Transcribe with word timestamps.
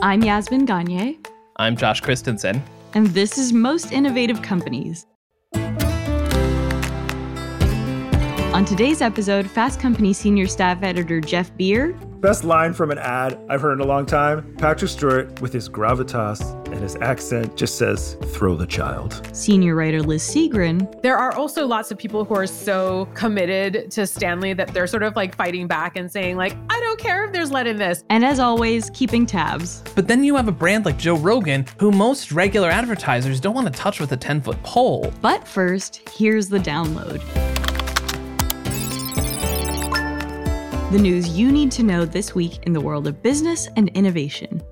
I'm 0.00 0.22
Yasmin 0.22 0.64
Gagne. 0.64 1.18
I'm 1.56 1.76
Josh 1.76 2.00
Christensen. 2.00 2.62
And 2.94 3.08
this 3.08 3.36
is 3.36 3.52
Most 3.52 3.90
Innovative 3.90 4.42
Companies. 4.42 5.06
On 8.54 8.64
today's 8.64 9.02
episode, 9.02 9.50
Fast 9.50 9.80
Company 9.80 10.12
Senior 10.12 10.46
Staff 10.46 10.84
Editor 10.84 11.20
Jeff 11.20 11.56
Beer. 11.56 11.94
Best 12.20 12.44
line 12.44 12.72
from 12.74 12.92
an 12.92 12.98
ad 12.98 13.40
I've 13.48 13.60
heard 13.60 13.72
in 13.72 13.80
a 13.80 13.86
long 13.86 14.06
time 14.06 14.54
Patrick 14.56 14.88
Stewart, 14.88 15.40
with 15.40 15.52
his 15.52 15.68
gravitas 15.68 16.42
and 16.78 16.84
his 16.84 16.94
accent, 16.96 17.56
just 17.56 17.76
says, 17.76 18.16
throw 18.26 18.54
the 18.54 18.66
child. 18.66 19.28
Senior 19.32 19.74
writer 19.74 20.00
Liz 20.00 20.22
Segran. 20.22 21.02
There 21.02 21.16
are 21.16 21.34
also 21.34 21.66
lots 21.66 21.90
of 21.90 21.98
people 21.98 22.24
who 22.24 22.36
are 22.36 22.46
so 22.46 23.06
committed 23.14 23.90
to 23.90 24.06
Stanley 24.06 24.52
that 24.52 24.68
they're 24.68 24.86
sort 24.86 25.02
of 25.02 25.16
like 25.16 25.34
fighting 25.34 25.66
back 25.66 25.96
and 25.96 26.10
saying, 26.10 26.36
like, 26.36 26.54
I 26.70 26.78
don't 26.78 27.00
care 27.00 27.24
if 27.24 27.32
there's 27.32 27.50
lead 27.50 27.66
in 27.66 27.78
this. 27.78 28.04
And 28.10 28.24
as 28.24 28.38
always, 28.38 28.90
keeping 28.90 29.26
tabs. 29.26 29.82
But 29.96 30.06
then 30.06 30.22
you 30.22 30.36
have 30.36 30.46
a 30.46 30.52
brand 30.52 30.84
like 30.84 30.98
Joe 30.98 31.16
Rogan, 31.16 31.66
who 31.80 31.90
most 31.90 32.30
regular 32.30 32.70
advertisers 32.70 33.40
don't 33.40 33.56
want 33.56 33.66
to 33.66 33.72
touch 33.72 33.98
with 33.98 34.12
a 34.12 34.16
10 34.16 34.40
foot 34.40 34.62
pole. 34.62 35.12
But 35.20 35.48
first, 35.48 36.08
here's 36.08 36.48
the 36.48 36.58
download. 36.58 37.20
The 40.92 40.98
news 40.98 41.36
you 41.36 41.50
need 41.50 41.72
to 41.72 41.82
know 41.82 42.04
this 42.04 42.36
week 42.36 42.60
in 42.62 42.72
the 42.72 42.80
world 42.80 43.08
of 43.08 43.20
business 43.20 43.68
and 43.76 43.88
innovation. 43.90 44.62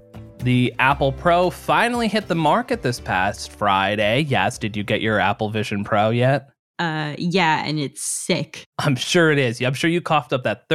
The 0.46 0.72
Apple 0.78 1.10
Pro 1.10 1.50
finally 1.50 2.06
hit 2.06 2.28
the 2.28 2.36
market 2.36 2.80
this 2.80 3.00
past 3.00 3.50
Friday. 3.50 4.20
Yes, 4.20 4.58
did 4.58 4.76
you 4.76 4.84
get 4.84 5.00
your 5.00 5.18
Apple 5.18 5.50
Vision 5.50 5.82
Pro 5.82 6.10
yet? 6.10 6.50
Uh, 6.78 7.16
yeah, 7.18 7.64
and 7.64 7.80
it's 7.80 8.00
sick. 8.00 8.64
I'm 8.78 8.94
sure 8.94 9.32
it 9.32 9.40
is. 9.40 9.60
I'm 9.60 9.74
sure 9.74 9.90
you 9.90 10.00
coughed 10.00 10.32
up 10.32 10.44
that 10.44 10.68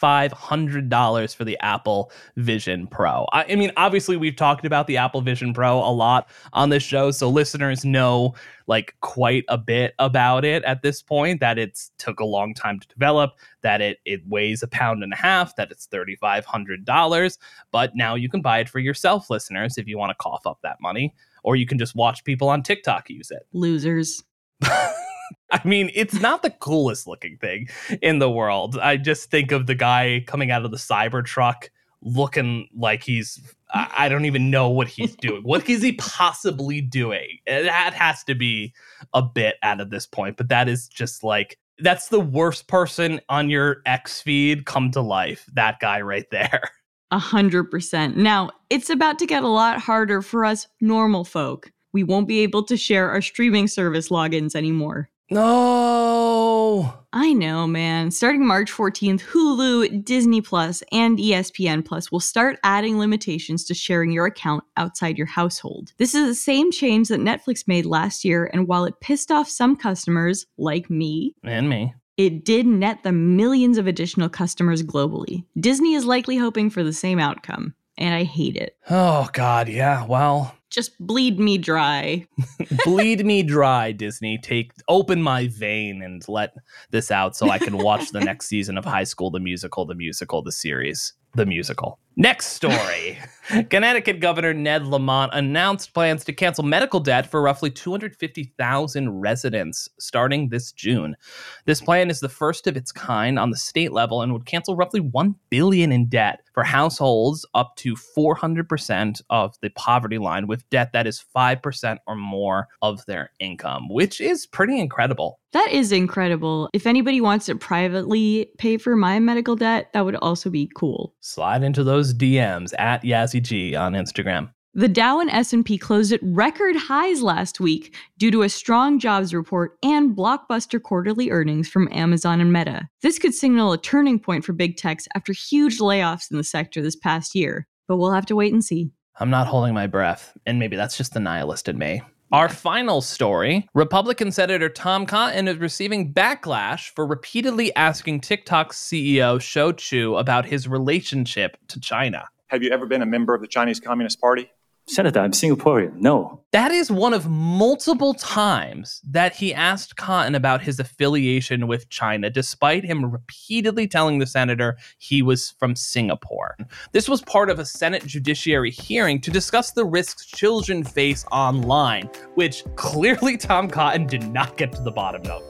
$3,500 0.00 1.34
for 1.34 1.44
the 1.44 1.58
Apple 1.60 2.10
Vision 2.36 2.86
Pro. 2.86 3.26
I, 3.32 3.44
I, 3.50 3.54
mean, 3.56 3.72
obviously, 3.76 4.16
we've 4.16 4.36
talked 4.36 4.64
about 4.64 4.86
the 4.86 4.96
Apple 4.96 5.20
Vision 5.20 5.52
Pro 5.52 5.78
a 5.78 5.90
lot 5.90 6.28
on 6.52 6.70
this 6.70 6.82
show, 6.82 7.10
so 7.10 7.28
listeners 7.28 7.84
know 7.84 8.34
like 8.66 8.94
quite 9.00 9.44
a 9.48 9.56
bit 9.58 9.94
about 9.98 10.44
it 10.44 10.62
at 10.64 10.82
this 10.82 11.02
point. 11.02 11.40
That 11.40 11.58
it's 11.58 11.90
took 11.98 12.20
a 12.20 12.24
long 12.24 12.54
time 12.54 12.80
to 12.80 12.88
develop, 12.88 13.32
that 13.62 13.80
it 13.80 13.98
it 14.04 14.20
weighs 14.26 14.62
a 14.62 14.68
pound 14.68 15.02
and 15.02 15.12
a 15.12 15.16
half, 15.16 15.56
that 15.56 15.70
it's 15.70 15.86
$3,500. 15.88 17.38
But 17.70 17.92
now 17.94 18.14
you 18.14 18.28
can 18.28 18.42
buy 18.42 18.60
it 18.60 18.68
for 18.68 18.78
yourself, 18.78 19.30
listeners, 19.30 19.78
if 19.78 19.86
you 19.86 19.98
want 19.98 20.10
to 20.10 20.16
cough 20.20 20.46
up 20.46 20.58
that 20.62 20.80
money, 20.80 21.14
or 21.42 21.56
you 21.56 21.66
can 21.66 21.78
just 21.78 21.94
watch 21.94 22.24
people 22.24 22.48
on 22.48 22.62
TikTok 22.62 23.10
use 23.10 23.30
it. 23.30 23.46
Losers. 23.52 24.22
I 25.50 25.66
mean, 25.66 25.90
it's 25.94 26.20
not 26.20 26.42
the 26.42 26.50
coolest 26.50 27.06
looking 27.06 27.38
thing 27.38 27.68
in 28.02 28.18
the 28.18 28.30
world. 28.30 28.78
I 28.78 28.96
just 28.96 29.30
think 29.30 29.52
of 29.52 29.66
the 29.66 29.74
guy 29.74 30.24
coming 30.26 30.50
out 30.50 30.64
of 30.64 30.70
the 30.70 30.76
Cybertruck 30.76 31.68
looking 32.02 32.68
like 32.76 33.02
he's 33.02 33.40
I 33.70 34.08
don't 34.08 34.24
even 34.24 34.50
know 34.50 34.70
what 34.70 34.88
he's 34.88 35.14
doing. 35.16 35.42
what 35.42 35.68
is 35.68 35.82
he 35.82 35.92
possibly 35.92 36.80
doing? 36.80 37.38
Eh, 37.46 37.62
that 37.62 37.92
has 37.94 38.24
to 38.24 38.34
be 38.34 38.72
a 39.12 39.22
bit 39.22 39.56
out 39.62 39.80
of 39.80 39.90
this 39.90 40.06
point, 40.06 40.36
but 40.36 40.48
that 40.48 40.68
is 40.68 40.88
just 40.88 41.22
like 41.22 41.58
that's 41.80 42.08
the 42.08 42.20
worst 42.20 42.66
person 42.66 43.20
on 43.28 43.50
your 43.50 43.82
X 43.86 44.20
feed 44.20 44.66
come 44.66 44.90
to 44.92 45.00
life. 45.00 45.48
That 45.52 45.80
guy 45.80 46.00
right 46.00 46.28
there. 46.30 46.62
A 47.10 47.18
hundred 47.18 47.70
percent. 47.70 48.16
Now, 48.16 48.50
it's 48.68 48.90
about 48.90 49.18
to 49.20 49.26
get 49.26 49.42
a 49.42 49.48
lot 49.48 49.80
harder 49.80 50.20
for 50.20 50.44
us 50.44 50.66
normal 50.80 51.24
folk. 51.24 51.72
We 51.92 52.04
won't 52.04 52.28
be 52.28 52.40
able 52.40 52.62
to 52.64 52.76
share 52.76 53.10
our 53.10 53.22
streaming 53.22 53.66
service 53.66 54.10
logins 54.10 54.54
anymore. 54.54 55.08
No. 55.30 56.94
I 57.12 57.32
know, 57.32 57.66
man. 57.66 58.10
Starting 58.10 58.46
March 58.46 58.70
14th, 58.70 59.20
Hulu, 59.20 60.04
Disney 60.04 60.40
Plus, 60.40 60.82
and 60.92 61.18
ESPN 61.18 61.84
Plus 61.84 62.12
will 62.12 62.20
start 62.20 62.58
adding 62.64 62.98
limitations 62.98 63.64
to 63.64 63.74
sharing 63.74 64.10
your 64.10 64.26
account 64.26 64.64
outside 64.76 65.16
your 65.16 65.26
household. 65.26 65.92
This 65.96 66.14
is 66.14 66.26
the 66.26 66.34
same 66.34 66.70
change 66.70 67.08
that 67.08 67.20
Netflix 67.20 67.66
made 67.66 67.86
last 67.86 68.24
year, 68.24 68.50
and 68.52 68.68
while 68.68 68.84
it 68.84 69.00
pissed 69.00 69.30
off 69.30 69.48
some 69.48 69.76
customers, 69.76 70.46
like 70.58 70.90
me, 70.90 71.34
and 71.42 71.68
me, 71.68 71.94
it 72.16 72.44
did 72.44 72.66
net 72.66 73.02
them 73.04 73.36
millions 73.36 73.78
of 73.78 73.86
additional 73.86 74.28
customers 74.28 74.82
globally. 74.82 75.44
Disney 75.58 75.94
is 75.94 76.04
likely 76.04 76.36
hoping 76.36 76.68
for 76.68 76.82
the 76.82 76.92
same 76.92 77.18
outcome, 77.18 77.74
and 77.96 78.14
I 78.14 78.24
hate 78.24 78.56
it. 78.56 78.76
Oh, 78.90 79.28
God, 79.32 79.68
yeah. 79.68 80.04
Well, 80.04 80.54
just 80.78 80.96
bleed 81.04 81.40
me 81.40 81.58
dry. 81.58 82.24
bleed 82.84 83.26
me 83.26 83.42
dry, 83.42 83.90
Disney. 83.90 84.38
Take 84.38 84.70
open 84.86 85.20
my 85.20 85.48
vein 85.48 86.02
and 86.02 86.22
let 86.28 86.54
this 86.92 87.10
out 87.10 87.34
so 87.34 87.50
I 87.50 87.58
can 87.58 87.78
watch 87.78 88.12
the 88.12 88.20
next 88.20 88.46
season 88.52 88.78
of 88.78 88.84
High 88.84 89.02
School 89.02 89.32
the 89.32 89.40
Musical, 89.40 89.84
the 89.86 89.96
musical, 89.96 90.40
the 90.40 90.52
series, 90.52 91.14
the 91.34 91.46
musical. 91.46 91.98
Next 92.20 92.46
story. 92.46 93.16
Connecticut 93.70 94.18
Governor 94.18 94.52
Ned 94.52 94.86
Lamont 94.86 95.30
announced 95.34 95.94
plans 95.94 96.24
to 96.24 96.32
cancel 96.32 96.64
medical 96.64 96.98
debt 97.00 97.30
for 97.30 97.40
roughly 97.40 97.70
250,000 97.70 99.20
residents 99.20 99.88
starting 99.98 100.48
this 100.48 100.72
June. 100.72 101.16
This 101.64 101.80
plan 101.80 102.10
is 102.10 102.18
the 102.20 102.28
first 102.28 102.66
of 102.66 102.76
its 102.76 102.90
kind 102.92 103.38
on 103.38 103.50
the 103.50 103.56
state 103.56 103.92
level 103.92 104.20
and 104.20 104.32
would 104.32 104.46
cancel 104.46 104.76
roughly 104.76 105.00
1 105.00 105.34
billion 105.48 105.92
in 105.92 106.08
debt 106.08 106.40
for 106.52 106.64
households 106.64 107.46
up 107.54 107.76
to 107.76 107.94
400% 107.94 109.22
of 109.30 109.54
the 109.62 109.70
poverty 109.70 110.18
line 110.18 110.46
with 110.46 110.68
debt 110.70 110.92
that 110.92 111.06
is 111.06 111.24
5% 111.34 111.98
or 112.06 112.16
more 112.16 112.68
of 112.82 113.06
their 113.06 113.30
income, 113.38 113.88
which 113.88 114.20
is 114.20 114.44
pretty 114.44 114.78
incredible. 114.78 115.38
That 115.52 115.70
is 115.72 115.92
incredible. 115.92 116.68
If 116.74 116.86
anybody 116.86 117.22
wants 117.22 117.46
to 117.46 117.54
privately 117.54 118.50
pay 118.58 118.76
for 118.76 118.96
my 118.96 119.18
medical 119.18 119.56
debt, 119.56 119.90
that 119.94 120.04
would 120.04 120.16
also 120.16 120.50
be 120.50 120.70
cool. 120.74 121.14
Slide 121.20 121.62
into 121.62 121.82
those 121.82 122.07
those 122.08 122.14
DMs 122.14 122.72
at 122.78 123.02
YazzyG 123.02 123.78
on 123.78 123.92
Instagram. 123.92 124.50
The 124.74 124.88
Dow 124.88 125.18
and 125.18 125.30
S&P 125.30 125.76
closed 125.78 126.12
at 126.12 126.20
record 126.22 126.76
highs 126.76 127.22
last 127.22 127.58
week 127.58 127.96
due 128.18 128.30
to 128.30 128.42
a 128.42 128.48
strong 128.48 128.98
jobs 128.98 129.34
report 129.34 129.72
and 129.82 130.16
blockbuster 130.16 130.80
quarterly 130.80 131.30
earnings 131.30 131.68
from 131.68 131.88
Amazon 131.90 132.40
and 132.40 132.52
Meta. 132.52 132.88
This 133.02 133.18
could 133.18 133.34
signal 133.34 133.72
a 133.72 133.78
turning 133.78 134.20
point 134.20 134.44
for 134.44 134.52
big 134.52 134.76
techs 134.76 135.08
after 135.14 135.32
huge 135.32 135.78
layoffs 135.78 136.30
in 136.30 136.36
the 136.36 136.44
sector 136.44 136.82
this 136.82 136.96
past 136.96 137.34
year, 137.34 137.66
but 137.88 137.96
we'll 137.96 138.12
have 138.12 138.26
to 138.26 138.36
wait 138.36 138.52
and 138.52 138.62
see. 138.62 138.90
I'm 139.18 139.30
not 139.30 139.48
holding 139.48 139.74
my 139.74 139.88
breath, 139.88 140.36
and 140.46 140.60
maybe 140.60 140.76
that's 140.76 140.96
just 140.96 141.12
the 141.12 141.20
nihilist 141.20 141.68
in 141.68 141.76
me. 141.76 142.02
Our 142.30 142.50
final 142.50 143.00
story 143.00 143.66
Republican 143.72 144.32
Senator 144.32 144.68
Tom 144.68 145.06
Cotton 145.06 145.48
is 145.48 145.56
receiving 145.56 146.12
backlash 146.12 146.90
for 146.94 147.06
repeatedly 147.06 147.74
asking 147.74 148.20
TikTok's 148.20 148.76
CEO 148.78 149.40
Shou 149.40 149.72
Chew 149.72 150.14
about 150.14 150.44
his 150.44 150.68
relationship 150.68 151.56
to 151.68 151.80
China. 151.80 152.28
Have 152.48 152.62
you 152.62 152.70
ever 152.70 152.84
been 152.84 153.00
a 153.00 153.06
member 153.06 153.34
of 153.34 153.40
the 153.40 153.46
Chinese 153.46 153.80
Communist 153.80 154.20
Party? 154.20 154.50
Senator, 154.88 155.20
I'm 155.20 155.32
Singaporean. 155.32 155.96
No. 155.96 156.40
That 156.52 156.70
is 156.70 156.90
one 156.90 157.12
of 157.12 157.28
multiple 157.28 158.14
times 158.14 159.02
that 159.06 159.36
he 159.36 159.52
asked 159.52 159.96
Cotton 159.96 160.34
about 160.34 160.62
his 160.62 160.80
affiliation 160.80 161.66
with 161.66 161.90
China, 161.90 162.30
despite 162.30 162.84
him 162.84 163.04
repeatedly 163.04 163.86
telling 163.86 164.18
the 164.18 164.26
senator 164.26 164.78
he 164.96 165.20
was 165.20 165.50
from 165.58 165.76
Singapore. 165.76 166.56
This 166.92 167.06
was 167.06 167.20
part 167.20 167.50
of 167.50 167.58
a 167.58 167.66
Senate 167.66 168.06
judiciary 168.06 168.70
hearing 168.70 169.20
to 169.20 169.30
discuss 169.30 169.72
the 169.72 169.84
risks 169.84 170.24
children 170.24 170.82
face 170.82 171.26
online, 171.30 172.08
which 172.34 172.64
clearly 172.76 173.36
Tom 173.36 173.68
Cotton 173.68 174.06
did 174.06 174.26
not 174.32 174.56
get 174.56 174.72
to 174.72 174.82
the 174.82 174.90
bottom 174.90 175.30
of. 175.30 175.42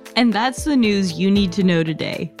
and 0.16 0.32
that's 0.32 0.64
the 0.64 0.76
news 0.76 1.12
you 1.12 1.30
need 1.30 1.52
to 1.52 1.62
know 1.62 1.84
today. 1.84 2.34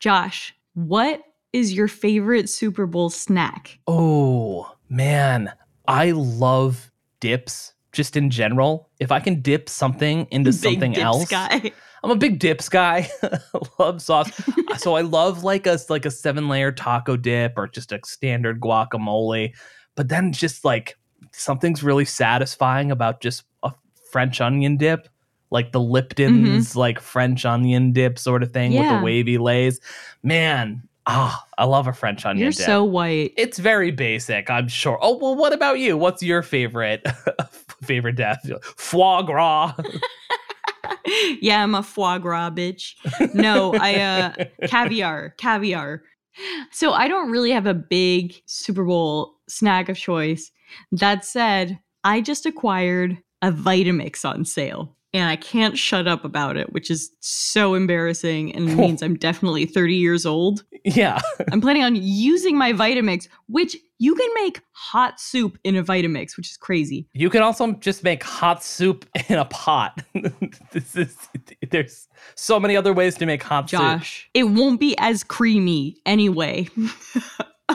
Josh, 0.00 0.52
what 0.74 1.22
is 1.52 1.72
your 1.72 1.88
favorite 1.88 2.48
Super 2.48 2.86
Bowl 2.86 3.10
snack? 3.10 3.78
Oh, 3.86 4.74
man. 4.88 5.52
I 5.86 6.10
love 6.12 6.90
dips 7.20 7.72
just 7.92 8.16
in 8.16 8.30
general. 8.30 8.90
If 9.00 9.10
I 9.10 9.20
can 9.20 9.40
dip 9.40 9.68
something 9.68 10.26
into 10.30 10.50
big 10.52 10.60
something 10.60 10.96
else. 10.96 11.28
Guy. 11.28 11.72
I'm 12.04 12.10
a 12.10 12.16
big 12.16 12.38
dips 12.38 12.68
guy. 12.68 13.10
love 13.78 14.00
sauce. 14.00 14.30
so 14.76 14.94
I 14.94 15.00
love 15.00 15.42
like 15.42 15.66
a 15.66 15.78
like 15.88 16.06
a 16.06 16.10
seven 16.10 16.48
layer 16.48 16.70
taco 16.70 17.16
dip 17.16 17.54
or 17.56 17.66
just 17.66 17.90
a 17.90 17.98
standard 18.04 18.60
guacamole. 18.60 19.52
But 19.96 20.08
then 20.08 20.32
just 20.32 20.64
like 20.64 20.96
something's 21.32 21.82
really 21.82 22.04
satisfying 22.04 22.90
about 22.90 23.20
just 23.20 23.42
a 23.62 23.72
French 24.12 24.40
onion 24.40 24.76
dip, 24.76 25.08
like 25.50 25.72
the 25.72 25.80
Lipton's 25.80 26.70
mm-hmm. 26.70 26.78
like 26.78 27.00
French 27.00 27.44
onion 27.44 27.92
dip 27.92 28.18
sort 28.18 28.42
of 28.42 28.52
thing 28.52 28.72
yeah. 28.72 28.80
with 28.80 29.00
the 29.00 29.04
wavy 29.04 29.38
lays. 29.38 29.80
Man, 30.22 30.87
Ah, 31.10 31.42
oh, 31.42 31.52
I 31.56 31.64
love 31.64 31.86
a 31.86 31.94
French 31.94 32.26
onion 32.26 32.42
You're 32.42 32.52
dip. 32.52 32.66
so 32.66 32.84
white. 32.84 33.32
It's 33.38 33.58
very 33.58 33.90
basic, 33.90 34.50
I'm 34.50 34.68
sure. 34.68 34.98
Oh 35.00 35.16
well, 35.16 35.34
what 35.34 35.54
about 35.54 35.78
you? 35.78 35.96
What's 35.96 36.22
your 36.22 36.42
favorite 36.42 37.06
favorite 37.82 38.16
death? 38.16 38.46
Foie 38.76 39.22
gras. 39.22 39.74
yeah, 41.40 41.62
I'm 41.62 41.74
a 41.74 41.82
foie 41.82 42.18
gras 42.18 42.50
bitch. 42.50 42.94
No, 43.34 43.72
I 43.74 43.94
uh 43.94 44.44
caviar, 44.66 45.34
caviar. 45.38 46.02
So 46.70 46.92
I 46.92 47.08
don't 47.08 47.30
really 47.30 47.52
have 47.52 47.66
a 47.66 47.74
big 47.74 48.34
Super 48.44 48.84
Bowl 48.84 49.34
snack 49.48 49.88
of 49.88 49.96
choice. 49.96 50.52
That 50.92 51.24
said, 51.24 51.78
I 52.04 52.20
just 52.20 52.44
acquired 52.44 53.16
a 53.40 53.50
Vitamix 53.50 54.24
on 54.28 54.44
sale. 54.44 54.94
And 55.14 55.28
I 55.28 55.36
can't 55.36 55.78
shut 55.78 56.06
up 56.06 56.24
about 56.24 56.56
it, 56.56 56.72
which 56.72 56.90
is 56.90 57.10
so 57.20 57.74
embarrassing 57.74 58.54
and 58.54 58.76
means 58.76 59.02
I'm 59.02 59.16
definitely 59.16 59.64
30 59.66 59.94
years 59.94 60.26
old. 60.26 60.64
Yeah. 60.84 61.20
I'm 61.52 61.60
planning 61.60 61.82
on 61.82 61.96
using 61.96 62.58
my 62.58 62.72
Vitamix, 62.72 63.28
which 63.46 63.76
you 63.98 64.14
can 64.14 64.28
make 64.34 64.60
hot 64.72 65.18
soup 65.18 65.58
in 65.64 65.76
a 65.76 65.82
Vitamix, 65.82 66.36
which 66.36 66.50
is 66.50 66.56
crazy. 66.56 67.08
You 67.14 67.30
can 67.30 67.42
also 67.42 67.72
just 67.72 68.04
make 68.04 68.22
hot 68.22 68.62
soup 68.62 69.06
in 69.28 69.38
a 69.38 69.46
pot. 69.46 70.02
this 70.72 70.94
is 70.94 71.16
there's 71.70 72.08
so 72.34 72.60
many 72.60 72.76
other 72.76 72.92
ways 72.92 73.16
to 73.16 73.26
make 73.26 73.42
hot 73.42 73.70
soup. 73.70 73.80
Josh, 73.80 74.30
it 74.34 74.44
won't 74.44 74.78
be 74.78 74.96
as 74.98 75.24
creamy 75.24 75.96
anyway. 76.06 76.68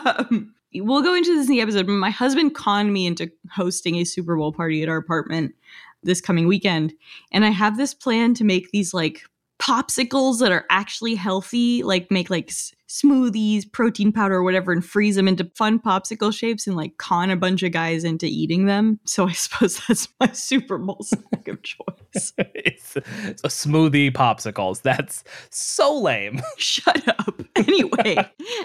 um, 0.06 0.53
we'll 0.75 1.03
go 1.03 1.13
into 1.13 1.36
this 1.36 1.47
in 1.47 1.56
the 1.56 1.62
episode, 1.62 1.88
my 1.88 2.09
husband 2.09 2.56
conned 2.56 2.94
me 2.94 3.06
into 3.06 3.31
hosting 3.51 3.95
a 3.95 4.03
Super 4.03 4.36
Bowl 4.38 4.53
party 4.53 4.81
at 4.81 4.89
our 4.89 4.97
apartment 4.97 5.53
this 6.03 6.21
coming 6.21 6.47
weekend. 6.47 6.94
And 7.31 7.45
I 7.45 7.50
have 7.50 7.77
this 7.77 7.94
plan 7.94 8.33
to 8.35 8.44
make 8.44 8.71
these 8.71 8.94
like 8.94 9.23
popsicles 9.61 10.39
that 10.39 10.51
are 10.51 10.65
actually 10.69 11.15
healthy, 11.15 11.83
like 11.83 12.11
make 12.11 12.29
like 12.29 12.50
s- 12.50 12.73
smoothies, 12.89 13.71
protein 13.71 14.11
powder, 14.11 14.35
or 14.35 14.44
whatever, 14.44 14.71
and 14.73 14.85
freeze 14.85 15.15
them 15.15 15.27
into 15.27 15.50
fun 15.55 15.79
popsicle 15.79 16.33
shapes 16.33 16.67
and 16.67 16.75
like 16.75 16.97
con 16.97 17.29
a 17.29 17.38
bunch 17.38 17.63
of 17.63 17.71
guys 17.71 18.03
into 18.03 18.25
eating 18.25 18.65
them. 18.65 19.00
So 19.05 19.27
I 19.27 19.31
suppose 19.33 19.79
that's 19.88 20.09
my 20.19 20.27
Super 20.33 20.77
Bowl 20.77 21.00
snack 21.01 21.47
of 21.47 21.61
choice. 21.63 22.33
it's, 22.38 22.95
it's 23.23 23.44
a 23.44 23.47
smoothie 23.47 24.11
popsicles. 24.11 24.81
That's 24.81 25.23
so 25.50 25.97
lame. 25.97 26.41
Shut 26.57 27.07
up. 27.07 27.41
Anyway, 27.55 28.17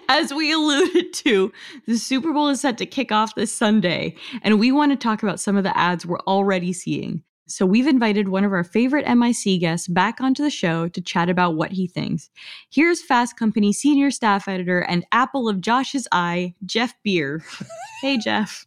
as 0.09 0.33
we 0.33 0.53
alluded 0.53 1.13
to, 1.13 1.53
the 1.87 1.97
Super 1.97 2.33
Bowl 2.33 2.49
is 2.49 2.61
set 2.61 2.79
to 2.79 2.87
kick 2.87 3.13
off 3.13 3.35
this 3.35 3.53
Sunday, 3.53 4.17
and 4.43 4.59
we 4.59 4.73
want 4.73 4.91
to 4.93 4.97
talk 4.97 5.23
about 5.23 5.39
some 5.39 5.57
of 5.57 5.63
the 5.63 5.77
ads 5.79 6.05
we're 6.05 6.19
already 6.21 6.73
seeing. 6.73 7.23
So 7.49 7.65
we've 7.65 7.87
invited 7.87 8.29
one 8.29 8.45
of 8.45 8.53
our 8.53 8.63
favorite 8.63 9.07
MIC 9.09 9.61
guests 9.61 9.89
back 9.89 10.21
onto 10.21 10.43
the 10.43 10.51
show 10.51 10.89
to 10.89 11.01
chat 11.01 11.31
about 11.31 11.55
what 11.55 11.73
he 11.73 11.87
thinks. 11.87 12.31
Here's 12.71 13.03
Fast 13.03 13.39
Company 13.39 13.73
senior 13.73 14.11
staff 14.11 14.49
editor 14.49 14.81
and 14.81 15.07
apple 15.13 15.49
of 15.49 15.61
Josh's 15.61 16.07
eye, 16.13 16.55
Jeff 16.67 16.95
Beer. 17.03 17.43
hey, 18.03 18.19
Jeff. 18.19 18.67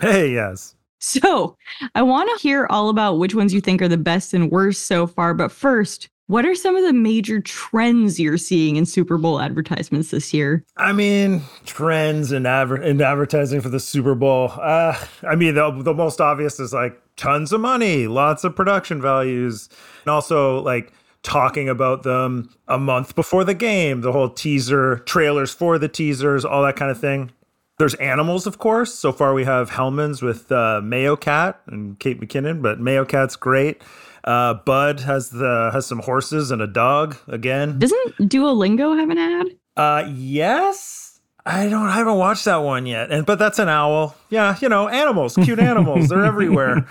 Hey, 0.00 0.32
yes. 0.32 0.74
So 0.98 1.56
I 1.94 2.02
want 2.02 2.28
to 2.30 2.42
hear 2.42 2.66
all 2.68 2.88
about 2.88 3.18
which 3.18 3.34
ones 3.34 3.54
you 3.54 3.60
think 3.60 3.80
are 3.80 3.88
the 3.88 3.96
best 3.96 4.34
and 4.34 4.50
worst 4.50 4.86
so 4.86 5.06
far. 5.06 5.32
But 5.32 5.52
first, 5.52 6.08
what 6.28 6.44
are 6.44 6.54
some 6.54 6.76
of 6.76 6.84
the 6.84 6.92
major 6.92 7.40
trends 7.40 8.20
you're 8.20 8.36
seeing 8.36 8.76
in 8.76 8.84
Super 8.84 9.16
Bowl 9.16 9.40
advertisements 9.40 10.10
this 10.10 10.32
year? 10.32 10.62
I 10.76 10.92
mean, 10.92 11.42
trends 11.64 12.32
in, 12.32 12.44
adver- 12.44 12.82
in 12.82 13.00
advertising 13.00 13.62
for 13.62 13.70
the 13.70 13.80
Super 13.80 14.14
Bowl. 14.14 14.52
Uh, 14.54 14.96
I 15.26 15.34
mean, 15.34 15.54
the, 15.54 15.70
the 15.82 15.94
most 15.94 16.20
obvious 16.20 16.60
is 16.60 16.72
like 16.74 17.00
tons 17.16 17.50
of 17.52 17.62
money, 17.62 18.06
lots 18.06 18.44
of 18.44 18.54
production 18.54 19.00
values, 19.00 19.70
and 20.04 20.10
also 20.10 20.60
like 20.60 20.92
talking 21.22 21.68
about 21.68 22.02
them 22.02 22.54
a 22.68 22.78
month 22.78 23.14
before 23.14 23.44
the 23.44 23.54
game, 23.54 24.02
the 24.02 24.12
whole 24.12 24.28
teaser, 24.28 24.98
trailers 25.00 25.52
for 25.52 25.78
the 25.78 25.88
teasers, 25.88 26.44
all 26.44 26.62
that 26.62 26.76
kind 26.76 26.90
of 26.90 27.00
thing. 27.00 27.30
There's 27.78 27.94
animals, 27.94 28.46
of 28.46 28.58
course. 28.58 28.92
So 28.92 29.12
far, 29.12 29.32
we 29.32 29.44
have 29.44 29.70
Hellmann's 29.70 30.20
with 30.20 30.52
uh, 30.52 30.80
Mayo 30.82 31.16
Cat 31.16 31.60
and 31.68 31.98
Kate 31.98 32.20
McKinnon, 32.20 32.60
but 32.60 32.80
Mayo 32.80 33.04
Cat's 33.06 33.36
great. 33.36 33.80
Uh, 34.28 34.52
Bud 34.52 35.00
has 35.00 35.30
the 35.30 35.70
has 35.72 35.86
some 35.86 36.00
horses 36.00 36.50
and 36.50 36.60
a 36.60 36.66
dog 36.66 37.16
again. 37.28 37.78
Doesn't 37.78 38.16
Duolingo 38.18 38.94
have 38.94 39.08
an 39.08 39.16
ad? 39.16 39.46
Uh, 39.74 40.06
yes. 40.14 41.18
I 41.46 41.70
don't. 41.70 41.86
I 41.86 41.92
haven't 41.92 42.18
watched 42.18 42.44
that 42.44 42.58
one 42.58 42.84
yet. 42.84 43.10
And 43.10 43.24
but 43.24 43.38
that's 43.38 43.58
an 43.58 43.70
owl. 43.70 44.14
Yeah, 44.28 44.54
you 44.60 44.68
know, 44.68 44.86
animals, 44.86 45.34
cute 45.34 45.58
animals. 45.58 46.08
They're 46.08 46.24
everywhere. 46.26 46.86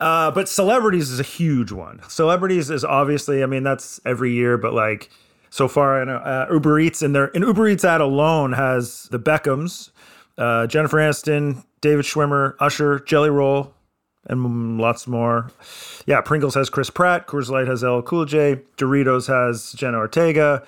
Uh, 0.00 0.32
but 0.32 0.50
celebrities 0.50 1.08
is 1.08 1.18
a 1.18 1.22
huge 1.22 1.72
one. 1.72 2.02
Celebrities 2.10 2.68
is 2.68 2.84
obviously. 2.84 3.42
I 3.42 3.46
mean, 3.46 3.62
that's 3.62 3.98
every 4.04 4.32
year. 4.32 4.58
But 4.58 4.74
like 4.74 5.08
so 5.48 5.68
far, 5.68 6.02
I 6.02 6.04
know 6.04 6.16
uh, 6.16 6.46
Uber 6.52 6.78
Eats 6.78 7.00
and 7.00 7.14
their 7.14 7.34
an 7.34 7.40
Uber 7.40 7.68
Eats 7.68 7.86
ad 7.86 8.02
alone 8.02 8.52
has 8.52 9.04
the 9.04 9.18
Beckhams, 9.18 9.92
uh, 10.36 10.66
Jennifer 10.66 10.98
Aniston, 10.98 11.64
David 11.80 12.04
Schwimmer, 12.04 12.54
Usher, 12.60 12.98
Jelly 13.00 13.30
Roll, 13.30 13.72
and 14.26 14.78
lots 14.78 15.06
more. 15.06 15.50
Yeah, 16.06 16.20
Pringles 16.20 16.54
has 16.54 16.70
Chris 16.70 16.90
Pratt. 16.90 17.26
Coors 17.26 17.48
Light 17.48 17.66
has 17.66 17.82
LL 17.82 18.00
Cool 18.02 18.24
J. 18.24 18.60
Doritos 18.76 19.26
has 19.26 19.72
Jenna 19.72 19.98
Ortega. 19.98 20.62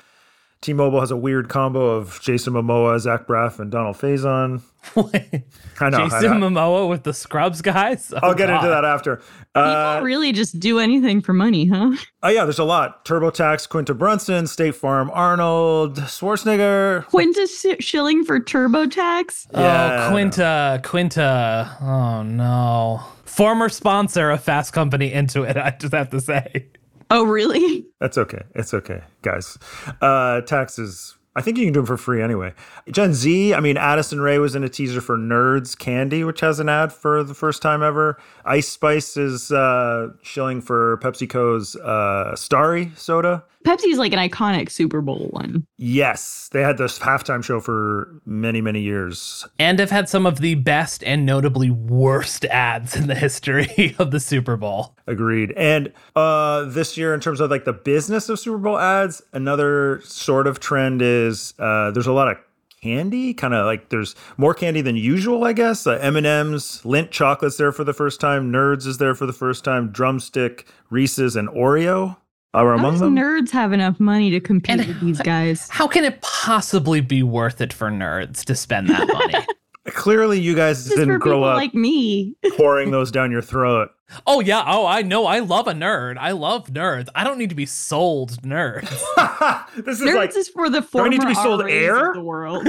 T-Mobile 0.64 1.00
has 1.00 1.10
a 1.10 1.16
weird 1.16 1.50
combo 1.50 1.90
of 1.90 2.18
Jason 2.22 2.54
Momoa, 2.54 2.98
Zach 2.98 3.26
Braff, 3.26 3.58
and 3.58 3.70
Donald 3.70 3.96
Faison. 3.96 4.62
I 4.96 5.90
know. 5.90 5.98
I 5.98 6.08
Jason 6.08 6.40
know. 6.40 6.48
Momoa 6.48 6.88
with 6.88 7.02
the 7.02 7.12
Scrubs 7.12 7.60
guys. 7.60 8.14
Oh, 8.16 8.20
I'll 8.22 8.34
get 8.34 8.48
into 8.48 8.68
that 8.68 8.82
after. 8.82 9.20
Uh, 9.54 9.96
People 9.96 10.06
really 10.06 10.32
just 10.32 10.58
do 10.58 10.78
anything 10.78 11.20
for 11.20 11.34
money, 11.34 11.66
huh? 11.66 11.92
oh 12.22 12.28
yeah, 12.30 12.44
there's 12.44 12.58
a 12.58 12.64
lot. 12.64 13.04
TurboTax, 13.04 13.68
Quinta 13.68 13.92
Brunson, 13.92 14.46
State 14.46 14.74
Farm, 14.74 15.10
Arnold, 15.12 15.98
Schwarzenegger. 15.98 17.04
Quinta 17.08 17.46
Shilling 17.80 18.24
for 18.24 18.40
TurboTax. 18.40 19.48
Yeah, 19.52 20.06
oh, 20.06 20.12
Quinta, 20.12 20.80
Quinta. 20.82 21.76
Oh 21.82 22.22
no. 22.22 23.02
Former 23.26 23.68
sponsor 23.68 24.30
of 24.30 24.42
Fast 24.42 24.72
Company 24.72 25.10
Intuit. 25.10 25.56
I 25.62 25.76
just 25.78 25.92
have 25.92 26.08
to 26.08 26.22
say. 26.22 26.68
Oh, 27.14 27.22
really? 27.22 27.86
That's 28.00 28.18
okay. 28.18 28.42
It's 28.56 28.74
okay, 28.74 29.02
guys. 29.22 29.56
Uh, 30.02 30.40
taxes. 30.40 31.16
I 31.36 31.42
think 31.42 31.58
you 31.58 31.64
can 31.64 31.72
do 31.72 31.78
them 31.78 31.86
for 31.86 31.96
free 31.96 32.20
anyway. 32.20 32.54
Gen 32.90 33.14
Z. 33.14 33.54
I 33.54 33.60
mean, 33.60 33.76
Addison 33.76 34.20
Rae 34.20 34.38
was 34.38 34.56
in 34.56 34.64
a 34.64 34.68
teaser 34.68 35.00
for 35.00 35.16
Nerds 35.16 35.78
Candy, 35.78 36.24
which 36.24 36.40
has 36.40 36.58
an 36.58 36.68
ad 36.68 36.92
for 36.92 37.22
the 37.22 37.34
first 37.34 37.62
time 37.62 37.84
ever. 37.84 38.18
Ice 38.44 38.68
Spice 38.68 39.16
is 39.16 39.52
uh, 39.52 40.08
shilling 40.22 40.60
for 40.60 40.98
PepsiCo's 40.98 41.76
uh, 41.76 42.34
Starry 42.34 42.90
soda. 42.96 43.44
Pepsi's 43.64 43.98
like 43.98 44.12
an 44.12 44.18
iconic 44.18 44.70
Super 44.70 45.00
Bowl 45.00 45.28
one. 45.30 45.66
Yes, 45.78 46.50
they 46.52 46.60
had 46.60 46.78
this 46.78 46.98
halftime 46.98 47.42
show 47.42 47.60
for 47.60 48.20
many, 48.26 48.60
many 48.60 48.80
years. 48.80 49.46
And 49.58 49.78
have 49.78 49.90
had 49.90 50.08
some 50.08 50.26
of 50.26 50.40
the 50.40 50.54
best 50.54 51.02
and 51.02 51.24
notably 51.24 51.70
worst 51.70 52.44
ads 52.46 52.94
in 52.94 53.06
the 53.06 53.14
history 53.14 53.96
of 53.98 54.10
the 54.10 54.20
Super 54.20 54.56
Bowl. 54.56 54.94
Agreed. 55.06 55.52
And 55.56 55.92
uh, 56.14 56.64
this 56.64 56.96
year, 56.96 57.14
in 57.14 57.20
terms 57.20 57.40
of 57.40 57.50
like 57.50 57.64
the 57.64 57.72
business 57.72 58.28
of 58.28 58.38
Super 58.38 58.58
Bowl 58.58 58.78
ads, 58.78 59.22
another 59.32 60.02
sort 60.04 60.46
of 60.46 60.60
trend 60.60 61.00
is 61.00 61.54
uh, 61.58 61.90
there's 61.90 62.06
a 62.06 62.12
lot 62.12 62.28
of 62.28 62.36
candy, 62.82 63.32
kind 63.32 63.54
of 63.54 63.64
like 63.64 63.88
there's 63.88 64.14
more 64.36 64.52
candy 64.52 64.82
than 64.82 64.94
usual, 64.94 65.42
I 65.44 65.54
guess. 65.54 65.86
Uh, 65.86 65.92
M&M's, 66.02 66.82
Lindt 66.84 67.10
chocolates 67.10 67.56
there 67.56 67.72
for 67.72 67.82
the 67.82 67.94
first 67.94 68.20
time. 68.20 68.52
Nerds 68.52 68.86
is 68.86 68.98
there 68.98 69.14
for 69.14 69.24
the 69.24 69.32
first 69.32 69.64
time. 69.64 69.90
Drumstick, 69.90 70.66
Reese's, 70.90 71.34
and 71.34 71.48
Oreo 71.48 72.18
are 72.54 72.72
How 72.72 72.78
among 72.78 72.92
does 72.92 73.00
them. 73.00 73.16
nerds 73.16 73.50
have 73.50 73.72
enough 73.72 73.98
money 74.00 74.30
to 74.30 74.40
compete 74.40 74.78
And- 74.80 74.86
with 74.88 75.00
these 75.00 75.20
guys? 75.20 75.68
How 75.70 75.86
can 75.88 76.04
it 76.04 76.20
possibly 76.22 77.00
be 77.00 77.22
worth 77.22 77.60
it 77.60 77.72
for 77.72 77.90
nerds 77.90 78.44
to 78.44 78.54
spend 78.54 78.88
that 78.88 79.06
money? 79.08 79.34
Clearly, 79.88 80.40
you 80.40 80.54
guys 80.54 80.84
This 80.84 80.94
is 80.94 80.98
didn't 81.00 81.18
grow 81.18 81.42
up 81.44 81.56
like 81.56 81.74
me. 81.74 82.34
pouring 82.56 82.90
those 82.90 83.10
down 83.10 83.30
your 83.30 83.42
throat. 83.42 83.90
oh 84.26 84.40
yeah, 84.40 84.64
oh 84.66 84.86
I 84.86 85.02
know. 85.02 85.26
I 85.26 85.40
love 85.40 85.66
a 85.68 85.72
nerd. 85.74 86.16
I 86.18 86.30
love 86.30 86.68
nerds. 86.68 87.08
I 87.14 87.22
don't 87.22 87.36
need 87.36 87.50
to 87.50 87.54
be 87.54 87.66
sold 87.66 88.40
nerds. 88.42 88.88
this 89.84 90.00
is 90.00 90.08
Nerds 90.08 90.14
like 90.16 90.36
is 90.36 90.48
for 90.48 90.70
the 90.70 90.80
we 90.80 90.86
former 90.86 91.08
need 91.10 91.20
to 91.20 91.26
be 91.26 91.34
sold 91.34 91.62
air? 91.68 92.08
of 92.10 92.14
the 92.14 92.22
world. 92.22 92.66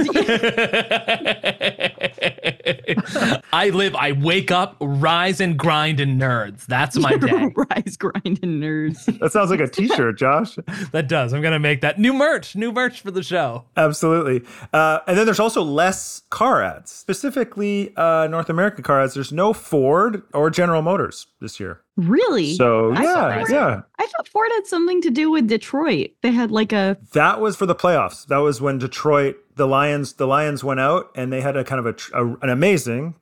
I 3.52 3.70
live, 3.70 3.94
I 3.94 4.12
wake 4.12 4.50
up, 4.50 4.76
rise 4.80 5.40
and 5.40 5.58
grind 5.58 6.00
in 6.00 6.18
nerds. 6.18 6.66
That's 6.66 6.96
my 6.96 7.16
day. 7.16 7.52
Rise, 7.56 7.96
grind, 7.96 8.38
and 8.42 8.62
nerds. 8.62 9.04
that 9.20 9.32
sounds 9.32 9.50
like 9.50 9.60
a 9.60 9.68
T-shirt, 9.68 10.18
Josh. 10.18 10.56
that 10.92 11.08
does. 11.08 11.32
I'm 11.32 11.42
gonna 11.42 11.58
make 11.58 11.80
that 11.80 11.98
new 11.98 12.12
merch, 12.12 12.54
new 12.56 12.72
merch 12.72 13.00
for 13.00 13.10
the 13.10 13.22
show. 13.22 13.64
Absolutely. 13.76 14.42
Uh, 14.72 15.00
and 15.06 15.16
then 15.18 15.24
there's 15.26 15.40
also 15.40 15.62
less 15.62 16.22
car 16.30 16.62
ads, 16.62 16.90
specifically 16.92 17.92
uh, 17.96 18.26
North 18.28 18.48
American 18.50 18.82
car 18.82 19.02
ads. 19.02 19.14
There's 19.14 19.32
no 19.32 19.52
Ford 19.52 20.22
or 20.32 20.50
General 20.50 20.82
Motors 20.82 21.26
this 21.40 21.58
year. 21.58 21.80
Really? 21.96 22.54
So 22.54 22.92
I 22.92 23.02
yeah, 23.02 23.14
thought- 23.40 23.50
yeah, 23.50 23.80
I 23.98 24.06
thought 24.06 24.28
Ford 24.28 24.48
had 24.52 24.66
something 24.66 25.00
to 25.02 25.10
do 25.10 25.30
with 25.30 25.46
Detroit. 25.48 26.10
They 26.22 26.30
had 26.30 26.50
like 26.50 26.72
a 26.72 26.98
that 27.12 27.40
was 27.40 27.56
for 27.56 27.64
the 27.64 27.74
playoffs. 27.74 28.26
That 28.26 28.38
was 28.38 28.60
when 28.60 28.76
Detroit, 28.78 29.36
the 29.54 29.66
Lions, 29.66 30.12
the 30.14 30.26
Lions 30.26 30.62
went 30.62 30.78
out 30.78 31.10
and 31.14 31.32
they 31.32 31.40
had 31.40 31.56
a 31.56 31.64
kind 31.64 31.84
of 31.84 31.86
a, 32.12 32.18
a 32.18 32.34
an 32.42 32.50
amazing 32.50 32.75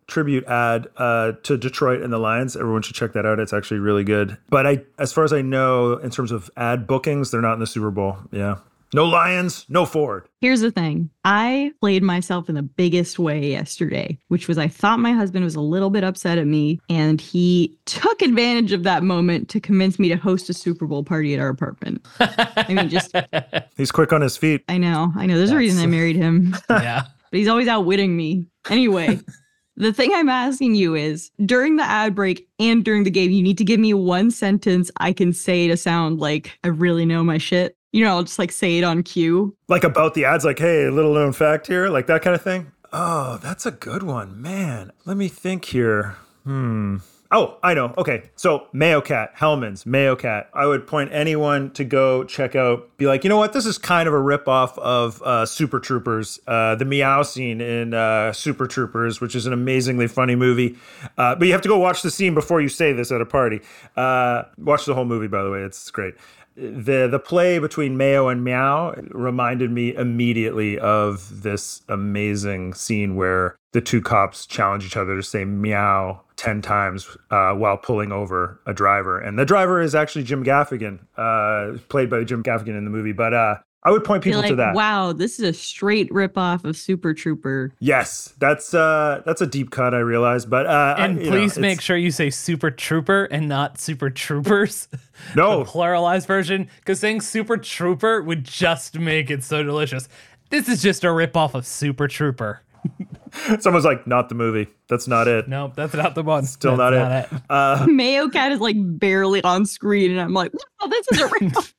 tribute 0.07 0.45
ad 0.45 0.89
uh, 0.97 1.33
to 1.43 1.57
Detroit 1.57 2.03
and 2.03 2.13
the 2.13 2.19
Lions. 2.19 2.57
Everyone 2.57 2.83
should 2.83 2.97
check 2.97 3.13
that 3.13 3.27
out. 3.27 3.39
It's 3.39 3.53
actually 3.53 3.81
really 3.81 4.05
good. 4.05 4.37
But 4.49 4.67
I, 4.67 4.83
as 4.99 5.13
far 5.13 5.25
as 5.25 5.33
I 5.33 5.43
know, 5.43 5.95
in 5.95 6.11
terms 6.11 6.33
of 6.33 6.51
ad 6.57 6.87
bookings, 6.87 7.31
they're 7.31 7.41
not 7.41 7.55
in 7.55 7.61
the 7.61 7.67
Super 7.67 7.91
Bowl. 7.91 8.19
Yeah, 8.31 8.57
no 8.95 9.07
Lions, 9.07 9.67
no 9.69 9.87
Ford. 9.87 10.29
Here's 10.41 10.61
the 10.61 10.71
thing. 10.71 11.11
I 11.25 11.73
played 11.81 12.05
myself 12.05 12.49
in 12.49 12.55
the 12.55 12.63
biggest 12.63 13.19
way 13.19 13.51
yesterday, 13.51 14.17
which 14.29 14.47
was 14.47 14.57
I 14.57 14.69
thought 14.69 15.01
my 15.01 15.11
husband 15.11 15.45
was 15.45 15.57
a 15.57 15.61
little 15.61 15.91
bit 15.91 16.05
upset 16.05 16.39
at 16.39 16.47
me, 16.47 16.81
and 16.89 17.21
he 17.21 17.77
took 17.87 18.23
advantage 18.23 18.71
of 18.71 18.85
that 18.85 19.03
moment 19.03 19.49
to 19.49 19.61
convince 19.61 19.99
me 19.99 20.09
to 20.11 20.17
host 20.17 20.49
a 20.49 20.55
Super 20.55 20.87
Bowl 20.87 21.03
party 21.03 21.35
at 21.35 21.41
our 21.41 21.49
apartment. 21.49 22.07
I 22.21 22.73
mean, 22.73 22.89
just, 22.89 23.13
He's 23.77 23.91
quick 23.91 24.13
on 24.13 24.21
his 24.21 24.37
feet. 24.37 24.63
I 24.69 24.79
know, 24.79 25.13
I 25.17 25.27
know. 25.27 25.37
There's 25.37 25.51
a 25.51 25.57
reason 25.57 25.83
I 25.83 25.87
married 25.87 26.15
him, 26.17 26.55
yeah. 26.71 27.03
but 27.31 27.39
he's 27.39 27.49
always 27.49 27.67
outwitting 27.67 28.17
me. 28.17 28.47
Anyway, 28.71 29.19
The 29.77 29.93
thing 29.93 30.13
I'm 30.15 30.29
asking 30.29 30.77
you 30.77 30.95
is 30.95 31.33
during 31.45 31.77
the 31.77 31.83
ad 31.83 32.15
break 32.15 32.49
and 32.61 32.85
during 32.85 33.03
the 33.03 33.11
game, 33.11 33.33
you 33.33 33.43
need 33.43 33.59
to 33.59 33.65
give 33.65 33.81
me 33.81 33.93
one 33.93 34.31
sentence 34.31 34.91
I 34.99 35.13
can 35.13 35.33
say 35.33 35.67
to 35.67 35.77
sound 35.77 36.21
like 36.21 36.57
I 36.63 36.69
really 36.69 37.05
know 37.05 37.25
my 37.25 37.39
shit. 37.39 37.77
You 37.93 38.05
know, 38.05 38.11
I'll 38.11 38.23
just 38.23 38.39
like 38.39 38.53
say 38.53 38.79
it 38.79 38.85
on 38.85 39.03
cue. 39.03 39.57
Like 39.69 39.85
about 39.85 40.15
the 40.15 40.25
ads, 40.27 40.45
like, 40.45 40.59
hey, 40.59 40.89
little 40.91 41.15
known 41.15 41.33
fact 41.33 41.67
here, 41.67 41.89
like 41.89 42.07
that 42.07 42.23
kind 42.23 42.37
of 42.37 42.43
thing. 42.43 42.71
Oh, 42.93 43.39
that's 43.43 43.67
a 43.67 43.73
good 43.73 44.05
one, 44.05 44.41
man. 44.41 44.93
Let 45.05 45.17
me 45.17 45.27
think 45.27 45.65
here. 45.65 46.17
Hmm. 46.45 46.99
Oh, 47.35 47.59
I 47.65 47.75
know. 47.75 47.93
Okay. 47.99 48.31
So 48.37 48.69
Mayo 48.73 49.01
Cat, 49.01 49.33
Hellmann's, 49.35 49.85
Mayo 49.85 50.15
Cat. 50.15 50.49
I 50.55 50.67
would 50.67 50.87
point 50.87 51.13
anyone 51.13 51.73
to 51.73 51.83
go 51.83 52.23
check 52.23 52.55
out, 52.55 52.97
be 52.97 53.07
like, 53.07 53.25
you 53.25 53.29
know 53.29 53.37
what? 53.37 53.53
This 53.53 53.67
is 53.67 53.77
kind 53.77 54.07
of 54.07 54.15
a 54.15 54.19
ripoff 54.19 54.79
of 54.79 55.21
uh, 55.21 55.45
Super 55.45 55.81
Troopers, 55.81 56.39
uh, 56.47 56.77
the 56.77 56.85
meow 56.85 57.23
scene 57.25 57.61
in 57.61 57.93
uh, 57.93 58.33
Super 58.33 58.69
Troopers, 58.69 59.21
which 59.21 59.35
is 59.35 59.47
an 59.47 59.53
amazingly 59.53 60.07
funny 60.07 60.37
movie. 60.37 60.77
Uh, 61.19 61.35
but 61.35 61.47
you 61.47 61.53
have 61.53 61.63
to 61.63 61.69
go 61.69 61.77
watch 61.77 62.03
the 62.03 62.11
scene 62.11 62.35
before 62.35 62.61
you 62.61 62.69
say 62.69 62.93
this 62.93 63.11
at 63.11 63.21
a 63.21 63.27
party. 63.27 63.61
Uh, 63.97 64.45
watch 64.57 64.85
the 64.85 64.95
whole 64.95 65.05
movie, 65.05 65.27
by 65.27 65.43
the 65.43 65.51
way. 65.51 65.63
It's 65.63 65.91
great 65.91 66.15
the 66.57 67.09
the 67.11 67.19
play 67.19 67.59
between 67.59 67.97
Mayo 67.97 68.29
and 68.29 68.45
Meow 68.45 68.95
reminded 69.11 69.71
me 69.71 69.95
immediately 69.95 70.79
of 70.79 71.43
this 71.43 71.83
amazing 71.89 72.75
scene 72.75 73.17
where 73.17 73.57
the 73.73 73.81
two 73.81 74.01
cops 74.01 74.47
challenge 74.47 74.85
each 74.85 74.97
other 74.97 75.17
to 75.17 75.23
say 75.23 75.45
meow 75.45 76.21
10 76.37 76.63
times 76.63 77.17
uh, 77.31 77.53
while 77.53 77.77
pulling 77.77 78.13
over 78.13 78.61
a 78.67 78.73
driver. 78.73 79.19
And 79.19 79.39
the 79.39 79.45
driver 79.45 79.81
is 79.81 79.95
actually 79.95 80.25
Jim 80.25 80.45
Gaffigan, 80.45 81.01
uh, 81.17 81.79
played 81.89 82.09
by 82.09 82.23
Jim 82.23 82.43
Gaffigan 82.43 82.79
in 82.79 82.85
the 82.85 82.91
movie. 82.91 83.13
But 83.13 83.35
uh, 83.35 83.57
I 83.87 83.91
would 83.91 84.03
point 84.03 84.25
people 84.25 84.41
like, 84.41 84.49
to 84.49 84.57
that. 84.57 84.75
Wow, 84.75 85.13
this 85.13 85.39
is 85.39 85.47
a 85.47 85.53
straight 85.53 86.09
ripoff 86.11 86.65
of 86.65 86.75
Super 86.75 87.13
Trooper. 87.13 87.73
Yes, 87.81 88.33
that's 88.39 88.73
uh, 88.73 89.23
that's 89.27 89.43
a 89.43 89.47
deep 89.47 89.71
cut. 89.71 89.95
I 89.95 89.99
realize, 89.99 90.47
but 90.47 90.67
uh, 90.67 90.95
and 90.97 91.21
I, 91.21 91.23
please 91.29 91.57
know, 91.59 91.63
make 91.63 91.83
sure 91.83 91.97
you 91.97 92.11
say 92.11 92.31
Super 92.31 92.71
Trooper 92.71 93.25
and 93.25 93.47
not 93.47 93.79
Super 93.79 94.11
Troopers. 94.11 94.89
No 95.37 95.63
the 95.63 95.71
pluralized 95.71 96.27
version, 96.27 96.69
because 96.81 96.99
saying 96.99 97.21
Super 97.21 97.57
Trooper 97.57 98.21
would 98.21 98.43
just 98.43 98.99
make 98.99 99.31
it 99.31 99.45
so 99.45 99.63
delicious. 99.63 100.09
This 100.51 100.69
is 100.69 100.83
just 100.83 101.05
a 101.05 101.07
ripoff 101.07 101.55
of 101.55 101.67
Super 101.67 102.09
Trooper. 102.09 102.63
Someone's 103.61 103.85
like, 103.85 104.07
not 104.07 104.29
the 104.29 104.35
movie. 104.35 104.69
That's 104.89 105.09
not 105.09 105.29
it. 105.29 105.49
No, 105.49 105.73
that's 105.75 105.95
not 105.95 106.15
the 106.15 106.23
one. 106.23 106.45
Still 106.45 106.77
That's 106.77 107.31
not, 107.33 107.41
it. 107.41 107.43
Uh, 107.51 107.87
Mayo 107.89 108.29
Cat 108.29 108.53
is 108.53 108.61
like 108.61 108.77
barely 108.79 109.43
on 109.43 109.67
screen, 109.67 110.11
and 110.11 110.21
I'm 110.21 110.35
like, 110.35 110.53
wow, 110.55 110.89
this 110.89 111.07
is 111.13 111.21
a 111.21 111.29
ripoff. 111.29 111.73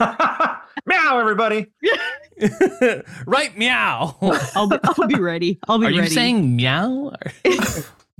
meow, 0.86 1.18
everybody. 1.18 1.66
right, 3.26 3.56
meow. 3.56 4.16
I'll 4.54 4.68
be, 4.68 4.78
I'll 4.82 5.06
be 5.06 5.20
ready. 5.20 5.58
I'll 5.68 5.78
be 5.78 5.86
Are 5.86 5.88
ready. 5.88 6.00
Are 6.00 6.04
you 6.04 6.10
saying 6.10 6.56
meow? 6.56 7.12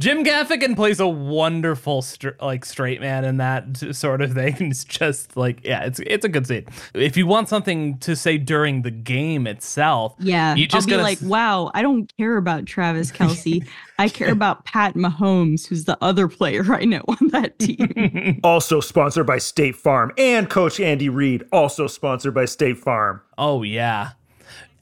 Jim 0.01 0.25
Gaffigan 0.25 0.75
plays 0.75 0.99
a 0.99 1.07
wonderful 1.07 2.01
str- 2.03 2.31
like 2.41 2.65
straight 2.65 3.01
man 3.03 3.25
in 3.25 3.37
that 3.37 3.75
t- 3.75 3.93
sort 3.93 4.23
of 4.23 4.33
thing. 4.33 4.57
It's 4.71 4.83
just 4.85 5.37
like 5.37 5.65
yeah, 5.65 5.85
it's 5.85 6.01
it's 6.01 6.25
a 6.25 6.29
good 6.29 6.47
scene. 6.47 6.65
If 6.95 7.17
you 7.17 7.27
want 7.27 7.49
something 7.49 7.99
to 7.99 8.17
say 8.17 8.39
during 8.39 8.83
the 8.83 8.91
game 8.91 9.47
itself, 9.47 10.15
Yeah, 10.19 10.55
you 10.55 10.67
just 10.67 10.85
I'll 10.85 10.87
be 10.87 10.91
gotta 10.93 11.03
like, 11.03 11.19
s- 11.19 11.23
wow, 11.23 11.71
I 11.75 11.83
don't 11.83 12.11
care 12.17 12.37
about 12.39 12.65
Travis 12.67 13.13
Kelce. 13.17 13.65
I 13.99 14.09
care 14.09 14.33
about 14.33 14.65
Pat 14.65 14.95
Mahomes, 14.95 15.67
who's 15.67 15.85
the 15.85 15.99
other 16.01 16.27
player 16.29 16.65
I 16.73 16.87
know 16.87 17.03
on 17.07 17.29
that 17.29 17.59
team. 17.61 18.41
Also 18.43 18.81
sponsored 18.81 19.27
by 19.27 19.37
State 19.39 19.77
Farm 19.77 20.11
and 20.17 20.49
Coach 20.49 20.81
Andy 20.81 21.11
Reid, 21.11 21.45
also 21.53 21.87
sponsored 21.87 22.33
by 22.35 22.47
State 22.47 22.79
Farm. 22.79 23.21
oh 23.37 23.63
yeah. 23.63 24.13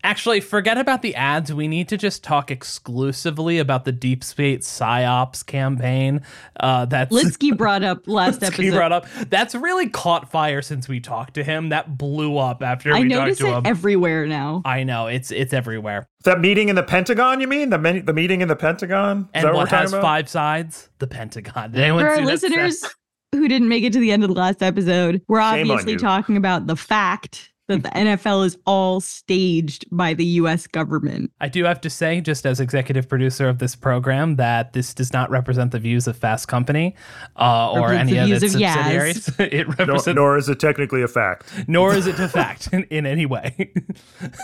Actually, 0.05 0.41
forget 0.41 0.79
about 0.79 1.03
the 1.03 1.15
ads. 1.15 1.53
We 1.53 1.67
need 1.69 1.89
to 1.89 1.97
just 1.97 2.23
talk 2.23 2.51
exclusively 2.51 3.59
about 3.59 3.85
the 3.85 3.93
Deep 3.93 4.23
State 4.23 4.61
Psyops 4.61 5.45
campaign. 5.45 6.23
Uh, 6.59 6.85
that's 6.87 7.13
Litsky 7.15 7.57
brought 7.57 7.83
up 7.83 8.07
last 8.07 8.41
He 8.41 8.47
episode. 8.47 8.73
brought 8.77 8.93
up. 8.93 9.07
That's 9.29 9.55
really 9.55 9.89
caught 9.89 10.31
fire 10.31 10.63
since 10.63 10.89
we 10.89 11.01
talked 11.01 11.35
to 11.35 11.45
him. 11.45 11.71
That 11.71 11.99
blew 11.99 12.39
up 12.39 12.63
after 12.63 12.95
I 12.95 13.01
we 13.01 13.09
talked 13.09 13.21
notice 13.21 13.39
to 13.39 13.47
it 13.49 13.55
him. 13.59 13.63
everywhere 13.67 14.27
now. 14.27 14.63
I 14.65 14.85
know 14.85 15.09
it's 15.09 15.31
it's 15.31 15.53
everywhere. 15.53 16.07
That 16.25 16.41
meeting 16.41 16.69
in 16.69 16.77
the 16.77 16.83
Pentagon, 16.83 17.41
you 17.41 17.47
mean? 17.49 17.71
The, 17.71 17.79
men- 17.79 18.05
the 18.05 18.13
meeting 18.13 18.41
in 18.41 18.49
the 18.49 18.57
Pentagon? 18.57 19.23
Is 19.23 19.27
And 19.35 19.45
that 19.45 19.55
what, 19.55 19.71
we're 19.71 19.77
has 19.79 19.93
about? 19.93 20.03
five 20.03 20.29
sides? 20.29 20.89
The 20.99 21.07
Pentagon. 21.07 21.71
Did 21.73 21.81
anyone 21.81 22.03
For 22.05 22.09
our 22.11 22.17
see 22.17 22.23
that 22.25 22.27
listeners 22.29 22.85
who 23.33 23.47
didn't 23.49 23.69
make 23.69 23.85
it 23.85 23.93
to 23.93 24.01
the 24.01 24.11
end 24.13 24.23
of 24.25 24.29
the 24.31 24.35
last 24.35 24.63
episode, 24.63 25.23
we're 25.29 25.41
obviously 25.41 25.97
talking 25.97 26.37
about 26.37 26.67
the 26.67 26.77
fact 26.77 27.51
that 27.69 27.83
the 27.83 27.91
NFL 27.91 28.45
is 28.47 28.59
all 28.67 29.01
staged 29.01 29.85
by 29.91 30.15
the 30.15 30.25
US 30.25 30.67
government. 30.67 31.31
I 31.41 31.49
do 31.49 31.65
have 31.65 31.81
to 31.83 31.91
say, 31.91 32.21
just 32.21 32.45
as 32.47 32.61
executive 32.61 33.09
producer 33.09 33.49
of 33.49 33.59
this 33.59 33.77
program, 33.77 34.37
that 34.37 34.73
this 34.73 34.93
does 34.95 35.13
not 35.13 35.31
represent 35.31 35.73
the 35.73 35.79
views 35.79 36.07
of 36.09 36.17
Fast 36.17 36.49
Company 36.49 36.95
uh, 37.37 37.71
or 37.73 37.91
Represents 37.91 38.11
any 38.11 38.13
the 38.13 38.19
of 38.21 38.27
views 38.27 38.43
its 38.43 38.55
of 38.55 38.61
Yaz. 38.61 38.75
subsidiaries. 38.75 39.29
it 39.39 39.69
No, 39.69 39.75
represents, 39.75 40.07
nor 40.17 40.37
is 40.39 40.49
it 40.49 40.59
technically 40.61 41.03
a 41.03 41.09
fact. 41.09 41.53
nor 41.69 41.95
is 41.95 42.07
it 42.07 42.19
a 42.19 42.29
fact 42.29 42.69
in, 42.73 42.85
in 42.91 43.07
any 43.07 43.27
way. 43.27 43.73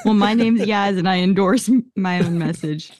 Well, 0.04 0.14
my 0.14 0.34
name's 0.34 0.60
Yaz 0.60 0.98
and 0.98 1.08
I 1.08 1.18
endorse 1.18 1.70
my 1.96 2.20
own 2.20 2.38
message. 2.38 2.92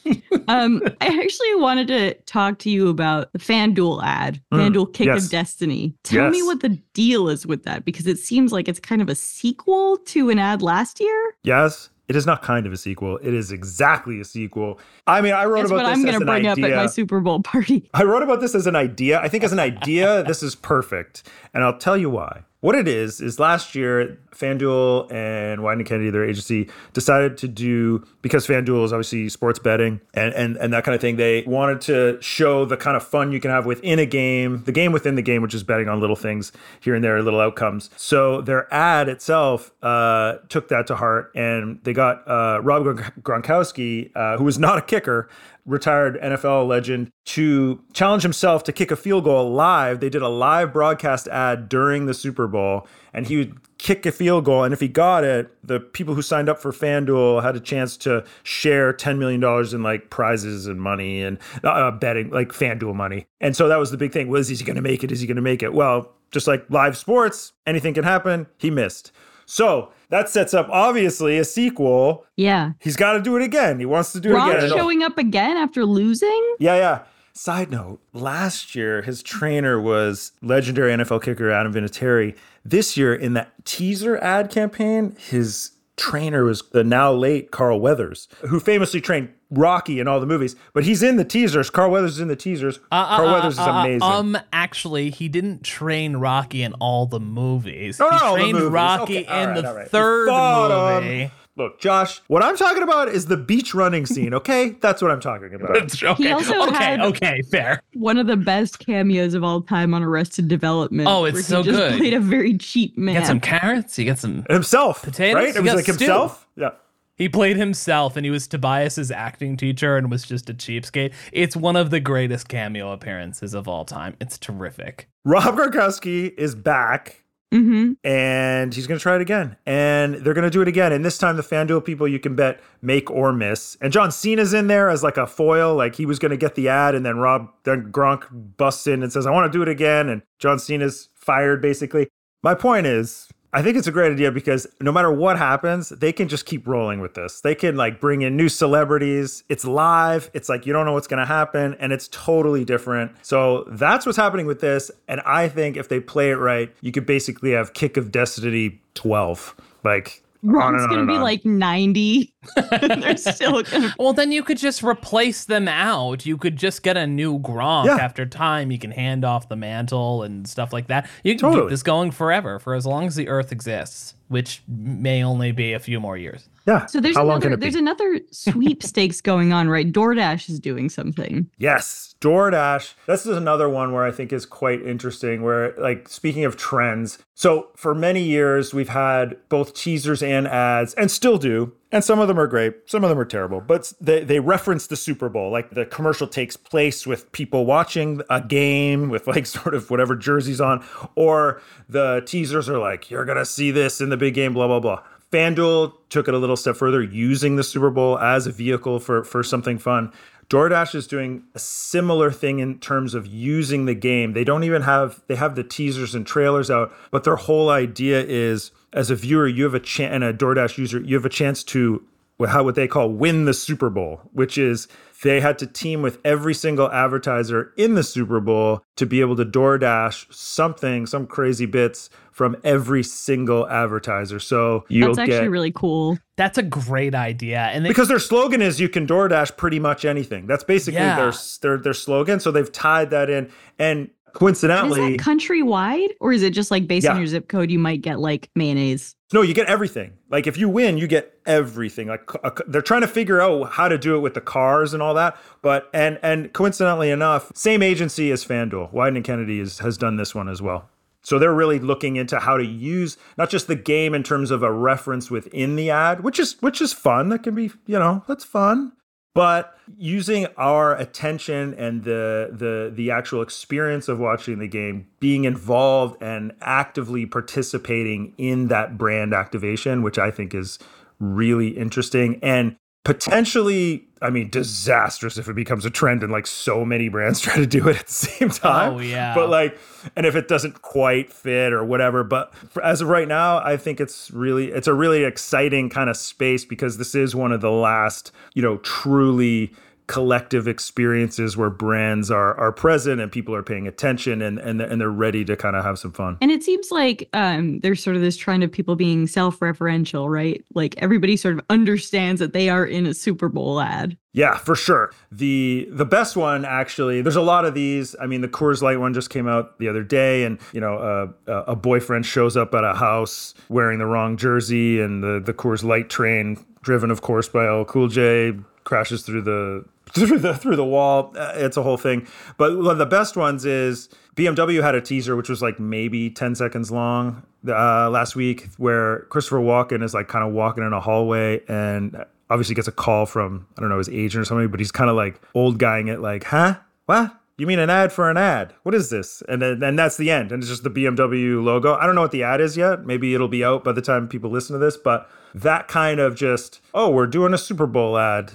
Um, 0.49 0.83
I 1.01 1.07
actually 1.23 1.55
wanted 1.57 1.89
to 1.89 2.15
talk 2.25 2.59
to 2.61 2.71
you 2.71 2.89
about 2.89 3.33
the 3.33 3.39
FanDuel 3.39 4.03
ad, 4.03 4.41
FanDuel 4.53 4.93
Kick 4.95 5.09
Mm, 5.09 5.15
yes. 5.15 5.25
of 5.27 5.31
Destiny. 5.31 5.95
Tell 6.03 6.31
me 6.31 6.43
what 6.43 6.61
the 6.61 6.79
deal 6.95 7.29
is 7.29 7.47
with 7.47 7.65
that 7.65 7.85
because 7.85 8.07
it 8.07 8.19
seems 8.19 8.53
like 8.53 8.69
it's 8.69 8.81
kind 8.81 9.03
of 9.03 9.09
a 9.09 9.15
sequel 9.15 9.99
to 9.99 10.31
an 10.31 10.39
ad 10.39 10.63
last 10.63 11.01
year. 11.01 11.35
Yes, 11.43 11.91
it 12.09 12.17
is 12.17 12.27
not 12.27 12.43
kind 12.43 12.67
of 12.67 12.73
a 12.73 12.77
sequel. 12.77 13.19
It 13.19 13.33
is 13.35 13.51
exactly 13.51 14.21
a 14.21 14.25
sequel. 14.25 14.79
I 15.07 15.21
mean, 15.21 15.33
I 15.33 15.45
wrote 15.45 15.61
That's 15.61 15.71
about 15.71 15.85
what 15.85 15.89
this 15.91 15.99
I'm 15.99 16.05
going 16.05 16.21
to 16.21 16.25
bring 16.25 16.47
idea. 16.47 16.67
up 16.67 16.71
at 16.71 16.77
my 16.77 16.87
Super 16.87 17.21
Bowl 17.21 17.43
party. 17.43 17.89
I 17.95 18.03
wrote 18.05 18.23
about 18.23 18.41
this 18.41 18.55
as 18.55 18.67
an 18.67 18.77
idea. 18.77 19.21
I 19.21 19.29
think 19.29 19.45
as 19.45 19.53
an 19.53 19.59
idea, 19.59 20.23
this 20.25 20.43
is 20.43 20.55
perfect. 20.55 21.23
And 21.53 21.65
I'll 21.65 21.79
tell 21.79 21.97
you 21.97 22.11
why. 22.11 22.43
What 22.65 22.77
it 22.77 22.89
is, 22.89 23.21
is 23.21 23.39
last 23.39 23.75
year, 23.75 24.19
FanDuel 24.35 25.13
and 25.13 25.61
Wieden 25.61 25.85
Kennedy, 25.85 26.09
their 26.09 26.25
agency, 26.25 26.71
decided 26.95 27.37
to 27.37 27.47
do, 27.47 28.07
because 28.23 28.47
FanDuel 28.47 28.87
is 28.87 28.91
obviously 28.91 29.29
sports 29.29 29.59
betting 29.59 30.01
and, 30.15 30.33
and, 30.33 30.57
and 30.57 30.73
that 30.73 30.83
kind 30.83 30.95
of 30.95 31.01
thing, 31.03 31.17
they 31.17 31.43
wanted 31.43 31.83
to 31.83 32.17
show 32.23 32.65
the 32.65 32.79
kind 32.79 32.97
of 32.97 33.07
fun 33.07 33.33
you 33.33 33.39
can 33.39 33.51
have 33.51 33.67
within 33.67 33.99
a 33.99 34.07
game, 34.07 34.63
the 34.65 34.73
game 34.73 34.93
within 34.93 35.15
the 35.15 35.21
game, 35.21 35.43
which 35.43 35.53
is 35.53 35.63
betting 35.63 35.91
on 35.91 36.01
little 36.01 36.17
things 36.17 36.53
here 36.81 36.95
and 36.95 37.05
there, 37.05 37.21
little 37.21 37.39
outcomes. 37.39 37.91
So 37.99 38.41
their 38.41 38.73
ad 38.73 39.11
itself 39.11 39.71
uh, 39.83 40.37
took 40.49 40.69
that 40.69 40.87
to 40.87 40.97
heart 40.97 41.33
and 41.35 41.81
they 41.85 41.93
got 41.93 42.27
uh, 42.27 42.63
Rob 42.63 42.85
Gronkowski, 43.21 44.11
uh, 44.17 44.39
who 44.39 44.45
was 44.45 44.59
not 44.59 44.79
a 44.79 44.83
kicker, 44.83 45.29
retired 45.67 46.21
NFL 46.21 46.67
legend 46.67 47.11
to 47.25 47.83
challenge 47.93 48.23
himself 48.23 48.65
to 48.65 48.73
kick 48.73 48.91
a 48.91 48.97
field 48.97 49.25
goal 49.25 49.51
live. 49.51 50.01
They 50.01 50.11
did 50.11 50.23
a 50.23 50.29
live 50.29 50.73
broadcast 50.73 51.27
ad 51.29 51.69
during 51.69 52.07
the 52.07 52.15
Super 52.15 52.47
Bowl, 52.47 52.87
and 53.13 53.27
he 53.27 53.37
would 53.37 53.79
kick 53.79 54.05
a 54.07 54.13
field 54.13 54.45
goal. 54.45 54.65
And 54.65 54.75
if 54.75 54.81
he 54.81 54.89
got 54.89 55.25
it, 55.25 55.51
the 55.67 55.81
people 55.81 56.15
who 56.15 56.23
signed 56.23 56.49
up 56.49 56.61
for 56.61 56.73
FanDuel 56.73 57.43
had 57.43 57.57
a 57.57 57.61
chance 57.61 57.97
to 57.99 58.25
share 58.43 58.93
$10 58.93 59.19
million 59.19 59.43
in 59.75 59.83
like 59.83 60.11
prizes 60.11 60.67
and 60.67 60.81
money 60.81 61.23
and 61.23 61.39
uh, 61.63 61.91
betting, 61.91 62.31
like 62.31 62.49
FanDuel 62.49 62.95
money. 62.95 63.27
And 63.41 63.57
so 63.57 63.69
that 63.69 63.77
was 63.77 63.91
the 63.91 63.97
big 63.97 64.13
thing 64.13 64.29
was, 64.29 64.51
is 64.51 64.61
he 64.61 64.67
going 64.67 64.77
to 64.77 64.83
make 64.83 65.05
it? 65.05 65.13
Is 65.13 65.21
he 65.21 65.27
going 65.27 65.37
to 65.37 65.43
make 65.43 65.63
it? 65.63 65.73
Well, 65.73 66.13
just 66.31 66.47
like 66.47 66.65
live 66.69 66.97
sports, 66.97 67.53
anything 67.67 67.95
can 67.95 68.05
happen. 68.05 68.47
He 68.59 68.71
missed. 68.71 69.13
So 69.47 69.93
that 70.11 70.29
sets 70.29 70.55
up 70.55 70.69
obviously 70.71 71.39
a 71.39 71.45
sequel. 71.45 72.27
Yeah. 72.37 72.73
He's 72.81 72.97
got 72.97 73.13
to 73.15 73.23
do 73.23 73.37
it 73.37 73.43
again. 73.43 73.79
He 73.79 73.87
wants 73.87 74.13
to 74.13 74.21
do 74.21 74.31
it 74.31 74.35
Ron 74.35 74.57
again. 74.57 74.71
showing 74.71 75.03
up 75.03 75.19
again 75.19 75.57
after 75.57 75.85
losing? 75.85 76.57
Yeah, 76.59 76.77
yeah. 76.77 77.03
Side 77.33 77.71
note, 77.71 78.01
last 78.13 78.77
year 78.77 79.03
his 79.03 79.21
trainer 79.23 79.81
was 79.81 80.31
legendary 80.41 80.93
NFL 80.93 81.23
kicker 81.23 81.51
Adam 81.51 81.75
Vinatieri. 81.75 82.37
This 82.65 82.97
year 82.97 83.13
in 83.13 83.35
that 83.35 83.53
teaser 83.65 84.17
ad 84.19 84.51
campaign, 84.51 85.17
his 85.19 85.73
trainer 85.97 86.45
was 86.45 86.63
the 86.73 86.85
now 86.85 87.13
late 87.13 87.51
Carl 87.51 87.81
Weathers, 87.81 88.29
who 88.49 88.61
famously 88.61 89.01
trained 89.01 89.31
Rocky 89.51 90.01
in 90.01 90.09
all 90.09 90.21
the 90.21 90.27
movies. 90.27 90.57
But 90.73 90.85
he's 90.85 91.03
in 91.03 91.17
the 91.17 91.25
teasers. 91.25 91.71
Carl 91.71 91.91
Weathers 91.91 92.13
is 92.15 92.21
in 92.21 92.29
the 92.29 92.37
teasers. 92.37 92.79
Uh, 92.91 93.17
Carl 93.17 93.29
uh, 93.29 93.33
Weathers 93.35 93.55
is 93.55 93.61
uh, 93.61 93.71
uh, 93.71 93.81
amazing. 93.81 94.03
Um, 94.03 94.39
actually, 94.53 95.11
he 95.11 95.29
didn't 95.29 95.63
train 95.63 96.17
Rocky 96.17 96.63
in 96.63 96.73
all 96.75 97.07
the 97.07 97.21
movies. 97.21 97.99
No, 97.99 98.11
he 98.11 98.19
the 98.53 98.59
trained. 98.59 98.73
Rocky 98.73 99.19
Okay, 99.21 99.43
in 99.43 99.49
right, 99.51 99.63
the 99.63 99.75
right. 99.75 99.89
Third 99.89 100.29
movie. 100.29 101.31
Look, 101.57 101.81
Josh, 101.81 102.21
what 102.27 102.43
I'm 102.43 102.57
talking 102.57 102.83
about 102.83 103.09
is 103.09 103.27
the 103.27 103.37
beach 103.37 103.75
running 103.75 104.07
scene, 104.07 104.35
okay? 104.41 104.71
That's 104.81 105.01
what 105.01 105.11
I'm 105.13 105.21
talking 105.21 105.55
about. 105.55 105.77
okay, 106.03 106.33
also 106.33 106.67
okay, 106.69 106.75
had- 106.85 107.01
okay, 107.01 107.43
fair. 107.43 107.81
One 107.95 108.19
of 108.19 108.27
the 108.27 108.37
best 108.37 108.81
cameos 108.81 109.35
of 109.35 109.45
all 109.45 109.63
time 109.63 109.95
on 109.95 110.03
Arrested 110.03 110.49
Development. 110.49 111.09
Oh, 111.09 111.25
it's 111.27 111.35
where 111.35 111.43
so 111.45 111.63
he 111.63 111.69
just 111.71 111.79
good. 111.79 111.99
played 111.99 112.15
a 112.15 112.21
very 112.21 112.59
cheap 112.59 112.99
man. 112.99 113.15
He 113.15 113.21
got 113.21 113.27
some 113.29 113.41
carrots. 113.41 113.95
he 113.97 114.05
get 114.05 114.19
some. 114.19 114.45
himself, 114.51 115.03
Potatoes? 115.03 115.35
right? 115.37 115.55
You 115.55 115.61
It 115.61 115.63
was 115.65 115.75
like 115.75 115.85
stew. 115.85 115.93
himself. 115.93 116.47
Yeah. 116.57 116.71
He 117.17 117.29
played 117.29 117.57
himself, 117.57 118.17
and 118.17 118.25
he 118.27 118.33
was 118.33 118.49
Tobias's 118.49 119.13
acting 119.13 119.57
teacher, 119.57 119.97
and 119.97 120.11
was 120.11 120.25
just 120.25 120.51
a 120.51 120.55
cheapskate. 120.55 121.13
It's 121.33 121.55
one 121.57 121.77
of 121.77 121.91
the 121.91 122.01
greatest 122.01 122.49
cameo 122.49 122.91
appearances 122.91 123.55
of 123.55 123.69
all 123.69 123.85
time. 123.85 124.17
It's 124.21 124.37
terrific. 124.37 125.09
Rob 125.25 125.57
Gronkowski 125.57 126.37
is 126.37 126.57
back 126.57 127.24
Mm-hmm. 127.55 127.93
and 128.03 128.75
he's 128.75 128.89
going 128.89 128.99
to 128.99 129.03
try 129.03 129.15
it 129.15 129.21
again. 129.21 129.57
And 129.65 130.17
they're 130.17 130.35
going 130.35 130.45
to 130.45 130.51
do 130.51 130.61
it 130.61 130.67
again. 130.67 130.93
And 130.93 131.05
this 131.05 131.19
time, 131.19 131.37
the 131.37 131.43
FanDuel 131.43 131.85
people 131.85 132.09
you 132.09 132.19
can 132.19 132.35
bet 132.35 132.61
make 132.83 133.11
or 133.11 133.33
miss. 133.33 133.77
And 133.81 133.93
John 133.93 134.11
Cena's 134.11 134.53
in 134.53 134.67
there 134.67 134.91
as 134.91 135.05
like 135.05 135.17
a 135.17 135.27
foil, 135.27 135.77
like 135.77 135.95
he 135.95 136.05
was 136.05 136.19
going 136.19 136.31
to 136.31 136.37
get 136.37 136.57
the 136.57 136.69
ad, 136.69 136.95
and 136.95 137.07
then 137.07 137.19
Rob, 137.19 137.49
then 137.63 137.93
Gronk 137.93 138.27
busts 138.57 138.87
in 138.89 139.03
and 139.03 139.13
says, 139.13 139.27
"I 139.27 139.31
want 139.31 139.53
to 139.53 139.57
do 139.57 139.63
it 139.63 139.69
again." 139.69 140.09
And 140.09 140.23
John 140.41 140.59
Cena's 140.59 141.11
fired 141.15 141.63
basically. 141.63 142.09
My 142.43 142.55
point 142.55 142.87
is, 142.87 143.29
I 143.55 143.63
think 143.63 143.77
it's 143.77 143.87
a 143.87 143.93
great 143.93 144.11
idea 144.11 144.33
because 144.33 144.67
no 144.81 144.91
matter 144.91 145.13
what 145.13 145.39
happens, 145.39 145.91
they 145.91 146.13
can 146.13 146.27
just 146.27 146.45
keep 146.45 146.67
rolling 146.67 146.99
with 146.99 147.15
this. 147.15 147.41
They 147.41 147.55
can 147.55 147.77
like 147.77 148.01
bring 148.01 148.23
in 148.23 148.37
new 148.37 148.49
celebrities. 148.49 149.45
It's 149.49 149.65
live. 149.65 150.29
It's 150.35 150.49
like 150.49 150.67
you 150.67 150.73
don't 150.73 150.85
know 150.85 150.93
what's 150.93 151.07
going 151.07 151.21
to 151.21 151.27
happen 151.27 151.77
and 151.79 151.93
it's 151.93 152.09
totally 152.09 152.65
different. 152.65 153.13
So 153.23 153.63
that's 153.69 154.07
what's 154.07 154.19
happening 154.19 154.47
with 154.47 154.61
this. 154.61 154.91
And 155.07 155.21
I 155.21 155.49
think 155.49 155.77
if 155.77 155.89
they 155.89 156.01
play 156.01 156.33
it 156.33 156.35
right, 156.35 156.75
you 156.81 156.91
could 156.91 157.07
basically 157.07 157.53
have 157.53 157.75
Kick 157.75 157.97
of 157.97 158.11
Destiny 158.11 158.81
12. 158.95 159.55
Like, 159.85 160.25
on 160.45 160.51
and 160.51 160.55
Ron's 160.55 160.83
on 160.83 160.89
gonna 160.89 161.01
and 161.01 161.09
be 161.09 161.19
like 161.19 161.45
90. 161.45 162.35
They're 162.81 163.17
still 163.17 163.63
gonna 163.63 163.95
Well, 163.99 164.13
then 164.13 164.31
you 164.33 164.43
could 164.43 164.59
just 164.59 164.83
replace 164.83 165.45
them 165.47 165.67
out. 165.69 166.27
You 166.27 166.37
could 166.37 166.57
just 166.57 166.83
get 166.83 166.97
a 166.97 167.07
new 167.07 167.39
Gronk 167.39 167.87
Yeah. 167.87 167.97
after 167.97 168.27
time. 168.27 168.71
You 168.71 168.79
can 168.79 168.91
hand 168.91 169.25
off 169.25 169.49
the 169.49 169.57
mantle 169.57 170.23
and 170.23 170.47
stuff 170.47 170.73
like 170.73 170.89
that. 170.89 171.09
You 171.23 171.33
can 171.35 171.41
Totally. 171.41 171.63
keep 171.63 171.71
this 171.71 171.83
going 171.83 172.11
forever 172.11 172.59
for 172.59 172.75
as 172.75 172.87
long 172.87 173.07
as 173.07 173.15
the 173.17 173.29
Earth 173.29 173.53
exists, 173.53 174.15
which 174.29 174.63
may 174.69 175.23
only 175.25 175.53
be 175.53 175.73
a 175.73 175.79
few 175.81 175.99
more 176.01 176.17
years. 176.17 176.49
Yeah. 176.67 176.87
So 176.87 177.01
there's 177.01 177.17
How 177.17 177.25
another 177.25 177.41
can 177.41 177.53
it 177.53 177.57
be? 177.57 177.61
there's 177.61 177.75
another 177.75 178.21
sweepstakes 178.31 179.21
going 179.21 179.53
on, 179.53 179.69
right? 179.69 179.91
DoorDash 179.93 180.49
is 180.49 180.59
doing 180.59 180.89
something. 180.89 181.51
Yes, 181.59 182.15
DoorDash. 182.21 182.95
This 183.07 183.27
is 183.27 183.37
another 183.37 183.69
one 183.69 183.93
where 183.93 184.05
I 184.05 184.11
think 184.11 184.33
is 184.33 184.47
quite 184.47 184.83
interesting. 184.83 185.43
Where, 185.43 185.75
like, 185.79 186.09
speaking 186.09 186.45
of 186.45 186.57
trends, 186.57 187.19
so 187.35 187.69
for 187.77 187.95
many 187.95 188.23
years 188.23 188.73
we've 188.73 188.89
had 188.89 189.37
both 189.49 189.75
teasers 189.75 190.23
and 190.23 190.49
ads, 190.49 190.95
and 190.95 191.11
still 191.11 191.39
do. 191.39 191.73
And 191.93 192.03
some 192.03 192.19
of 192.19 192.27
them 192.27 192.41
are 192.41 192.49
great, 192.49 192.75
some 192.91 193.05
of 193.05 193.11
them 193.11 193.21
are 193.21 193.25
terrible. 193.25 193.61
But 193.61 193.93
they 194.01 194.25
they 194.25 194.41
reference 194.41 194.89
the 194.89 194.97
Super 194.97 195.29
Bowl, 195.29 195.53
like 195.53 195.71
the 195.71 195.87
commercial 195.87 196.27
takes 196.27 196.57
place 196.57 197.07
with 197.07 197.31
people 197.31 197.67
watching 197.67 198.21
a 198.29 198.41
game 198.41 199.11
with 199.11 199.29
like 199.29 199.47
sort 199.59 199.77
of 199.77 199.91
whatever 199.91 200.17
jerseys 200.17 200.61
on, 200.61 200.85
or 201.15 201.63
the 201.89 202.23
teasers 202.27 202.69
are 202.69 202.79
like, 202.79 203.13
"You're 203.13 203.25
gonna 203.25 203.45
see 203.45 203.71
this 203.71 204.01
in 204.01 204.09
the 204.09 204.17
big 204.17 204.35
game," 204.35 204.55
blah 204.55 204.67
blah 204.67 204.81
blah. 204.81 205.03
FanDuel 205.35 205.95
took 206.11 206.29
it 206.29 206.35
a 206.35 206.39
little 206.39 206.57
step 206.57 206.77
further, 206.77 207.03
using 207.03 207.57
the 207.57 207.65
Super 207.65 207.91
Bowl 207.91 208.17
as 208.21 208.47
a 208.47 208.53
vehicle 208.53 209.01
for, 209.01 209.25
for 209.25 209.43
something 209.43 209.79
fun. 209.79 210.13
DoorDash 210.49 210.95
is 210.95 211.09
doing 211.09 211.43
a 211.57 211.59
similar 211.59 212.31
thing 212.31 212.61
in 212.61 212.79
terms 212.79 213.15
of 213.15 213.27
using 213.27 213.87
the 213.87 213.95
game. 213.95 214.35
They 214.35 214.45
don't 214.45 214.63
even 214.63 214.83
have 214.83 215.23
they 215.27 215.35
have 215.35 215.57
the 215.57 215.65
teasers 215.65 216.15
and 216.15 216.25
trailers 216.25 216.71
out, 216.71 216.93
but 217.11 217.25
their 217.25 217.35
whole 217.35 217.71
idea 217.71 218.23
is 218.23 218.71
as 218.93 219.11
a 219.11 219.17
viewer, 219.17 219.49
you 219.49 219.65
have 219.65 219.75
a 219.75 219.81
chance 219.81 220.15
and 220.15 220.23
a 220.23 220.33
DoorDash 220.33 220.79
user, 220.79 221.01
you 221.01 221.17
have 221.17 221.25
a 221.25 221.31
chance 221.31 221.65
to 221.65 222.05
how 222.49 222.65
what 222.65 222.75
they 222.75 222.89
call 222.89 223.11
win 223.11 223.45
the 223.45 223.55
Super 223.55 223.91
Bowl, 223.91 224.21
which 224.33 224.59
is 224.59 224.89
they 225.23 225.41
had 225.41 225.59
to 225.59 225.67
team 225.67 226.03
with 226.03 226.19
every 226.25 226.53
single 226.53 226.91
advertiser 226.91 227.73
in 227.77 227.95
the 227.95 228.03
Super 228.03 228.41
Bowl 228.41 228.83
to 228.97 229.07
be 229.07 229.21
able 229.21 229.37
to 229.37 229.45
DoorDash 229.45 230.33
something, 230.35 231.07
some 231.07 231.27
crazy 231.27 231.67
bits 231.67 232.11
from 232.33 232.57
every 232.65 233.03
single 233.03 233.69
advertiser. 233.69 234.41
So 234.41 234.85
you'll 234.89 235.15
That's 235.15 235.21
actually 235.31 235.45
get 235.45 235.51
really 235.51 235.73
cool. 235.73 236.19
That's 236.37 236.59
a 236.59 236.63
great 236.63 237.15
idea. 237.15 237.61
And 237.61 237.85
they, 237.85 237.89
because 237.89 238.09
their 238.09 238.19
slogan 238.19 238.61
is 238.61 238.81
you 238.81 238.89
can 238.89 239.07
DoorDash 239.07 239.57
pretty 239.57 239.79
much 239.79 240.05
anything. 240.05 240.47
That's 240.47 240.65
basically 240.65 241.01
Yeah. 241.01 241.17
their, 241.17 241.33
their 241.63 241.79
their 241.79 241.95
slogan. 241.95 242.41
So 242.41 242.51
they've 242.51 242.71
tied 242.71 243.11
that 243.11 243.31
in, 243.31 243.51
and 243.79 244.11
Is 244.35 244.39
coincidentally, 244.39 245.17
that 245.17 245.23
countrywide 245.25 246.09
or 246.21 246.33
is 246.33 246.43
it 246.43 246.51
just 246.51 246.71
like 246.71 246.87
based 246.87 247.07
on 247.07 247.17
your 247.17 247.27
zip 247.27 247.49
code 247.49 247.71
you 247.71 247.79
might 247.79 248.03
get 248.03 248.19
like 248.19 248.51
mayonnaise? 248.55 249.15
no, 249.33 249.43
you 249.43 249.53
get 249.53 249.67
everything. 249.67 250.13
Like 250.31 250.47
if 250.47 250.57
you 250.57 250.69
win, 250.69 250.97
you 250.97 251.07
get 251.09 251.39
everything. 251.45 252.07
Like 252.09 252.31
a- 252.45 252.53
they're 252.69 252.83
trying 252.83 253.01
to 253.01 253.09
figure 253.09 253.41
out 253.41 253.73
how 253.73 253.89
to 253.89 253.99
do 253.99 254.17
it 254.17 254.21
with 254.21 254.35
the 254.35 254.41
cars 254.41 254.95
and 254.95 255.03
all 255.03 255.15
that. 255.15 255.37
But 255.61 255.91
and 255.93 256.19
and 256.23 256.53
coincidentally 256.53 257.11
enough, 257.11 257.51
same 257.55 257.83
agency 257.83 258.31
as 258.31 258.45
FanDuel, 258.45 258.93
Wieden 258.93 259.17
and 259.17 259.25
Kennedy 259.25 259.59
is, 259.61 259.81
has 259.81 259.99
done 259.99 260.17
this 260.17 260.35
one 260.35 260.49
as 260.49 260.63
well. 260.63 260.89
So 261.23 261.39
they're 261.39 261.55
really 261.55 261.79
looking 261.79 262.17
into 262.17 262.39
how 262.39 262.59
to 262.59 262.65
use 262.65 263.17
not 263.39 263.49
just 263.51 263.67
the 263.67 263.75
game 263.75 264.15
in 264.15 264.23
terms 264.23 264.51
of 264.51 264.63
a 264.63 264.71
reference 264.71 265.31
within 265.31 265.75
the 265.75 265.91
ad, 265.91 266.23
which 266.23 266.39
is 266.39 266.61
which 266.61 266.81
is 266.81 266.93
fun. 266.93 267.31
That 267.31 267.43
can 267.43 267.55
be, 267.55 267.73
you 267.87 267.99
know, 267.99 268.23
that's 268.29 268.45
fun. 268.45 268.93
But 269.35 269.77
using 269.99 270.47
our 270.57 270.97
attention 270.97 271.75
and 271.75 272.05
the 272.05 272.51
the 272.53 272.93
the 272.95 273.11
actual 273.11 273.43
experience 273.43 274.09
of 274.09 274.21
watching 274.21 274.61
the 274.61 274.69
game, 274.69 275.09
being 275.19 275.45
involved 275.45 276.23
and 276.23 276.53
actively 276.61 277.27
participating 277.27 278.33
in 278.39 278.69
that 278.69 278.97
brand 278.97 279.35
activation, 279.35 280.03
which 280.03 280.19
I 280.19 280.31
think 280.31 280.55
is 280.55 280.79
really 281.19 281.69
interesting. 281.69 282.39
And 282.43 282.77
potentially 283.05 284.03
i 284.23 284.31
mean 284.31 284.49
disastrous 284.49 285.37
if 285.37 285.47
it 285.47 285.55
becomes 285.55 285.85
a 285.85 285.91
trend 285.91 286.23
and 286.23 286.33
like 286.33 286.47
so 286.47 286.85
many 286.85 287.09
brands 287.09 287.39
try 287.43 287.55
to 287.55 287.67
do 287.67 287.87
it 287.89 287.97
at 287.99 288.07
the 288.07 288.13
same 288.13 288.49
oh, 288.49 288.53
time 288.53 288.95
Oh, 288.95 288.99
yeah. 288.99 289.35
but 289.35 289.51
like 289.51 289.79
and 290.17 290.25
if 290.27 290.35
it 290.35 290.49
doesn't 290.49 290.81
quite 290.83 291.33
fit 291.33 291.73
or 291.73 291.85
whatever 291.85 292.25
but 292.25 292.55
for, 292.55 292.83
as 292.83 293.03
of 293.03 293.09
right 293.09 293.29
now 293.29 293.59
i 293.59 293.77
think 293.77 294.01
it's 294.01 294.31
really 294.31 294.73
it's 294.73 294.89
a 294.89 294.95
really 294.95 295.25
exciting 295.25 295.91
kind 295.91 296.09
of 296.09 296.17
space 296.17 296.65
because 296.65 296.97
this 296.97 297.15
is 297.15 297.35
one 297.35 297.53
of 297.53 297.61
the 297.61 297.71
last 297.71 298.33
you 298.55 298.63
know 298.63 298.79
truly 298.79 299.73
collective 300.07 300.69
experiences 300.69 301.57
where 301.57 301.71
brands 301.71 302.31
are 302.31 302.55
are 302.59 302.73
present 302.73 303.21
and 303.21 303.33
people 303.33 303.55
are 303.55 303.63
paying 303.63 303.89
attention 303.89 304.43
and 304.43 304.59
and, 304.59 304.81
and 304.81 305.01
they're 305.01 305.09
ready 305.09 305.45
to 305.45 305.57
kind 305.57 305.77
of 305.77 305.85
have 305.85 305.99
some 305.99 306.13
fun 306.13 306.37
And 306.41 306.51
it 306.51 306.63
seems 306.63 306.91
like 306.91 307.29
um, 307.33 307.81
there's 307.81 308.03
sort 308.03 308.17
of 308.17 308.23
this 308.23 308.37
trend 308.37 308.63
of 308.63 308.71
people 308.71 308.97
being 308.97 309.27
self-referential, 309.27 310.31
right? 310.31 310.65
Like 310.75 310.95
everybody 310.99 311.37
sort 311.37 311.59
of 311.59 311.65
understands 311.71 312.39
that 312.41 312.53
they 312.53 312.69
are 312.69 312.85
in 312.85 313.07
a 313.07 313.15
Super 313.15 313.49
Bowl 313.49 313.81
ad. 313.81 314.17
Yeah, 314.35 314.57
for 314.57 314.75
sure. 314.75 315.13
The 315.31 315.89
the 315.91 316.05
best 316.05 316.37
one 316.37 316.65
actually. 316.65 317.23
There's 317.23 317.37
a 317.37 317.41
lot 317.43 317.65
of 317.65 317.73
these. 317.73 318.17
I 318.21 318.27
mean, 318.27 318.41
the 318.41 318.49
Coors 318.49 318.83
Light 318.83 318.99
one 318.99 319.15
just 319.15 319.31
came 319.31 319.47
out 319.49 319.79
the 319.79 319.89
other 319.89 320.03
day, 320.03 320.43
and 320.45 320.59
you 320.73 320.81
know, 320.81 320.97
uh, 320.97 321.29
a 321.47 321.73
a 321.73 321.77
boyfriend 321.77 322.27
shows 322.27 322.57
up 322.57 322.75
at 322.75 322.83
a 322.83 322.95
house 322.95 323.55
wearing 323.69 324.01
the 324.01 324.07
wrong 324.07 324.37
jersey, 324.37 325.01
and 325.01 325.23
the 325.23 325.41
the 325.41 325.55
Coors 325.55 325.85
Light 325.85 326.11
train, 326.11 326.59
driven 326.83 327.13
of 327.13 327.23
course 327.23 327.49
by 327.49 327.69
LL 327.69 327.85
Cool 327.85 328.09
J, 328.09 328.55
crashes 328.83 329.23
through 329.23 329.43
the 329.43 329.85
through 330.13 330.39
the 330.39 330.55
through 330.55 330.77
the 330.77 330.85
wall. 330.85 331.33
Uh, 331.37 331.53
It's 331.57 331.77
a 331.77 331.83
whole 331.83 331.97
thing. 331.97 332.27
But 332.57 332.77
one 332.77 332.87
of 332.89 332.99
the 332.99 333.07
best 333.07 333.37
ones 333.37 333.65
is 333.65 334.09
BMW 334.37 334.83
had 334.83 334.95
a 334.95 335.01
teaser 335.01 335.37
which 335.37 335.49
was 335.49 335.63
like 335.63 335.79
maybe 335.81 336.31
10 336.31 336.55
seconds 336.55 336.91
long 336.91 337.43
uh, 337.69 338.11
last 338.11 338.37
week, 338.37 338.69
where 338.79 339.21
Christopher 339.31 339.59
Walken 339.61 340.03
is 340.03 340.15
like 340.15 340.29
kind 340.29 340.47
of 340.47 340.53
walking 340.53 340.85
in 340.85 340.93
a 340.93 341.01
hallway 341.01 341.61
and 341.69 342.25
obviously 342.51 342.75
gets 342.75 342.89
a 342.89 342.93
call 342.93 343.27
from 343.27 343.67
I 343.77 343.81
don't 343.81 343.91
know 343.91 343.99
his 343.99 344.09
agent 344.09 344.43
or 344.43 344.45
something, 344.45 344.69
but 344.69 344.81
he's 344.81 344.93
kind 344.93 345.09
of 345.11 345.17
like 345.17 345.41
old 345.55 345.79
guying 345.79 346.09
it, 346.09 346.21
like, 346.21 346.45
huh, 346.45 346.77
what? 347.07 347.41
You 347.57 347.69
mean 347.69 347.79
an 347.79 347.89
ad 347.89 348.13
for 348.13 348.29
an 348.29 348.37
ad? 348.37 348.75
What 348.83 348.97
is 348.97 349.11
this? 349.11 349.41
And 349.49 349.63
then 349.63 349.81
and 349.83 349.97
that's 349.97 350.17
the 350.17 350.29
end, 350.31 350.51
and 350.51 350.61
it's 350.61 350.71
just 350.71 350.83
the 350.83 350.91
BMW 350.91 351.63
logo. 351.63 351.95
I 351.95 352.05
don't 352.05 352.17
know 352.17 352.21
what 352.23 352.33
the 352.33 352.43
ad 352.43 352.61
is 352.61 352.77
yet. 352.77 353.07
Maybe 353.07 353.33
it'll 353.33 353.47
be 353.47 353.65
out 353.65 353.85
by 353.85 353.93
the 353.93 354.03
time 354.03 354.27
people 354.27 354.51
listen 354.51 354.73
to 354.75 354.85
this, 354.85 354.97
but 354.97 355.31
that 355.55 355.87
kind 355.87 356.19
of 356.19 356.35
just 356.35 356.81
oh, 356.93 357.11
we're 357.11 357.29
doing 357.29 357.55
a 357.55 357.59
Super 357.59 357.87
Bowl 357.87 358.19
ad. 358.19 358.55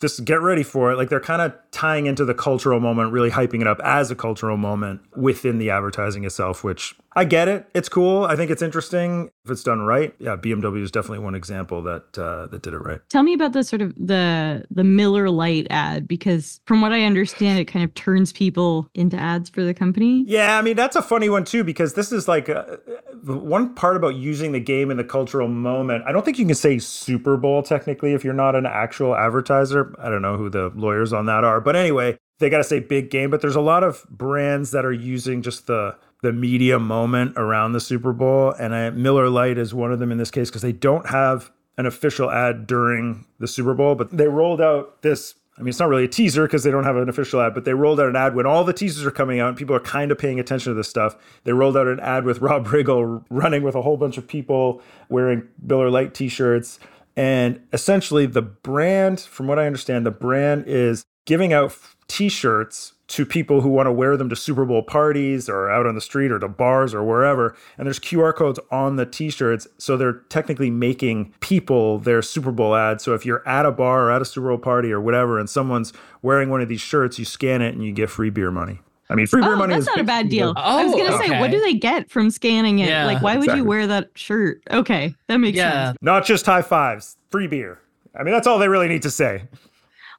Just 0.00 0.24
get 0.24 0.40
ready 0.40 0.62
for 0.62 0.92
it. 0.92 0.96
Like 0.96 1.08
they're 1.08 1.20
kind 1.20 1.42
of 1.42 1.52
tying 1.70 2.06
into 2.06 2.24
the 2.24 2.34
cultural 2.34 2.80
moment, 2.80 3.12
really 3.12 3.30
hyping 3.30 3.60
it 3.60 3.66
up 3.66 3.80
as 3.82 4.10
a 4.10 4.14
cultural 4.14 4.56
moment 4.56 5.00
within 5.16 5.58
the 5.58 5.70
advertising 5.70 6.24
itself, 6.24 6.62
which 6.62 6.94
I 7.18 7.24
get 7.24 7.48
it. 7.48 7.68
It's 7.74 7.88
cool. 7.88 8.24
I 8.24 8.36
think 8.36 8.48
it's 8.50 8.62
interesting 8.62 9.30
if 9.44 9.50
it's 9.50 9.64
done 9.64 9.80
right. 9.80 10.14
Yeah, 10.20 10.36
BMW 10.36 10.82
is 10.82 10.92
definitely 10.92 11.24
one 11.24 11.34
example 11.34 11.82
that 11.82 12.16
uh, 12.16 12.46
that 12.46 12.62
did 12.62 12.74
it 12.74 12.78
right. 12.78 13.00
Tell 13.08 13.24
me 13.24 13.34
about 13.34 13.54
the 13.54 13.64
sort 13.64 13.82
of 13.82 13.92
the 13.96 14.64
the 14.70 14.84
Miller 14.84 15.28
Lite 15.28 15.66
ad 15.70 16.06
because 16.06 16.60
from 16.66 16.80
what 16.80 16.92
I 16.92 17.02
understand, 17.02 17.58
it 17.58 17.64
kind 17.64 17.84
of 17.84 17.92
turns 17.94 18.32
people 18.32 18.88
into 18.94 19.16
ads 19.16 19.50
for 19.50 19.64
the 19.64 19.74
company. 19.74 20.24
Yeah, 20.28 20.58
I 20.58 20.62
mean 20.62 20.76
that's 20.76 20.94
a 20.94 21.02
funny 21.02 21.28
one 21.28 21.44
too 21.44 21.64
because 21.64 21.94
this 21.94 22.12
is 22.12 22.28
like 22.28 22.48
uh 22.48 22.76
the 23.12 23.36
one 23.36 23.74
part 23.74 23.96
about 23.96 24.14
using 24.14 24.52
the 24.52 24.60
game 24.60 24.90
in 24.90 24.96
the 24.96 25.04
cultural 25.04 25.48
moment. 25.48 26.04
I 26.06 26.12
don't 26.12 26.24
think 26.24 26.38
you 26.38 26.46
can 26.46 26.54
say 26.54 26.78
Super 26.78 27.36
Bowl 27.36 27.64
technically 27.64 28.12
if 28.12 28.22
you're 28.22 28.32
not 28.32 28.54
an 28.54 28.66
actual 28.66 29.16
advertiser. 29.16 29.87
I 29.98 30.08
don't 30.08 30.22
know 30.22 30.36
who 30.36 30.50
the 30.50 30.70
lawyers 30.74 31.12
on 31.12 31.26
that 31.26 31.44
are, 31.44 31.60
but 31.60 31.76
anyway, 31.76 32.18
they 32.38 32.50
got 32.50 32.58
to 32.58 32.64
say 32.64 32.80
big 32.80 33.10
game. 33.10 33.30
But 33.30 33.40
there's 33.40 33.56
a 33.56 33.60
lot 33.60 33.84
of 33.84 34.06
brands 34.10 34.70
that 34.72 34.84
are 34.84 34.92
using 34.92 35.42
just 35.42 35.66
the 35.66 35.96
the 36.20 36.32
media 36.32 36.80
moment 36.80 37.34
around 37.36 37.72
the 37.72 37.80
Super 37.80 38.12
Bowl, 38.12 38.52
and 38.58 38.74
I, 38.74 38.90
Miller 38.90 39.28
Lite 39.28 39.56
is 39.56 39.72
one 39.72 39.92
of 39.92 40.00
them 40.00 40.10
in 40.10 40.18
this 40.18 40.32
case 40.32 40.50
because 40.50 40.62
they 40.62 40.72
don't 40.72 41.08
have 41.08 41.52
an 41.76 41.86
official 41.86 42.28
ad 42.30 42.66
during 42.66 43.24
the 43.38 43.46
Super 43.46 43.72
Bowl, 43.72 43.94
but 43.94 44.10
they 44.10 44.26
rolled 44.26 44.60
out 44.60 45.02
this 45.02 45.34
I 45.58 45.62
mean, 45.62 45.70
it's 45.70 45.80
not 45.80 45.88
really 45.88 46.04
a 46.04 46.08
teaser 46.08 46.46
because 46.46 46.62
they 46.62 46.70
don't 46.70 46.84
have 46.84 46.96
an 46.96 47.08
official 47.08 47.40
ad, 47.40 47.52
but 47.52 47.64
they 47.64 47.74
rolled 47.74 47.98
out 47.98 48.08
an 48.08 48.14
ad 48.14 48.36
when 48.36 48.46
all 48.46 48.62
the 48.62 48.72
teasers 48.72 49.04
are 49.04 49.10
coming 49.10 49.40
out 49.40 49.48
and 49.48 49.56
people 49.56 49.74
are 49.74 49.80
kind 49.80 50.12
of 50.12 50.18
paying 50.18 50.38
attention 50.38 50.70
to 50.70 50.74
this 50.74 50.88
stuff. 50.88 51.16
They 51.42 51.52
rolled 51.52 51.76
out 51.76 51.88
an 51.88 51.98
ad 51.98 52.24
with 52.24 52.38
Rob 52.40 52.68
Riggle 52.68 53.24
running 53.28 53.64
with 53.64 53.74
a 53.74 53.82
whole 53.82 53.96
bunch 53.96 54.18
of 54.18 54.28
people 54.28 54.80
wearing 55.08 55.48
Miller 55.60 55.90
Lite 55.90 56.14
t 56.14 56.28
shirts. 56.28 56.78
And 57.18 57.60
essentially, 57.72 58.26
the 58.26 58.42
brand, 58.42 59.18
from 59.18 59.48
what 59.48 59.58
I 59.58 59.66
understand, 59.66 60.06
the 60.06 60.12
brand 60.12 60.66
is 60.68 61.02
giving 61.26 61.52
out 61.52 61.76
t 62.06 62.28
shirts 62.28 62.92
to 63.08 63.26
people 63.26 63.60
who 63.62 63.70
want 63.70 63.88
to 63.88 63.92
wear 63.92 64.16
them 64.16 64.28
to 64.28 64.36
Super 64.36 64.64
Bowl 64.64 64.84
parties 64.84 65.48
or 65.48 65.68
out 65.68 65.84
on 65.84 65.96
the 65.96 66.00
street 66.00 66.30
or 66.30 66.38
to 66.38 66.46
bars 66.46 66.94
or 66.94 67.02
wherever. 67.02 67.56
And 67.76 67.86
there's 67.86 67.98
QR 67.98 68.32
codes 68.32 68.60
on 68.70 68.94
the 68.94 69.04
t-shirts, 69.04 69.66
so 69.78 69.96
they're 69.96 70.20
technically 70.28 70.70
making 70.70 71.34
people 71.40 71.98
their 71.98 72.22
Super 72.22 72.52
Bowl 72.52 72.76
ads. 72.76 73.02
So 73.02 73.14
if 73.14 73.26
you're 73.26 73.46
at 73.48 73.66
a 73.66 73.72
bar 73.72 74.04
or 74.04 74.10
at 74.12 74.22
a 74.22 74.24
Super 74.24 74.48
Bowl 74.48 74.58
party 74.58 74.92
or 74.92 75.00
whatever, 75.00 75.40
and 75.40 75.50
someone's 75.50 75.92
wearing 76.22 76.50
one 76.50 76.60
of 76.60 76.68
these 76.68 76.82
shirts, 76.82 77.18
you 77.18 77.24
scan 77.24 77.62
it 77.62 77.74
and 77.74 77.82
you 77.82 77.92
get 77.92 78.10
free 78.10 78.30
beer 78.30 78.52
money. 78.52 78.80
I 79.10 79.14
mean, 79.14 79.26
free 79.26 79.40
beer 79.40 79.54
Oh, 79.54 79.56
money 79.56 79.72
that's 79.74 79.82
is 79.82 79.86
not 79.86 80.00
a 80.00 80.04
bad 80.04 80.28
deal. 80.28 80.52
the- 80.54 80.60
I 80.60 80.84
was 80.84 80.92
Oh, 80.94 80.98
gonna 80.98 81.18
say, 81.18 81.40
what 81.40 81.50
do 81.50 81.60
they 81.60 81.74
get 81.74 82.10
from 82.10 82.30
scanning 82.30 82.80
it? 82.80 82.88
Yeah, 82.88 83.06
like, 83.06 83.22
why 83.22 83.34
would 83.36 83.44
exactly. 83.44 83.60
you 83.62 83.64
wear 83.68 83.86
that 83.86 84.10
shirt? 84.14 84.62
Okay, 84.70 85.14
that 85.28 85.38
makes 85.38 85.56
Yeah. 85.56 85.86
sense. 85.86 85.98
Not 86.02 86.26
just 86.26 86.44
high 86.46 86.62
fives, 86.62 87.16
free 87.30 87.46
beer. 87.46 87.78
I 88.18 88.22
mean, 88.22 88.32
that's 88.34 88.46
all 88.46 88.58
they 88.58 88.68
really 88.68 88.88
need 88.88 89.02
to 89.02 89.10
say. 89.10 89.44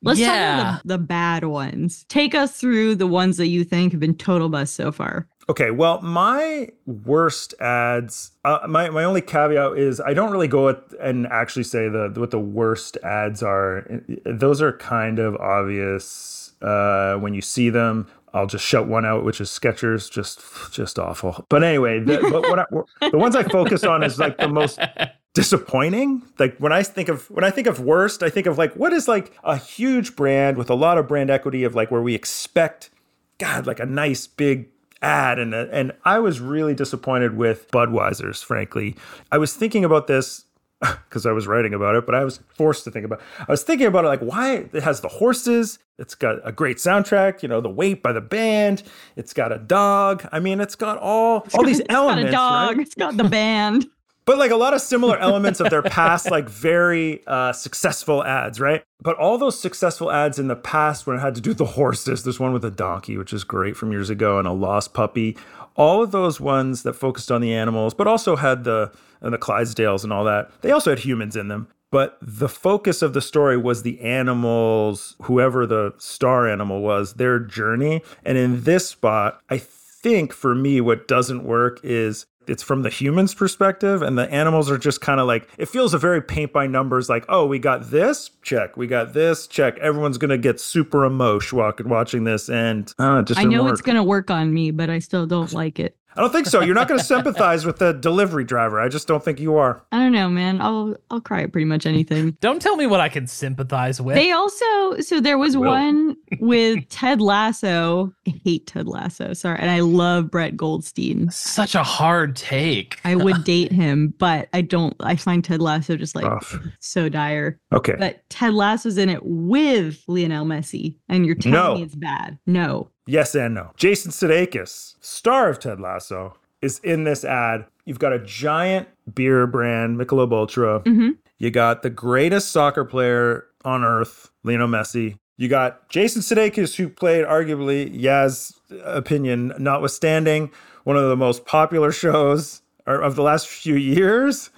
Let's 0.01 0.19
talk 0.19 0.29
about 0.29 0.81
the, 0.83 0.87
the 0.87 0.97
bad 0.97 1.43
ones. 1.43 2.05
Take 2.07 2.33
us 2.33 2.57
through 2.59 2.95
the 2.95 3.05
ones 3.07 3.35
that 3.37 3.47
you 3.47 3.65
think 3.65 3.91
have 3.91 3.99
been 3.99 4.15
total 4.15 4.47
bust 4.47 4.73
so 4.75 4.91
far. 4.93 5.27
Okay, 5.49 5.71
well, 5.71 5.99
my 6.01 6.69
worst 6.85 7.53
ads, 7.59 8.31
uh, 8.45 8.59
my, 8.67 8.89
my 8.91 9.03
only 9.03 9.19
caveat 9.19 9.77
is 9.77 9.99
I 9.99 10.13
don't 10.13 10.31
really 10.31 10.47
go 10.47 10.69
at, 10.69 10.81
and 11.01 11.27
actually 11.27 11.63
say 11.63 11.89
the 11.89 12.13
what 12.15 12.31
the 12.31 12.39
worst 12.39 12.97
ads 13.03 13.43
are. 13.43 13.83
Those 14.25 14.61
are 14.61 14.71
kind 14.77 15.19
of 15.19 15.35
obvious 15.37 16.53
uh, 16.61 17.15
when 17.15 17.33
you 17.33 17.41
see 17.41 17.69
them. 17.69 18.07
I'll 18.33 18.47
just 18.47 18.65
shout 18.65 18.87
one 18.87 19.05
out, 19.05 19.23
which 19.23 19.41
is 19.41 19.49
Skechers, 19.49 20.09
just 20.09 20.41
just 20.71 20.99
awful. 20.99 21.45
But 21.49 21.63
anyway, 21.63 21.99
the, 21.99 22.19
but 22.31 22.41
what 22.43 22.59
I, 22.59 23.09
the 23.09 23.17
ones 23.17 23.35
I 23.35 23.43
focus 23.43 23.83
on 23.83 24.03
is 24.03 24.19
like 24.19 24.37
the 24.37 24.47
most 24.47 24.79
disappointing. 25.33 26.23
Like 26.37 26.57
when 26.57 26.71
I 26.71 26.83
think 26.83 27.09
of 27.09 27.29
when 27.31 27.43
I 27.43 27.49
think 27.49 27.67
of 27.67 27.79
worst, 27.79 28.23
I 28.23 28.29
think 28.29 28.47
of 28.47 28.57
like 28.57 28.73
what 28.75 28.93
is 28.93 29.07
like 29.07 29.33
a 29.43 29.57
huge 29.57 30.15
brand 30.15 30.57
with 30.57 30.69
a 30.69 30.75
lot 30.75 30.97
of 30.97 31.07
brand 31.07 31.29
equity 31.29 31.63
of 31.63 31.75
like 31.75 31.91
where 31.91 32.01
we 32.01 32.15
expect 32.15 32.89
God, 33.37 33.65
like 33.65 33.79
a 33.79 33.85
nice 33.85 34.27
big 34.27 34.69
ad. 35.01 35.39
And, 35.39 35.53
and 35.53 35.93
I 36.05 36.19
was 36.19 36.39
really 36.39 36.75
disappointed 36.75 37.35
with 37.35 37.69
Budweiser's, 37.71 38.41
frankly. 38.41 38.95
I 39.31 39.37
was 39.37 39.53
thinking 39.53 39.85
about 39.85 40.07
this 40.07 40.45
because 41.09 41.25
I 41.25 41.31
was 41.31 41.45
writing 41.47 41.73
about 41.73 41.95
it, 41.95 42.05
but 42.05 42.15
I 42.15 42.23
was 42.23 42.39
forced 42.55 42.83
to 42.85 42.91
think 42.91 43.05
about 43.05 43.19
I 43.39 43.51
was 43.51 43.63
thinking 43.63 43.87
about 43.87 44.05
it 44.05 44.07
like 44.07 44.21
why 44.21 44.67
it 44.71 44.83
has 44.83 45.01
the 45.01 45.07
horses, 45.09 45.79
it's 45.97 46.15
got 46.15 46.37
a 46.45 46.51
great 46.51 46.77
soundtrack, 46.77 47.43
you 47.43 47.49
know, 47.49 47.59
the 47.61 47.69
weight 47.69 48.01
by 48.01 48.13
the 48.13 48.21
band, 48.21 48.83
it's 49.17 49.33
got 49.33 49.51
a 49.51 49.57
dog. 49.57 50.25
I 50.31 50.39
mean, 50.39 50.61
it's 50.61 50.75
got 50.75 50.97
all 50.97 51.45
all 51.53 51.65
these 51.65 51.79
It's 51.81 51.89
elements. 51.93 52.31
got 52.31 52.63
a 52.63 52.67
dog. 52.67 52.77
right? 52.77 52.85
It's 52.85 52.95
got 52.95 53.17
the 53.17 53.23
band. 53.25 53.87
but 54.29 54.37
like 54.37 54.51
a 54.51 54.55
lot 54.55 54.75
of 54.75 54.81
similar 54.81 55.17
elements 55.17 55.59
of 55.59 55.71
their 55.71 55.81
past 55.81 56.29
like 56.29 56.47
very 56.47 57.25
uh, 57.25 57.51
successful 57.51 58.23
ads 58.23 58.59
right? 58.59 58.83
But 59.01 59.17
all 59.17 59.39
those 59.39 59.59
successful 59.59 60.11
ads 60.11 60.37
in 60.37 60.47
the 60.47 60.55
past 60.55 61.07
when 61.07 61.17
it 61.17 61.19
had 61.19 61.33
to 61.33 61.41
do 61.41 61.49
with 61.49 61.57
the 61.57 61.65
horses 61.65 62.23
there's 62.23 62.39
one 62.39 62.53
with 62.53 62.63
a 62.63 62.69
donkey 62.69 63.17
which 63.17 63.33
is 63.33 63.43
great 63.43 63.75
from 63.75 63.91
years 63.91 64.11
ago 64.11 64.37
and 64.37 64.47
a 64.47 64.51
lost 64.51 64.93
puppy 64.93 65.35
all 65.75 66.03
of 66.03 66.11
those 66.11 66.39
ones 66.39 66.83
that 66.83 66.93
focused 66.93 67.31
on 67.31 67.41
the 67.41 67.51
animals 67.55 67.95
but 67.95 68.05
also 68.05 68.35
had 68.35 68.65
the 68.65 68.91
and 69.21 69.33
the 69.33 69.39
clydesdales 69.39 70.03
and 70.03 70.13
all 70.13 70.25
that 70.25 70.51
they 70.61 70.69
also 70.69 70.91
had 70.91 70.99
humans 70.99 71.35
in 71.35 71.47
them. 71.47 71.67
But 71.91 72.19
the 72.21 72.49
focus 72.49 73.01
of 73.01 73.13
the 73.13 73.21
story 73.21 73.57
was 73.57 73.81
the 73.81 73.99
animals 73.99 75.15
whoever 75.23 75.65
the 75.65 75.95
star 75.97 76.47
animal 76.47 76.81
was 76.81 77.15
their 77.15 77.39
journey. 77.39 78.03
And 78.23 78.37
in 78.37 78.61
this 78.61 78.89
spot 78.89 79.41
i 79.49 79.57
think 79.57 80.33
for 80.33 80.53
me 80.53 80.79
what 80.81 81.07
doesn't 81.07 81.43
work 81.43 81.79
is 81.83 82.27
it's 82.49 82.63
from 82.63 82.81
the 82.81 82.89
humans 82.89 83.33
perspective 83.33 84.01
and 84.01 84.17
the 84.17 84.29
animals 84.31 84.69
are 84.71 84.77
just 84.77 85.01
kind 85.01 85.19
of 85.19 85.27
like 85.27 85.47
it 85.57 85.67
feels 85.67 85.93
a 85.93 85.97
very 85.97 86.21
paint 86.21 86.51
by 86.51 86.65
numbers 86.67 87.09
like 87.09 87.25
oh 87.29 87.45
we 87.45 87.59
got 87.59 87.91
this 87.91 88.31
check 88.41 88.75
we 88.75 88.87
got 88.87 89.13
this 89.13 89.47
check 89.47 89.77
everyone's 89.79 90.17
gonna 90.17 90.37
get 90.37 90.59
super 90.59 91.05
emotion 91.05 91.57
walking 91.57 91.87
watching 91.89 92.23
this 92.23 92.49
and 92.49 92.93
uh, 92.99 93.21
just 93.21 93.39
I 93.39 93.43
know 93.43 93.63
work. 93.63 93.73
it's 93.73 93.81
gonna 93.81 94.03
work 94.03 94.31
on 94.31 94.53
me, 94.53 94.71
but 94.71 94.89
I 94.89 94.99
still 94.99 95.27
don't 95.27 95.53
like 95.61 95.79
it. 95.79 95.95
I 96.15 96.21
don't 96.21 96.31
think 96.31 96.47
so 96.47 96.61
you're 96.61 96.75
not 96.75 96.87
gonna 96.87 97.03
sympathize 97.03 97.65
with 97.65 97.77
the 97.77 97.93
delivery 97.93 98.43
driver 98.43 98.79
i 98.79 98.87
just 98.89 99.07
don't 99.07 99.23
think 99.23 99.39
you 99.39 99.55
are 99.55 99.81
I 99.91 99.97
don't 99.99 100.11
know, 100.11 100.29
man. 100.29 100.61
I'll 100.61 100.95
I'll 101.11 101.19
cry 101.21 101.43
at 101.43 101.51
pretty 101.51 101.65
much 101.65 101.85
anything. 101.85 102.31
Don't 102.41 102.61
tell 102.61 102.75
me 102.75 102.85
what 102.87 102.99
I 102.99 103.09
can 103.09 103.27
sympathize 103.27 103.99
with. 103.99 104.15
They 104.15 104.31
also 104.31 104.99
so 104.99 105.19
there 105.19 105.37
was 105.37 105.57
one 105.57 106.15
with 106.39 106.87
Ted 106.89 107.19
Lasso. 107.21 108.13
I 108.27 108.33
hate 108.45 108.67
Ted 108.67 108.87
Lasso, 108.87 109.33
sorry, 109.33 109.57
and 109.59 109.69
I 109.69 109.79
love 109.81 110.29
Brett 110.31 110.55
Goldstein. 110.55 111.29
Such 111.31 111.75
a 111.75 111.83
hard 111.83 112.35
take. 112.35 112.99
I 113.03 113.15
would 113.15 113.43
date 113.43 113.71
him, 113.71 114.13
but 114.19 114.47
I 114.53 114.61
don't. 114.61 114.95
I 114.99 115.15
find 115.15 115.43
Ted 115.43 115.61
Lasso 115.61 115.95
just 115.97 116.15
like 116.15 116.25
Rough. 116.25 116.55
so 116.79 117.09
dire. 117.09 117.59
okay 117.73 117.95
But 117.97 118.21
Ted 118.29 118.53
Lasso's 118.53 118.97
in 118.97 119.09
it 119.09 119.21
with 119.23 120.03
Lionel 120.07 120.45
Messi, 120.45 120.95
and 121.09 121.25
you're 121.25 121.35
telling 121.35 121.53
No. 121.59 121.75
me 121.75 121.83
it's 121.83 121.95
bad. 121.95 122.37
No, 122.45 122.89
Yes 123.09 123.33
and 123.33 123.55
no. 123.55 123.71
Jason 123.75 124.11
Sudeikis, 124.11 124.93
star 125.01 125.49
of 125.49 125.59
Ted 125.59 125.79
Lasso, 125.79 126.37
is 126.61 126.77
in 126.83 127.05
this 127.05 127.25
ad. 127.25 127.65
You've 127.85 127.97
got 127.97 128.13
a 128.13 128.19
giant 128.19 128.87
beer 129.15 129.47
brand, 129.47 129.97
Michelob 129.97 130.31
Ultra. 130.31 130.81
Mhm. 130.81 131.17
You 131.39 131.49
got 131.49 131.81
the 131.81 131.89
greatest 131.89 132.51
soccer 132.51 132.85
player 132.85 133.45
on 133.65 133.83
earth, 133.83 134.29
Lionel 134.43 134.67
Messi. 134.67 135.17
You 135.37 135.47
got 135.47 135.89
Jason 135.89 136.21
Sudeikis, 136.21 136.75
who 136.75 136.87
played 136.87 137.25
arguably 137.25 137.89
Yaz's 137.99 138.53
opinion, 138.83 139.53
notwithstanding, 139.57 140.51
one 140.83 140.95
of 140.97 141.09
the 141.09 141.15
most 141.17 141.45
popular 141.45 141.91
shows 142.03 142.61
of 142.85 143.15
the 143.15 143.23
last 143.23 143.47
few 143.47 143.75
years. 143.75 144.51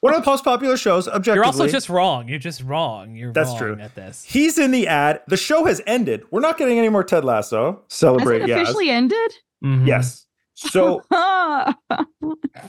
One 0.00 0.14
of 0.14 0.24
the 0.24 0.30
most 0.30 0.44
popular 0.44 0.76
shows, 0.76 1.06
objectively. 1.08 1.34
You're 1.36 1.44
also 1.44 1.66
just 1.68 1.88
wrong. 1.88 2.28
You're 2.28 2.38
just 2.38 2.62
wrong. 2.62 3.14
You're 3.16 3.32
That's 3.32 3.50
wrong 3.50 3.58
true. 3.58 3.78
at 3.80 3.94
this. 3.94 4.24
He's 4.24 4.58
in 4.58 4.70
the 4.70 4.86
ad. 4.86 5.20
The 5.28 5.36
show 5.36 5.64
has 5.64 5.80
ended. 5.86 6.22
We're 6.30 6.40
not 6.40 6.58
getting 6.58 6.78
any 6.78 6.88
more 6.88 7.04
Ted 7.04 7.24
Lasso. 7.24 7.72
has 7.88 7.96
Celebrate 7.96 8.42
it 8.42 8.48
Yaz. 8.48 8.62
officially 8.62 8.90
ended? 8.90 9.32
Mhm. 9.64 9.86
Yes. 9.86 10.26
So 10.56 11.02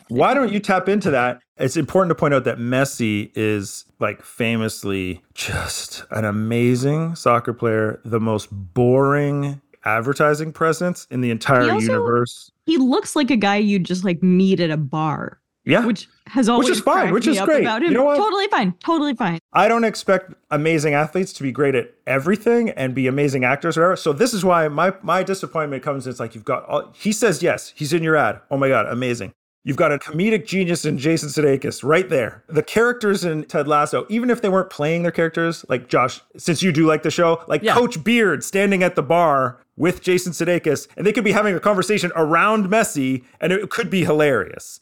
why 0.07 0.33
don't 0.33 0.51
you 0.51 0.59
tap 0.59 0.89
into 0.89 1.11
that? 1.11 1.39
It's 1.57 1.77
important 1.77 2.09
to 2.09 2.15
point 2.15 2.33
out 2.33 2.43
that 2.45 2.57
Messi 2.57 3.31
is 3.35 3.85
like 3.99 4.23
famously 4.23 5.21
just 5.33 6.03
an 6.11 6.25
amazing 6.25 7.15
soccer 7.15 7.53
player, 7.53 8.01
the 8.03 8.19
most 8.19 8.47
boring 8.51 9.61
advertising 9.85 10.51
presence 10.51 11.05
in 11.11 11.21
the 11.21 11.29
entire 11.29 11.63
He 11.65 11.69
also- 11.69 11.85
universe. 11.93 12.51
he 12.65 12.77
looks 12.77 13.15
like 13.15 13.29
a 13.29 13.37
guy 13.37 13.57
you'd 13.57 13.83
just 13.85 14.03
like 14.03 14.23
meet 14.23 14.59
at 14.59 14.71
a 14.71 14.77
bar, 14.77 15.39
Yeah. 15.65 15.86
which 15.86 16.08
has 16.28 16.47
always 16.47 16.69
is 16.69 16.80
fine, 16.80 17.12
which 17.12 17.28
is 17.28 17.39
great. 17.41 17.62
About 17.63 17.82
him. 17.82 17.89
You 17.89 17.95
know 17.95 18.04
what? 18.04 18.17
Totally 18.17 18.47
fine. 18.47 18.73
Totally 18.84 19.15
fine. 19.15 19.39
I 19.54 19.67
don't 19.67 19.84
expect 19.84 20.34
amazing 20.51 20.93
athletes 20.93 21.34
to 21.34 21.43
be 21.43 21.51
great 21.51 21.75
at 21.75 21.93
everything 22.06 22.69
and 22.71 22.93
be 22.93 23.08
amazing 23.08 23.43
actors 23.43 23.78
or 23.78 23.82
whatever. 23.82 23.95
So 23.95 24.13
this 24.13 24.34
is 24.34 24.45
why 24.45 24.67
my 24.67 24.93
my 25.01 25.23
disappointment 25.23 25.82
comes. 25.84 26.06
It's 26.08 26.19
like 26.19 26.36
you've 26.36 26.45
got 26.45 26.65
all, 26.65 26.91
he 26.95 27.12
says 27.12 27.41
yes, 27.43 27.73
he's 27.75 27.93
in 27.93 28.04
your 28.04 28.15
ad. 28.15 28.41
Oh 28.51 28.58
my 28.58 28.67
god, 28.69 28.86
amazing. 28.88 29.34
You've 29.67 29.78
got 29.78 29.91
a 29.91 29.97
comedic 29.97 30.45
genius 30.45 30.86
in 30.86 30.99
Jason 30.99 31.30
Sudeikis 31.30 31.84
right 31.84 32.08
there. 32.08 32.43
The 32.47 32.62
characters 32.62 33.25
in 33.25 33.45
Ted 33.45 33.67
Lasso, 33.67 34.06
even 34.10 34.30
if 34.30 34.43
they 34.43 34.49
weren't 34.49 34.69
playing 34.69 35.01
their 35.01 35.12
characters, 35.12 35.65
like 35.67 35.88
Josh, 35.88 36.21
since 36.38 36.62
you 36.62 36.71
do 36.71 36.86
like 36.86 37.01
the 37.01 37.10
show, 37.10 37.43
like 37.47 37.63
Yeah. 37.63 37.73
Coach 37.73 38.04
Beard 38.04 38.43
standing 38.43 38.84
at 38.84 38.93
the 38.93 39.01
bar 39.01 39.58
with 39.75 40.04
Jason 40.04 40.34
Sudeikis, 40.34 40.88
and 40.95 41.04
they 41.08 41.12
could 41.12 41.23
be 41.23 41.32
having 41.32 41.56
a 41.56 41.60
conversation 41.60 42.12
around 42.15 42.67
Messi, 42.67 43.23
and 43.41 43.51
it 43.51 43.71
could 43.71 43.89
be 43.89 44.06
hilarious. 44.06 44.80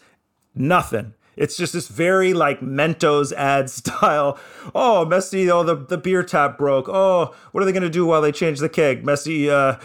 Nothing. 0.56 1.14
It's 1.36 1.58
just 1.58 1.74
this 1.74 1.88
very 1.88 2.34
like 2.34 2.60
Mentos 2.62 3.34
ad 3.34 3.70
style. 3.70 4.38
Oh, 4.76 5.06
Messi, 5.10 5.50
oh, 5.50 5.64
the, 5.64 5.76
the 5.76 5.98
beer 5.98 6.24
tap 6.24 6.58
broke. 6.58 6.88
Oh, 6.88 7.34
what 7.52 7.62
are 7.62 7.66
they 7.66 7.72
going 7.72 7.84
to 7.84 7.90
do 7.90 8.06
while 8.06 8.22
they 8.22 8.32
change 8.32 8.60
the 8.60 8.70
keg? 8.70 9.04
Messi 9.04 9.50
uh, 9.50 9.80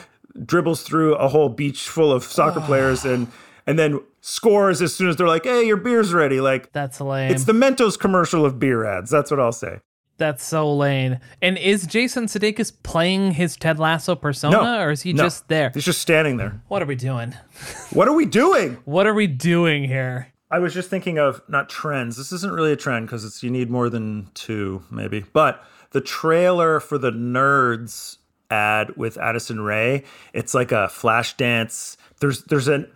dribbles 0.44 0.82
through 0.82 1.14
a 1.14 1.28
whole 1.28 1.48
beach 1.48 1.88
full 1.88 2.12
of 2.12 2.24
soccer 2.24 2.60
players 2.60 3.04
and 3.04 3.28
and 3.66 3.78
then 3.78 4.00
scores 4.22 4.80
as 4.80 4.94
soon 4.94 5.08
as 5.10 5.16
they're 5.16 5.28
like, 5.28 5.44
hey, 5.44 5.66
your 5.66 5.76
beer's 5.76 6.12
ready. 6.14 6.40
Like, 6.40 6.72
That's 6.72 7.00
lame. 7.02 7.30
it's 7.30 7.44
the 7.44 7.52
Mentos 7.52 7.98
commercial 7.98 8.46
of 8.46 8.58
beer 8.58 8.84
ads. 8.86 9.10
That's 9.10 9.30
what 9.30 9.38
I'll 9.40 9.52
say. 9.52 9.80
That's 10.16 10.42
so 10.42 10.74
lame. 10.74 11.18
And 11.42 11.58
is 11.58 11.86
Jason 11.86 12.24
Sudeikis 12.26 12.72
playing 12.82 13.32
his 13.32 13.56
Ted 13.56 13.78
Lasso 13.78 14.14
persona, 14.16 14.56
No, 14.56 14.80
or 14.82 14.90
is 14.90 15.02
he 15.02 15.12
no. 15.12 15.22
just 15.24 15.48
there? 15.48 15.70
He's 15.74 15.84
just 15.84 16.00
standing 16.00 16.38
there. 16.38 16.60
What 16.68 16.82
are 16.82 16.86
we 16.86 16.96
doing? 16.96 17.34
What 17.92 18.08
are 18.08 18.14
we 18.14 18.24
doing? 18.26 18.78
What 18.84 19.06
are 19.06 19.14
we 19.14 19.26
doing 19.26 19.84
here? 19.84 20.28
I 20.50 20.58
was 20.58 20.72
just 20.74 20.88
thinking 20.88 21.18
of 21.18 21.42
not 21.48 21.68
trends. 21.68 22.16
This 22.16 22.32
isn't 22.32 22.52
really 22.52 22.72
a 22.72 22.76
trend 22.76 23.06
because 23.06 23.24
it's 23.24 23.42
you 23.42 23.50
need 23.50 23.70
more 23.70 23.90
than 23.90 24.28
two, 24.34 24.82
maybe. 24.90 25.24
But 25.32 25.62
the 25.90 26.00
trailer 26.00 26.80
for 26.80 26.96
the 26.98 27.10
Nerds 27.10 28.16
ad 28.50 28.96
with 28.96 29.18
Addison 29.18 29.60
Rae, 29.60 30.04
it's 30.32 30.54
like 30.54 30.72
a 30.72 30.88
flash 30.88 31.36
dance. 31.36 31.96
There's 32.20 32.44
there's 32.44 32.68
an 32.68 32.90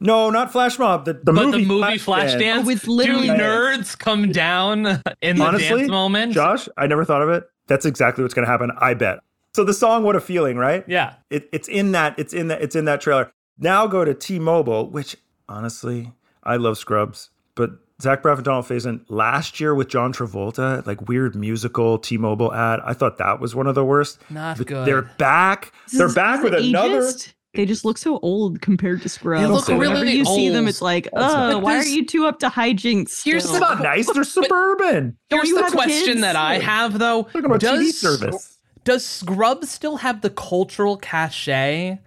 no, 0.00 0.28
not 0.30 0.50
flash 0.52 0.78
mob. 0.78 1.04
The, 1.04 1.12
the 1.14 1.32
But 1.32 1.34
movie 1.46 1.62
the 1.62 1.68
movie 1.68 1.98
Flashdance, 1.98 2.62
Oh, 2.62 2.66
with 2.66 2.86
literally- 2.88 3.28
do 3.28 3.34
nerds 3.34 3.96
come 3.98 4.32
down 4.32 4.86
in 5.22 5.36
the 5.36 5.44
Honestly, 5.44 5.78
dance 5.80 5.90
moment? 5.90 6.32
Josh, 6.32 6.68
I 6.76 6.86
never 6.86 7.04
thought 7.04 7.22
of 7.22 7.28
it. 7.30 7.44
That's 7.68 7.86
exactly 7.86 8.22
what's 8.22 8.34
going 8.34 8.44
to 8.44 8.50
happen. 8.50 8.70
I 8.78 8.94
bet. 8.94 9.20
So 9.54 9.62
the 9.64 9.72
song 9.72 10.02
"What 10.02 10.16
a 10.16 10.20
Feeling," 10.20 10.56
right? 10.58 10.84
Yeah. 10.88 11.14
It, 11.30 11.48
it's 11.52 11.68
in 11.68 11.92
that. 11.92 12.18
It's 12.18 12.32
in 12.34 12.48
that. 12.48 12.60
It's 12.60 12.74
in 12.74 12.86
that 12.86 13.00
trailer. 13.00 13.30
Now 13.58 13.86
go 13.86 14.04
to 14.04 14.12
T-Mobile, 14.12 14.90
which 14.90 15.16
honestly, 15.48 16.12
I 16.44 16.56
love 16.56 16.78
Scrubs, 16.78 17.30
but 17.54 17.70
Zach 18.02 18.22
Braff 18.22 18.36
and 18.36 18.44
Donald 18.44 18.66
Faison 18.66 19.00
last 19.08 19.60
year 19.60 19.74
with 19.74 19.88
John 19.88 20.12
Travolta, 20.12 20.84
like 20.86 21.08
weird 21.08 21.34
musical 21.34 21.98
T-Mobile 21.98 22.52
ad. 22.52 22.80
I 22.84 22.92
thought 22.92 23.18
that 23.18 23.40
was 23.40 23.54
one 23.54 23.66
of 23.66 23.74
the 23.74 23.84
worst. 23.84 24.18
Not 24.30 24.58
But 24.58 24.66
good. 24.66 24.86
They're 24.86 25.02
back. 25.02 25.72
They're 25.92 26.06
Is- 26.06 26.14
back 26.14 26.42
with 26.42 26.54
it 26.54 26.64
another. 26.64 27.00
ageist? 27.02 27.32
They 27.54 27.66
just 27.66 27.84
look 27.84 27.98
so 27.98 28.18
old 28.18 28.60
compared 28.60 29.00
to 29.02 29.08
Scrubs. 29.08 29.40
They 29.42 29.46
look 29.46 29.64
So 29.64 29.78
Whenever 29.78 30.00
really 30.00 30.16
you 30.16 30.24
see 30.24 30.48
them, 30.48 30.66
it's 30.66 30.82
like, 30.82 31.06
oh, 31.12 31.20
not- 31.20 31.62
why 31.62 31.76
are 31.76 31.84
you 31.84 32.04
two 32.04 32.26
up 32.26 32.40
to 32.40 32.48
hijinks? 32.48 33.22
Here's 33.22 33.44
still?" 33.44 33.54
It's 33.54 33.60
not 33.60 33.80
nice. 33.80 34.10
They're 34.12 34.24
suburban. 34.24 35.16
Here's 35.30 35.50
the 35.50 35.70
question 35.70 36.14
kids? 36.14 36.20
that 36.22 36.34
I 36.34 36.58
have 36.58 36.98
though. 36.98 37.22
Talking 37.22 37.44
about 37.44 37.60
TV 37.60 37.92
service. 37.92 38.58
does 38.82 39.06
Scrubs 39.06 39.70
still 39.70 39.98
have 39.98 40.20
the 40.20 40.30
cultural 40.30 40.96
cachet 40.96 42.00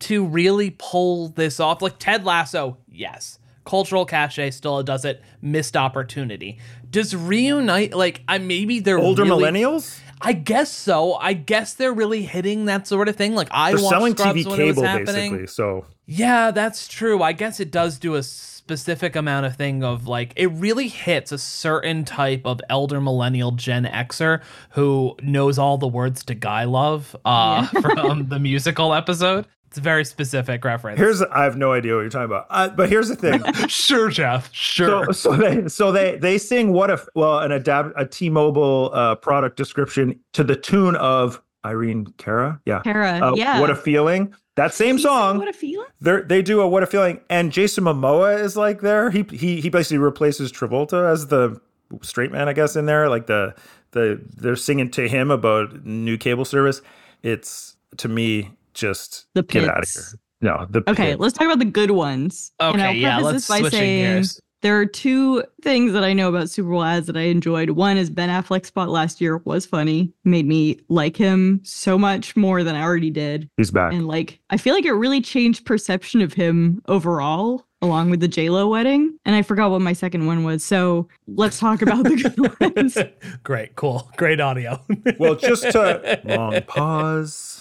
to 0.00 0.26
really 0.26 0.74
pull 0.78 1.28
this 1.28 1.60
off? 1.60 1.80
Like 1.80 2.00
Ted 2.00 2.24
Lasso, 2.24 2.78
yes. 2.90 3.37
Cultural 3.68 4.06
cachet 4.06 4.50
still 4.52 4.82
does 4.82 5.04
it. 5.04 5.22
Missed 5.42 5.76
opportunity. 5.76 6.58
Does 6.90 7.14
reunite 7.14 7.92
like 7.94 8.22
I 8.26 8.38
maybe 8.38 8.80
they're 8.80 8.98
Older 8.98 9.24
really- 9.24 9.44
millennials. 9.44 10.00
I 10.22 10.32
guess 10.32 10.72
so. 10.72 11.14
I 11.14 11.34
guess 11.34 11.74
they're 11.74 11.92
really 11.92 12.22
hitting 12.22 12.64
that 12.64 12.86
sort 12.88 13.08
of 13.08 13.14
thing. 13.16 13.34
Like 13.34 13.48
I 13.52 13.70
They're 13.72 13.78
selling 13.78 14.16
Scrubs 14.16 14.40
TV 14.40 14.46
when 14.46 14.56
cable 14.56 14.82
basically. 14.82 15.46
So 15.46 15.84
Yeah, 16.06 16.50
that's 16.50 16.88
true. 16.88 17.22
I 17.22 17.32
guess 17.32 17.60
it 17.60 17.70
does 17.70 17.98
do 17.98 18.14
a 18.14 18.22
specific 18.22 19.14
amount 19.16 19.46
of 19.46 19.54
thing 19.56 19.84
of 19.84 20.08
like 20.08 20.32
it 20.34 20.46
really 20.48 20.88
hits 20.88 21.30
a 21.30 21.38
certain 21.38 22.04
type 22.04 22.42
of 22.46 22.60
elder 22.68 23.00
millennial 23.00 23.52
Gen 23.52 23.84
Xer 23.84 24.40
who 24.70 25.14
knows 25.22 25.58
all 25.58 25.78
the 25.78 25.86
words 25.88 26.24
to 26.24 26.34
Guy 26.34 26.64
Love 26.64 27.14
uh, 27.24 27.66
from 27.82 28.28
the 28.28 28.38
musical 28.38 28.92
episode. 28.94 29.46
It's 29.68 29.78
a 29.78 29.82
very 29.82 30.04
specific 30.04 30.64
reference. 30.64 30.98
here's 30.98 31.20
I 31.22 31.44
have 31.44 31.56
no 31.56 31.72
idea 31.72 31.94
what 31.94 32.00
you're 32.00 32.10
talking 32.10 32.24
about. 32.24 32.46
Uh, 32.48 32.68
but 32.70 32.88
here's 32.88 33.08
the 33.08 33.16
thing. 33.16 33.42
sure, 33.68 34.08
Jeff. 34.08 34.52
Sure. 34.52 35.04
So, 35.06 35.12
so 35.12 35.36
they 35.36 35.68
so 35.68 35.92
they 35.92 36.16
they 36.16 36.38
sing 36.38 36.72
what 36.72 36.90
if 36.90 37.06
well 37.14 37.38
an 37.40 37.52
adapt 37.52 37.92
a 37.96 38.06
T-Mobile 38.06 38.90
uh, 38.94 39.14
product 39.16 39.56
description 39.56 40.18
to 40.32 40.42
the 40.42 40.56
tune 40.56 40.96
of 40.96 41.42
Irene 41.66 42.06
Cara. 42.16 42.60
Yeah. 42.64 42.80
Kara, 42.80 43.20
Uh, 43.22 43.34
yeah. 43.36 43.60
What 43.60 43.68
a 43.70 43.76
feeling. 43.76 44.34
That 44.56 44.72
same 44.74 44.98
song. 44.98 45.38
What 45.38 45.48
a 45.48 45.52
feeling. 45.52 45.86
They 46.00 46.22
they 46.22 46.42
do 46.42 46.60
a 46.62 46.68
what 46.68 46.82
a 46.82 46.86
feeling, 46.86 47.20
and 47.28 47.52
Jason 47.52 47.84
Momoa 47.84 48.40
is 48.42 48.56
like 48.56 48.80
there. 48.80 49.10
He 49.10 49.24
he 49.30 49.60
he 49.60 49.68
basically 49.68 49.98
replaces 49.98 50.50
Travolta 50.50 51.08
as 51.12 51.26
the 51.26 51.60
straight 52.02 52.32
man, 52.32 52.48
I 52.48 52.54
guess, 52.54 52.74
in 52.74 52.86
there. 52.86 53.08
Like 53.08 53.26
the 53.26 53.54
the 53.90 54.20
they're 54.36 54.56
singing 54.56 54.90
to 54.92 55.06
him 55.08 55.30
about 55.30 55.84
new 55.84 56.16
cable 56.16 56.44
service. 56.44 56.80
It's 57.22 57.76
to 57.98 58.08
me 58.08 58.50
just 58.78 59.26
The 59.34 59.42
get 59.42 59.64
out 59.64 59.70
of 59.78 59.82
pits. 59.82 60.10
here. 60.12 60.20
No, 60.40 60.66
the 60.70 60.88
Okay, 60.88 61.10
pit. 61.12 61.20
let's 61.20 61.36
talk 61.36 61.46
about 61.46 61.58
the 61.58 61.64
good 61.64 61.90
ones. 61.90 62.52
And 62.60 62.76
Okay, 62.76 62.88
I'll 62.88 62.94
yeah, 62.94 63.18
let's 63.18 63.34
this 63.46 63.48
by 63.48 63.58
switching 63.60 63.78
saying 63.78 64.04
gears. 64.04 64.40
There 64.60 64.76
are 64.80 64.86
two 64.86 65.44
things 65.62 65.92
that 65.92 66.02
I 66.02 66.12
know 66.12 66.28
about 66.28 66.50
Super 66.50 66.70
Bowl 66.70 66.82
ads 66.82 67.06
that 67.06 67.16
I 67.16 67.22
enjoyed. 67.22 67.70
One 67.70 67.96
is 67.96 68.10
Ben 68.10 68.28
Affleck's 68.28 68.66
spot 68.68 68.88
last 68.88 69.20
year 69.20 69.36
was 69.38 69.64
funny, 69.64 70.12
made 70.24 70.46
me 70.46 70.80
like 70.88 71.16
him 71.16 71.60
so 71.62 71.96
much 71.96 72.34
more 72.36 72.64
than 72.64 72.74
I 72.74 72.82
already 72.82 73.10
did. 73.10 73.48
he's 73.56 73.70
back. 73.70 73.92
And 73.92 74.08
like, 74.08 74.40
I 74.50 74.56
feel 74.56 74.74
like 74.74 74.84
it 74.84 74.92
really 74.94 75.20
changed 75.20 75.64
perception 75.64 76.20
of 76.22 76.32
him 76.32 76.82
overall, 76.88 77.66
along 77.82 78.10
with 78.10 78.18
the 78.18 78.28
JLo 78.28 78.68
wedding. 78.68 79.16
And 79.24 79.36
I 79.36 79.42
forgot 79.42 79.70
what 79.70 79.80
my 79.80 79.92
second 79.92 80.26
one 80.26 80.42
was. 80.42 80.64
So 80.64 81.06
let's 81.28 81.60
talk 81.60 81.80
about 81.80 82.02
the 82.02 82.16
good 82.16 82.60
ones. 82.76 82.98
Great, 83.44 83.76
cool, 83.76 84.10
great 84.16 84.40
audio. 84.40 84.80
Well, 85.20 85.36
just 85.36 85.62
to 85.70 86.20
long 86.24 86.60
pause, 86.62 87.57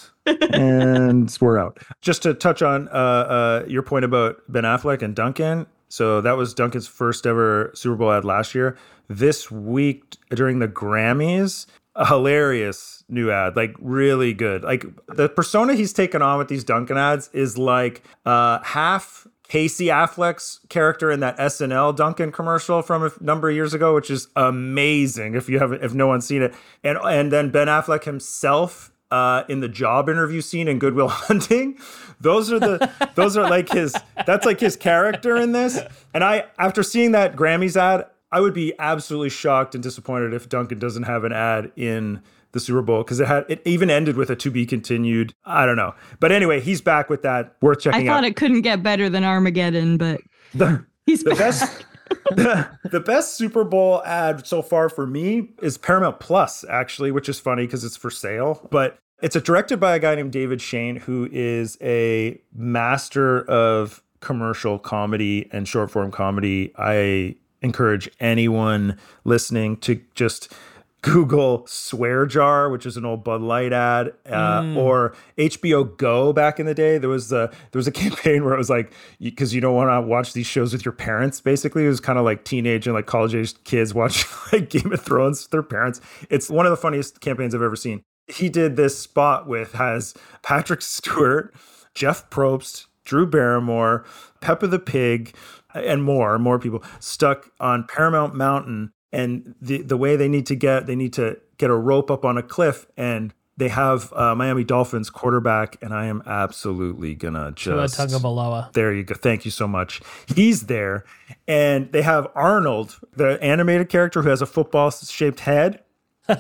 and 0.54 1.36
we're 1.40 1.60
out. 1.60 1.80
Just 2.02 2.24
to 2.24 2.34
touch 2.34 2.62
on 2.62 2.88
uh, 2.90 2.92
uh, 2.92 3.66
your 3.68 3.84
point 3.84 4.06
about 4.06 4.42
Ben 4.50 4.64
Affleck 4.64 5.02
and 5.02 5.16
Dunkin. 5.16 5.66
So 5.90 6.22
that 6.22 6.36
was 6.36 6.54
Dunkin's 6.54 6.88
first 6.88 7.26
ever 7.26 7.72
Super 7.74 7.96
Bowl 7.96 8.12
ad 8.12 8.26
last 8.26 8.54
year. 8.54 8.78
This 9.08 9.50
week 9.50 10.18
during 10.30 10.60
the 10.60 10.68
Grammys, 10.68 11.66
a 11.96 12.06
hilarious 12.06 13.04
new 13.10 13.32
ad, 13.32 13.56
like 13.56 13.74
really 13.80 14.34
good. 14.34 14.64
Like 14.64 14.86
the 15.08 15.30
persona 15.30 15.76
he's 15.76 15.94
taken 15.94 16.22
on 16.22 16.38
with 16.38 16.50
these 16.50 16.64
Dunkin 16.64 16.98
ads 16.98 17.30
is 17.34 17.58
like 17.58 18.04
uh, 18.26 18.60
half 18.64 19.28
Casey 19.48 19.86
Affleck's 19.86 20.60
character 20.70 21.10
in 21.10 21.22
that 21.22 21.38
SNL 21.38 21.96
Dunkin 21.96 22.32
commercial 22.32 22.82
from 22.82 23.04
a 23.04 23.12
number 23.22 23.50
of 23.50 23.56
years 23.56 23.74
ago, 23.74 23.96
which 23.96 24.10
is 24.10 24.28
amazing. 24.36 25.36
If 25.36 25.48
you 25.48 25.60
haven't, 25.60 25.84
if 25.84 25.94
no 25.94 26.08
one's 26.08 26.28
seen 26.28 26.42
it, 26.42 26.54
and 26.84 26.98
and 26.98 27.32
then 27.32 27.50
Ben 27.50 27.68
Affleck 27.68 28.04
himself 28.04 28.92
uh, 29.12 29.44
in 29.50 29.60
the 29.62 29.70
job 29.70 30.10
interview 30.10 30.42
scene 30.42 30.68
in 30.68 30.80
Good 30.80 30.94
Will 30.94 31.08
Hunting. 31.10 31.78
Those 32.20 32.52
are 32.52 32.60
the 32.60 32.92
those 33.16 33.38
are 33.38 33.50
like 33.50 33.70
his. 33.70 33.96
That's 34.26 34.46
like 34.46 34.60
his 34.60 34.76
character 34.76 35.36
in 35.38 35.52
this. 35.52 35.80
And 36.14 36.24
I, 36.24 36.46
after 36.58 36.84
seeing 36.84 37.12
that 37.12 37.36
Grammys 37.36 37.76
ad, 37.78 38.06
I 38.32 38.40
would 38.42 38.54
be 38.54 38.74
absolutely 38.80 39.30
shocked 39.30 39.76
and 39.76 39.84
disappointed 39.84 40.34
if 40.34 40.50
Dunkin 40.50 40.80
doesn't 40.80 41.04
have 41.04 41.24
an 41.24 41.32
ad 41.32 41.72
in 41.76 42.22
the 42.54 42.60
Super 42.60 42.82
Bowl 42.82 43.04
because 43.04 43.20
it 43.20 43.28
had 43.28 43.46
it 43.50 43.62
even 43.66 43.90
ended 43.90 44.18
with 44.18 44.30
a 44.30 44.36
to 44.38 44.50
be 44.52 44.66
continued. 44.66 45.34
I 45.46 45.66
don't 45.66 45.76
know, 45.78 45.94
but 46.20 46.32
anyway, 46.32 46.60
he's 46.60 46.82
back 46.82 47.10
with 47.10 47.22
that. 47.22 47.56
Worth 47.62 47.82
checking. 47.82 48.10
I 48.10 48.12
thought 48.12 48.24
out. 48.24 48.28
it 48.30 48.36
couldn't 48.36 48.62
get 48.62 48.82
better 48.82 49.10
than 49.10 49.24
Armageddon, 49.24 49.98
but 49.98 50.22
The, 50.56 50.84
he's 51.06 51.24
the 51.24 51.32
back. 51.32 51.40
best. 51.40 51.86
the, 52.36 53.04
best 53.06 53.36
Super 53.36 53.64
Bowl 53.64 54.04
ad 54.06 54.46
so 54.46 54.62
far 54.62 54.90
for 54.90 55.08
me 55.08 55.50
is 55.62 55.78
Paramount 55.78 56.20
Plus, 56.20 56.66
actually, 56.70 57.12
which 57.12 57.30
is 57.30 57.40
funny 57.40 57.66
because 57.66 57.84
it's 57.84 57.98
for 57.98 58.12
sale. 58.12 58.68
But 58.70 59.00
it's 59.22 59.40
directed 59.42 59.80
by 59.80 59.96
a 59.96 60.00
guy 60.00 60.16
named 60.16 60.32
David 60.32 60.62
Shane, 60.62 60.98
who 60.98 61.28
is 61.32 61.78
a 61.82 62.40
master 62.54 63.42
of 63.50 64.04
commercial 64.20 64.78
comedy 64.80 65.50
and 65.52 65.68
short 65.68 65.92
form 65.92 66.12
comedy. 66.12 66.74
I 66.78 67.36
encourage 67.62 68.10
anyone 68.20 68.98
listening 69.24 69.78
to 69.78 70.02
just 70.14 70.54
Google 71.02 71.66
swear 71.68 72.26
jar, 72.26 72.70
which 72.70 72.86
is 72.86 72.98
an 72.98 73.06
old 73.06 73.24
Bud 73.24 73.42
Light 73.42 73.72
ad, 73.72 74.14
uh, 74.30 74.74
or 74.76 75.16
HBO 75.38 75.96
Go. 75.98 76.34
Back 76.34 76.60
in 76.60 76.66
the 76.66 76.74
day, 76.74 76.98
there 76.98 77.10
was 77.10 77.32
a 77.32 77.52
there 77.72 77.80
was 77.80 77.88
a 77.88 77.92
campaign 78.04 78.44
where 78.44 78.54
it 78.54 78.58
was 78.58 78.70
like 78.70 78.92
because 79.20 79.54
you 79.54 79.62
don't 79.62 79.76
want 79.76 79.90
to 79.90 80.02
watch 80.02 80.34
these 80.34 80.48
shows 80.48 80.74
with 80.74 80.84
your 80.84 80.94
parents. 80.94 81.40
Basically, 81.40 81.86
it 81.86 81.90
was 81.90 82.00
kind 82.00 82.18
of 82.18 82.26
like 82.26 82.44
teenage 82.44 82.88
and 82.88 82.96
like 82.96 83.06
college 83.06 83.36
age 83.36 83.54
kids 83.64 83.94
watching 83.96 84.30
like 84.52 84.70
Game 84.70 84.92
of 84.92 85.02
Thrones 85.02 85.44
with 85.44 85.52
their 85.52 85.64
parents. 85.64 86.02
It's 86.30 86.50
one 86.50 86.66
of 86.66 86.72
the 86.72 86.78
funniest 86.78 87.22
campaigns 87.22 87.54
I've 87.54 87.62
ever 87.62 87.76
seen. 87.76 88.02
He 88.28 88.50
did 88.50 88.76
this 88.76 88.98
spot 88.98 89.48
with 89.48 89.74
has 89.74 90.14
Patrick 90.42 90.82
Stewart, 90.82 91.54
Jeff 91.94 92.30
Probst, 92.30 92.88
Drew 93.06 93.26
Barrymore, 93.26 94.04
Peppa 94.42 94.68
the 94.68 94.80
Pig, 94.80 95.34
and 95.74 96.04
more, 96.04 96.38
more 96.38 96.60
people 96.60 96.84
stuck 97.00 97.50
on 97.60 97.86
Paramount 97.86 98.36
Mountain. 98.36 98.92
And 99.12 99.56
the, 99.62 99.82
the 99.82 99.98
way 99.98 100.16
they 100.16 100.28
need 100.28 100.46
to 100.48 100.56
get, 100.56 100.86
they 100.86 100.96
need 100.96 101.14
to 101.14 101.38
get 101.58 101.70
a 101.70 101.76
rope 101.76 102.12
up 102.12 102.26
on 102.26 102.38
a 102.38 102.44
cliff 102.44 102.86
and 102.98 103.34
they 103.58 103.70
have 103.70 104.14
uh, 104.14 104.36
Miami 104.36 104.64
Dolphins 104.64 105.10
quarterback. 105.10 105.78
And 105.82 105.94
I 105.94 106.06
am 106.06 106.22
absolutely 106.26 107.16
gonna 107.16 107.54
Tua 107.54 107.88
just 107.88 108.00
Tagovailoa. 108.00 108.72
there 108.74 108.94
you 108.94 109.04
go. 109.04 109.16
Thank 109.16 109.46
you 109.46 109.52
so 109.52 109.68
much. 109.68 110.02
He's 110.28 110.68
there. 110.68 111.06
And 111.48 111.92
they 111.92 112.04
have 112.04 112.28
Arnold, 112.36 113.00
the 113.16 113.42
animated 113.44 113.90
character 113.90 114.22
who 114.22 114.30
has 114.30 114.42
a 114.42 114.46
football 114.46 114.92
shaped 114.92 115.42
head. 115.42 115.82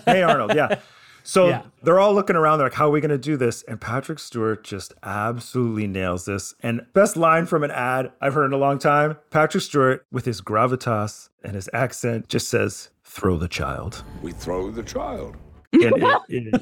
Hey, 0.05 0.21
Arnold. 0.21 0.53
Yeah. 0.53 0.79
So 1.29 1.49
Yeah. 1.49 1.63
they're 1.83 1.99
all 1.99 2.13
looking 2.13 2.37
around. 2.37 2.59
They're 2.59 2.67
like, 2.67 2.73
how 2.75 2.87
are 2.87 2.91
we 2.91 3.01
going 3.01 3.11
to 3.11 3.17
do 3.17 3.35
this? 3.35 3.61
And 3.63 3.81
Patrick 3.81 4.17
Stewart 4.17 4.63
just 4.63 4.93
absolutely 5.03 5.85
nails 5.85 6.23
this. 6.23 6.55
And 6.61 6.85
best 6.93 7.17
line 7.17 7.45
from 7.45 7.65
an 7.65 7.71
ad 7.71 8.13
I've 8.21 8.33
heard 8.33 8.45
in 8.45 8.53
a 8.53 8.57
long 8.57 8.79
time 8.79 9.17
Patrick 9.29 9.61
Stewart, 9.61 10.05
with 10.09 10.23
his 10.23 10.39
gravitas 10.41 11.27
and 11.43 11.53
his 11.55 11.69
accent, 11.73 12.29
just 12.29 12.47
says, 12.47 12.91
throw 13.03 13.37
the 13.37 13.49
child. 13.49 14.03
We 14.21 14.31
throw 14.31 14.71
the 14.71 14.83
child. 14.83 15.35
And 15.73 15.83
it- 16.29 16.29
it- 16.29 16.53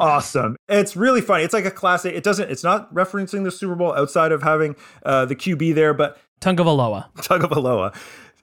awesome. 0.00 0.56
It's 0.68 0.96
really 0.96 1.20
funny. 1.20 1.44
It's 1.44 1.54
like 1.54 1.64
a 1.64 1.70
classic. 1.70 2.14
It 2.14 2.24
doesn't, 2.24 2.50
it's 2.50 2.64
not 2.64 2.92
referencing 2.92 3.44
the 3.44 3.52
Super 3.52 3.76
Bowl 3.76 3.94
outside 3.94 4.32
of 4.32 4.42
having 4.42 4.74
uh, 5.04 5.24
the 5.26 5.36
QB 5.36 5.76
there, 5.76 5.94
but 5.94 6.18
Tagovailoa. 6.40 7.06
Tagovailoa. 7.18 7.94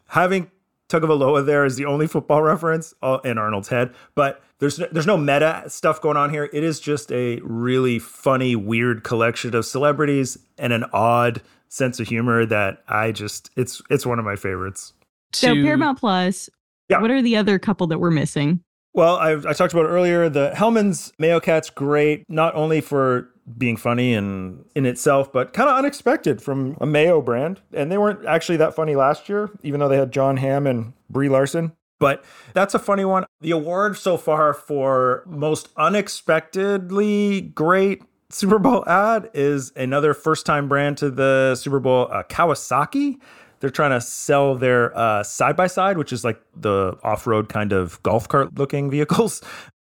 Having 0.07 0.49
Tagovailoa 0.89 1.45
there 1.45 1.65
is 1.65 1.75
the 1.75 1.85
only 1.85 2.07
football 2.07 2.41
reference 2.53 2.93
uh, 3.01 3.19
in 3.23 3.37
Arnold's 3.37 3.69
head, 3.69 3.93
but 4.15 4.43
there's 4.59 4.77
no, 4.79 4.87
there's 4.91 5.07
no 5.07 5.17
meta 5.17 5.63
stuff 5.67 6.01
going 6.01 6.17
on 6.17 6.29
here. 6.31 6.49
It 6.51 6.63
is 6.63 6.79
just 6.79 7.11
a 7.11 7.39
really 7.43 7.99
funny, 7.99 8.55
weird 8.55 9.03
collection 9.03 9.55
of 9.55 9.65
celebrities 9.65 10.37
and 10.57 10.73
an 10.73 10.85
odd 10.91 11.41
sense 11.69 11.99
of 11.99 12.07
humor 12.07 12.45
that 12.45 12.83
I 12.87 13.11
just 13.11 13.51
it's 13.55 13.81
it's 13.89 14.05
one 14.05 14.19
of 14.19 14.25
my 14.25 14.35
favorites. 14.35 14.93
so 15.33 15.53
To- 15.53 15.63
Paramount 15.63 15.99
Plus. 15.99 16.49
Yeah. 16.89 16.99
What 17.01 17.11
are 17.11 17.21
the 17.21 17.37
other 17.37 17.59
couple 17.59 17.85
that 17.87 17.99
we're 17.99 18.09
missing? 18.09 18.61
Well, 18.95 19.17
I, 19.17 19.33
I 19.33 19.53
talked 19.53 19.71
about 19.73 19.85
earlier. 19.85 20.27
The 20.27 20.49
Hellmann's 20.55 21.13
Mayo 21.19 21.39
Cat's 21.39 21.69
great, 21.69 22.23
not 22.27 22.55
only 22.55 22.81
for 22.81 23.29
being 23.57 23.77
funny 23.77 24.13
and 24.13 24.65
in 24.75 24.85
itself, 24.85 25.31
but 25.31 25.53
kind 25.53 25.69
of 25.69 25.77
unexpected 25.77 26.41
from 26.41 26.77
a 26.79 26.85
Mayo 26.85 27.21
brand. 27.21 27.61
And 27.73 27.91
they 27.91 27.97
weren't 27.97 28.25
actually 28.25 28.57
that 28.57 28.75
funny 28.75 28.95
last 28.95 29.27
year, 29.29 29.49
even 29.63 29.79
though 29.79 29.89
they 29.89 29.97
had 29.97 30.11
Jon 30.11 30.37
Hamm 30.37 30.67
and 30.67 30.93
Brie 31.09 31.29
Larson. 31.29 31.73
But 31.99 32.23
that's 32.53 32.73
a 32.73 32.79
funny 32.79 33.03
one. 33.03 33.25
The 33.41 33.51
award 33.51 33.97
so 33.97 34.15
far 34.15 34.53
for 34.53 35.23
most 35.25 35.69
unexpectedly 35.75 37.41
great 37.41 38.03
Super 38.29 38.59
Bowl 38.59 38.87
ad 38.87 39.29
is 39.33 39.73
another 39.75 40.13
first 40.13 40.45
time 40.45 40.69
brand 40.69 40.97
to 40.99 41.09
the 41.09 41.55
Super 41.55 41.79
Bowl, 41.79 42.07
uh, 42.11 42.23
Kawasaki. 42.23 43.19
They're 43.59 43.69
trying 43.69 43.91
to 43.91 43.99
sell 43.99 44.55
their 44.55 44.93
side 45.23 45.57
by 45.57 45.67
side, 45.67 45.97
which 45.97 46.13
is 46.13 46.23
like 46.23 46.39
the 46.55 46.97
off 47.03 47.27
road 47.27 47.49
kind 47.49 47.73
of 47.73 48.01
golf 48.03 48.29
cart 48.29 48.57
looking 48.57 48.89
vehicles. 48.89 49.41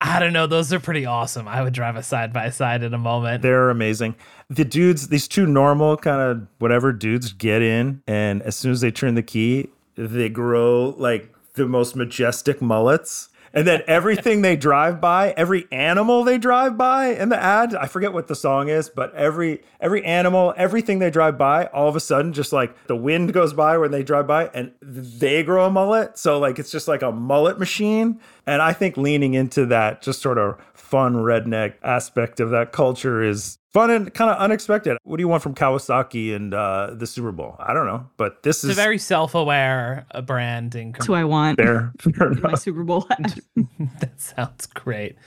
I 0.06 0.20
don't 0.20 0.34
know. 0.34 0.48
Those 0.48 0.74
are 0.74 0.82
pretty 0.82 1.06
awesome. 1.06 1.48
I 1.48 1.62
would 1.62 1.74
drive 1.74 1.96
a 1.96 2.04
side 2.04 2.34
by 2.34 2.50
side 2.50 2.84
in 2.84 2.94
a 2.94 2.98
moment. 2.98 3.42
They're 3.42 3.70
amazing. 3.70 4.16
The 4.50 4.66
dudes, 4.66 5.08
these 5.08 5.30
two 5.30 5.48
normal 5.48 5.96
kind 5.96 6.22
of 6.22 6.48
whatever 6.60 6.92
dudes 6.92 7.32
get 7.32 7.62
in, 7.62 8.04
and 8.06 8.42
as 8.42 8.58
soon 8.58 8.74
as 8.74 8.82
they 8.82 8.92
turn 8.92 9.16
the 9.16 9.24
key, 9.24 9.70
they 9.96 10.28
grow 10.28 10.94
like 10.98 11.34
the 11.54 11.68
most 11.68 11.96
majestic 11.96 12.62
mullets. 12.62 13.30
And 13.54 13.68
then 13.68 13.84
everything 13.86 14.42
they 14.42 14.56
drive 14.56 15.00
by, 15.00 15.32
every 15.38 15.68
animal 15.72 16.24
they 16.24 16.40
drive 16.40 16.76
by 16.76 17.10
in 17.10 17.30
the 17.30 17.42
ad, 17.42 17.76
I 17.76 17.86
forget 17.86 18.12
what 18.12 18.28
the 18.28 18.36
song 18.36 18.68
is, 18.68 18.90
but 18.90 19.14
every 19.14 19.62
every 19.80 20.04
animal, 20.04 20.56
everything 20.58 20.98
they 20.98 21.12
drive 21.12 21.38
by, 21.38 21.68
all 21.68 21.88
of 21.88 21.96
a 21.96 22.00
sudden 22.00 22.34
just 22.34 22.52
like 22.52 22.88
the 22.88 22.96
wind 22.96 23.32
goes 23.32 23.54
by 23.54 23.78
when 23.78 23.92
they 23.92 24.02
drive 24.02 24.26
by 24.26 24.48
and 24.56 24.72
they 24.82 25.44
grow 25.44 25.68
a 25.68 25.70
mullet. 25.70 26.18
So 26.18 26.40
like 26.40 26.58
it's 26.58 26.72
just 26.72 26.88
like 26.88 27.04
a 27.04 27.12
mullet 27.12 27.60
machine. 27.60 28.20
And 28.48 28.62
I 28.62 28.74
think 28.74 28.98
leaning 28.98 29.36
into 29.36 29.68
that 29.68 30.02
just 30.02 30.22
sort 30.22 30.40
of 30.40 30.58
fun 30.74 31.16
redneck 31.16 31.76
aspect 31.84 32.40
of 32.40 32.50
that 32.50 32.72
culture 32.72 33.22
is 33.22 33.60
fun 33.74 33.90
and 33.90 34.14
kind 34.14 34.30
of 34.30 34.38
unexpected. 34.38 34.98
What 35.04 35.18
do 35.18 35.22
you 35.22 35.28
want 35.28 35.44
from 35.44 35.56
Kawasaki 35.56 36.36
and 36.36 36.54
uh, 36.54 36.92
the 36.94 37.08
Super 37.08 37.32
Bowl? 37.32 37.56
I 37.60 37.74
don't 37.74 37.86
know, 37.86 38.08
but 38.18 38.44
this 38.44 38.58
It's 38.58 38.66
is 38.66 38.70
a 38.72 38.82
very 38.82 38.98
self-aware 38.98 40.06
uh, 40.12 40.22
branding. 40.22 40.94
That's 40.94 41.08
who 41.08 41.14
I 41.14 41.24
want. 41.24 41.58
fair. 41.58 41.92
fair 42.00 42.30
My. 42.42 42.56
Super 42.56 42.84
Bowl 42.84 43.08
that 44.00 44.22
sounds 44.22 44.68
great. 44.68 45.18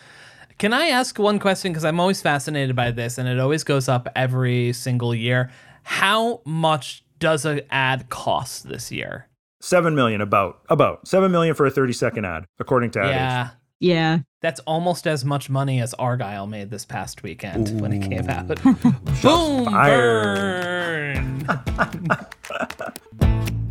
Can 0.58 0.72
I 0.72 0.86
ask 0.86 1.18
one 1.18 1.38
question? 1.38 1.72
Because 1.72 1.84
I'm 1.84 2.00
always 2.00 2.22
fascinated 2.22 2.74
by 2.74 2.90
this, 2.90 3.18
and 3.18 3.28
it 3.28 3.38
always 3.38 3.62
goes 3.62 3.88
up 3.88 4.08
every 4.16 4.72
single 4.72 5.14
year. 5.14 5.50
How 5.82 6.40
much 6.46 7.04
does 7.18 7.44
an 7.44 7.60
ad 7.70 8.08
cost 8.08 8.68
this 8.68 8.90
year? 8.90 9.28
Seven 9.60 9.94
million, 9.94 10.20
about 10.20 10.60
about 10.70 11.06
seven 11.06 11.30
million 11.30 11.54
for 11.54 11.66
a 11.66 11.70
thirty 11.70 11.92
second 11.92 12.24
ad, 12.24 12.44
according 12.58 12.92
to 12.92 13.00
Ad 13.00 13.50
Age. 13.50 13.56
Yeah, 13.80 14.16
Yeah. 14.16 14.18
that's 14.40 14.60
almost 14.60 15.06
as 15.06 15.24
much 15.24 15.50
money 15.50 15.80
as 15.80 15.92
Argyle 15.94 16.46
made 16.46 16.70
this 16.70 16.84
past 16.84 17.22
weekend 17.22 17.80
when 17.80 17.92
it 17.92 18.08
came 18.08 18.28
out. 18.30 18.46
Boom! 19.22 19.64
fired. 19.66 21.46
Burn! 21.46 21.46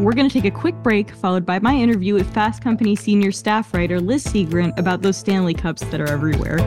We're 0.00 0.12
going 0.12 0.28
to 0.28 0.32
take 0.32 0.44
a 0.44 0.56
quick 0.56 0.76
break, 0.76 1.10
followed 1.10 1.44
by 1.44 1.58
my 1.58 1.74
interview 1.74 2.14
with 2.14 2.32
Fast 2.32 2.62
Company 2.62 2.94
senior 2.94 3.32
staff 3.32 3.74
writer 3.74 4.00
Liz 4.00 4.24
Segran 4.24 4.76
about 4.78 5.02
those 5.02 5.16
Stanley 5.16 5.54
Cups 5.54 5.82
that 5.86 6.00
are 6.00 6.06
everywhere. 6.06 6.58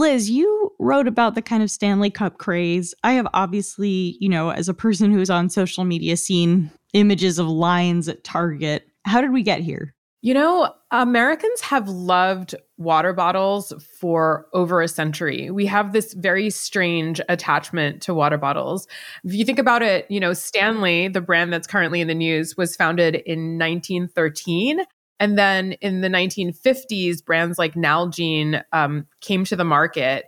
Liz, 0.00 0.30
you 0.30 0.72
wrote 0.78 1.06
about 1.06 1.34
the 1.34 1.42
kind 1.42 1.62
of 1.62 1.70
Stanley 1.70 2.10
Cup 2.10 2.38
craze. 2.38 2.94
I 3.04 3.12
have 3.12 3.28
obviously, 3.34 4.16
you 4.18 4.30
know, 4.30 4.50
as 4.50 4.66
a 4.66 4.74
person 4.74 5.12
who's 5.12 5.28
on 5.28 5.50
social 5.50 5.84
media, 5.84 6.16
seen 6.16 6.70
images 6.94 7.38
of 7.38 7.46
lines 7.46 8.08
at 8.08 8.24
Target. 8.24 8.88
How 9.04 9.20
did 9.20 9.30
we 9.30 9.42
get 9.42 9.60
here? 9.60 9.94
You 10.22 10.32
know, 10.32 10.72
Americans 10.90 11.60
have 11.60 11.86
loved 11.88 12.54
water 12.78 13.12
bottles 13.12 13.74
for 14.00 14.46
over 14.54 14.80
a 14.80 14.88
century. 14.88 15.50
We 15.50 15.66
have 15.66 15.92
this 15.92 16.14
very 16.14 16.48
strange 16.48 17.20
attachment 17.28 18.00
to 18.02 18.14
water 18.14 18.38
bottles. 18.38 18.86
If 19.22 19.34
you 19.34 19.44
think 19.44 19.58
about 19.58 19.82
it, 19.82 20.06
you 20.10 20.18
know, 20.18 20.32
Stanley, 20.32 21.08
the 21.08 21.20
brand 21.20 21.52
that's 21.52 21.66
currently 21.66 22.00
in 22.00 22.08
the 22.08 22.14
news, 22.14 22.56
was 22.56 22.74
founded 22.74 23.16
in 23.26 23.58
1913. 23.58 24.80
And 25.20 25.38
then 25.38 25.72
in 25.74 26.00
the 26.00 26.08
1950s, 26.08 27.24
brands 27.24 27.58
like 27.58 27.74
Nalgene 27.74 28.64
um, 28.72 29.06
came 29.20 29.44
to 29.44 29.54
the 29.54 29.64
market. 29.64 30.24